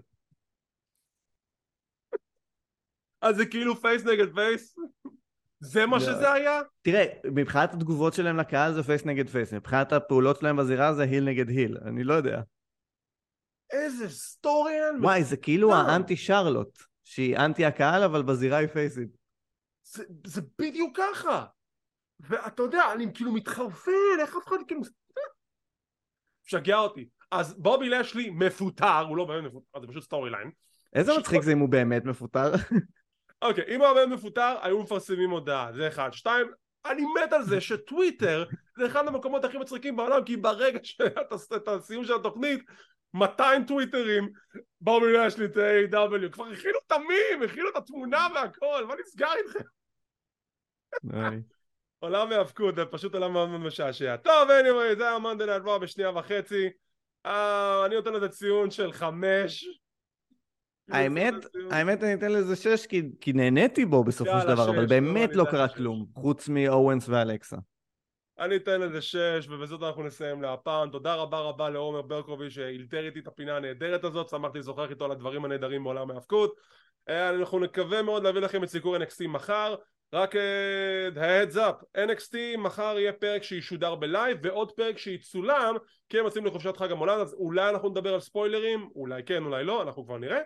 אז 3.21 3.36
זה 3.36 3.45
כאילו 3.45 3.76
face 3.76 4.05
נגד 4.05 4.34
face? 4.36 4.76
זה 5.64 5.86
מה 5.86 5.99
זה- 5.99 6.05
שזה 6.05 6.32
היה? 6.32 6.61
תראה, 6.82 7.05
מבחינת 7.32 7.74
התגובות 7.74 8.14
שלהם 8.14 8.38
לקהל 8.38 8.74
זה 8.74 8.84
face 8.84 9.05
נגד 9.05 9.30
face, 9.30 9.53
מבחינת 9.53 9.93
הפעולות 9.93 10.39
שלהם 10.39 10.57
בזירה 10.57 10.93
זה 10.93 11.03
heel 11.03 11.24
נגד 11.24 11.49
heel, 11.49 11.78
אני 11.86 12.03
לא 12.03 12.14
יודע. 12.14 12.41
איזה 13.72 14.09
storyline. 14.09 14.95
וואי, 15.01 15.24
זה 15.24 15.38
כאילו 15.38 15.70
לא. 15.70 15.76
האנטי 15.76 16.18
שרלוט, 16.18 16.80
שהיא 17.03 17.38
אנטי 17.38 17.66
הקהל 17.66 18.03
אבל 18.03 18.24
בזירה 18.24 18.57
היא 18.57 18.68
פייסית. 18.68 19.09
זה, 19.84 20.03
זה 20.26 20.41
בדיוק 20.59 20.97
ככה. 20.97 21.45
ואתה 22.20 22.64
יודע, 22.64 22.91
אני 22.93 23.14
כאילו 23.14 23.32
מתחרפן, 23.32 23.91
איך 24.20 24.36
אף 24.36 24.47
אחד 24.47 24.55
כאילו... 24.68 24.82
משגע 26.47 26.78
אותי. 26.78 27.09
אז 27.32 27.53
בובי 27.53 27.89
לשלי 27.89 28.30
מפוטר, 28.30 28.99
הוא 28.99 29.18
לא 29.18 29.26
באמת 29.26 29.43
מפוטר, 29.43 29.82
זה 29.82 29.88
פשוט 29.88 30.03
storyline. 30.03 30.51
איזה 30.95 31.11
מצחיק 31.20 31.41
זה 31.41 31.51
אם 31.53 31.59
הוא 31.59 31.70
באמת 31.70 32.05
מפוטר. 32.05 32.51
אוקיי, 33.43 33.75
אם 33.75 33.79
באמת 33.79 34.07
מפוטר, 34.07 34.55
היו 34.61 34.81
מפרסמים 34.81 35.29
הודעה, 35.29 35.71
זה 35.75 35.87
אחד. 35.87 36.09
שתיים, 36.13 36.47
אני 36.85 37.01
מת 37.01 37.33
על 37.33 37.43
זה 37.43 37.61
שטוויטר 37.61 38.45
זה 38.77 38.85
אחד 38.85 39.07
המקומות 39.07 39.45
הכי 39.45 39.57
מצחיקים 39.57 39.95
בעולם, 39.95 40.23
כי 40.23 40.37
ברגע 40.37 40.79
שהיה 40.83 41.21
את 41.21 41.31
הס- 41.31 41.53
את 41.53 41.67
הסיום 41.67 42.05
של 42.05 42.13
התוכנית, 42.13 42.63
200 43.13 43.65
טוויטרים 43.65 44.29
במילה 44.81 45.29
שלי 45.29 45.45
את 45.45 45.57
A.W. 45.57 46.29
כבר 46.31 46.45
הכינו 46.45 46.77
את 46.87 46.91
המים, 46.91 47.43
הכינו 47.45 47.69
את 47.69 47.75
התמונה 47.75 48.27
והכל, 48.35 48.85
מה 48.87 48.93
נסגר 49.01 49.31
איתכם? 49.33 49.63
עולם 51.99 52.29
מהאבקות, 52.29 52.75
זה 52.75 52.85
פשוט 52.85 53.13
עולם 53.13 53.33
מאוד 53.33 53.49
מאוד 53.49 53.61
משעשע. 53.61 54.15
טוב, 54.17 54.49
anyway, 54.49 54.97
זה 54.97 55.09
היה 55.09 55.19
מונדל 55.19 55.55
נדבר 55.55 55.77
בשנייה 55.77 56.09
וחצי. 56.09 56.69
Uh, 57.27 57.29
אני 57.85 57.95
נותן 57.95 58.13
לזה 58.13 58.29
ציון 58.29 58.71
של 58.71 58.91
חמש. 58.91 59.65
האמת, 60.89 61.34
האמת 61.71 62.03
אני 62.03 62.13
אתן 62.13 62.31
לזה 62.31 62.55
שש 62.55 62.86
כי, 62.86 63.01
כי 63.21 63.34
נהניתי 63.34 63.86
בו 63.86 64.03
בסופו 64.03 64.31
של 64.41 64.47
דבר, 64.47 64.69
אבל 64.69 64.86
באמת 64.86 65.36
לא 65.36 65.45
קרה 65.51 65.67
כלום, 65.67 66.05
חוץ 66.15 66.49
מאורנס 66.49 67.09
ואלכסה. 67.09 67.57
אני 68.39 68.55
אתן 68.55 68.81
לזה 68.81 69.01
שש, 69.01 69.47
ובזאת 69.49 69.84
אנחנו 69.84 70.03
נסיים 70.03 70.41
להפעם. 70.41 70.89
תודה 70.89 71.15
רבה 71.15 71.39
רבה 71.39 71.69
לעומר 71.69 72.01
ברקוביץ' 72.01 72.53
שאילתר 72.53 73.05
איתי 73.05 73.19
את 73.19 73.27
הפינה 73.27 73.57
הנהדרת 73.57 74.03
הזאת, 74.03 74.29
שמחתי 74.29 74.59
לשוחח 74.59 74.89
איתו 74.89 75.05
על 75.05 75.11
הדברים 75.11 75.45
הנהדרים 75.45 75.84
בעולם 75.84 76.11
ההאבקות. 76.11 76.55
אה, 77.09 77.29
אנחנו 77.29 77.59
נקווה 77.59 78.01
מאוד 78.01 78.23
להביא 78.23 78.41
לכם 78.41 78.63
את 78.63 78.69
סיקור 78.69 78.97
NXT 78.97 79.27
מחר. 79.27 79.75
רק 80.13 80.36
ה-heads 80.36 81.55
up, 81.55 81.97
NXT 81.97 82.57
מחר 82.57 82.95
יהיה 82.99 83.13
פרק 83.13 83.43
שישודר 83.43 83.95
בלייב 83.95 84.38
ועוד 84.43 84.71
פרק 84.71 84.97
שיצולם 84.97 85.75
כי 86.09 86.19
הם 86.19 86.25
יוצאים 86.25 86.45
לחופשת 86.45 86.77
חג 86.77 86.91
המולד 86.91 87.19
אז 87.19 87.34
אולי 87.34 87.69
אנחנו 87.69 87.89
נדבר 87.89 88.13
על 88.13 88.19
ספוילרים, 88.19 88.89
אולי 88.95 89.23
כן 89.23 89.43
אולי 89.43 89.63
לא, 89.63 89.81
אנחנו 89.81 90.05
כבר 90.05 90.17
נראה 90.17 90.39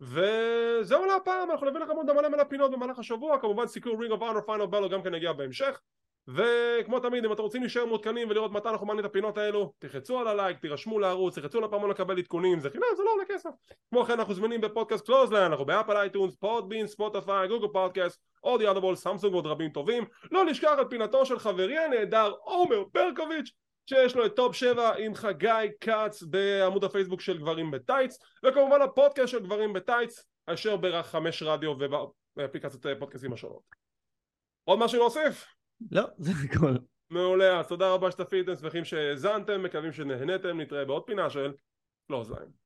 וזהו 0.00 1.06
להפעם, 1.06 1.50
אנחנו 1.50 1.70
נביא 1.70 1.80
לכם 1.80 1.92
עוד 1.92 2.12
מלא 2.12 2.28
מלא 2.28 2.44
פינות 2.44 2.70
במהלך 2.70 2.98
השבוע, 2.98 3.38
כמובן 3.38 3.66
סיקור 3.66 4.00
Ring 4.00 4.12
of 4.12 4.22
Honor 4.22 4.40
Final 4.40 4.66
Battle 4.66 4.88
גם 4.88 5.02
כן 5.02 5.14
יגיע 5.14 5.32
בהמשך 5.32 5.80
וכמו 6.28 7.00
תמיד 7.00 7.24
אם 7.24 7.32
אתם 7.32 7.42
רוצים 7.42 7.62
להישאר 7.62 7.86
מעודכנים 7.86 8.30
ולראות 8.30 8.52
מתי 8.52 8.68
אנחנו 8.68 8.86
מעלים 8.86 9.00
את 9.00 9.10
הפינות 9.10 9.38
האלו 9.38 9.72
תחצו 9.78 10.20
על 10.20 10.28
הלייק, 10.28 10.58
תירשמו 10.58 10.98
לערוץ, 10.98 11.38
תחצו 11.38 11.60
לפעמון 11.60 11.90
לקבל 11.90 12.18
עדכונים 12.18 12.60
זה 12.60 12.70
חינם 12.70 12.84
זה 12.96 13.02
לא 13.02 13.10
עולה 13.12 13.24
כסף. 13.28 13.50
כמו 13.90 14.04
כן 14.04 14.12
אנחנו 14.12 14.34
זמינים 14.34 14.60
בפודקאסט 14.60 15.06
קלוזליין 15.06 15.44
אנחנו 15.44 15.64
באפל 15.64 15.96
אייטיונס, 15.96 16.36
פודבין, 16.36 16.86
ספוטיפיי, 16.86 17.48
גוגל 17.48 17.68
פודקאסט 17.72 18.20
אודיבל, 18.44 18.96
סמסונג 18.96 19.32
ועוד 19.32 19.46
רבים 19.46 19.70
טובים. 19.70 20.04
לא 20.32 20.46
לשכח 20.46 20.74
את 20.80 20.86
פינתו 20.90 21.26
של 21.26 21.38
חברי 21.38 21.78
הנהדר 21.78 22.32
עומר 22.40 22.84
ברקוביץ' 22.94 23.50
שיש 23.88 24.16
לו 24.16 24.26
את 24.26 24.36
טופ 24.36 24.54
7 24.54 24.94
עם 24.94 25.14
חגי 25.14 25.68
כץ 25.80 26.22
בעמוד 26.22 26.84
הפייסבוק 26.84 27.20
של 27.20 27.38
גברים 27.38 27.70
בטייץ 27.70 28.18
וכמובן 28.44 28.82
הפודקאסט 28.82 29.28
של 29.28 29.42
גברים 29.42 29.72
בטייץ 29.72 30.24
אשר 30.46 30.76
ברח 30.76 31.06
חמש 31.06 31.42
רדיו 31.42 31.70
ובאפליקציות 31.70 32.86
פודקאסטים 32.98 33.32
השונות 33.32 33.62
עוד 34.64 34.78
משהו 34.78 34.98
להוסיף? 34.98 35.46
לא, 35.90 36.02
זה 36.18 36.32
הכל. 36.44 36.72
מעולה, 37.10 37.60
אז 37.60 37.68
תודה 37.68 37.92
רבה 37.92 38.10
שצפיתם, 38.10 38.56
שמחים 38.56 38.84
שהאזנתם, 38.84 39.62
מקווים 39.62 39.92
שנהנתם, 39.92 40.60
נתראה 40.60 40.84
בעוד 40.84 41.02
פינה 41.06 41.30
של 41.30 41.52
קלוזליין. 42.08 42.57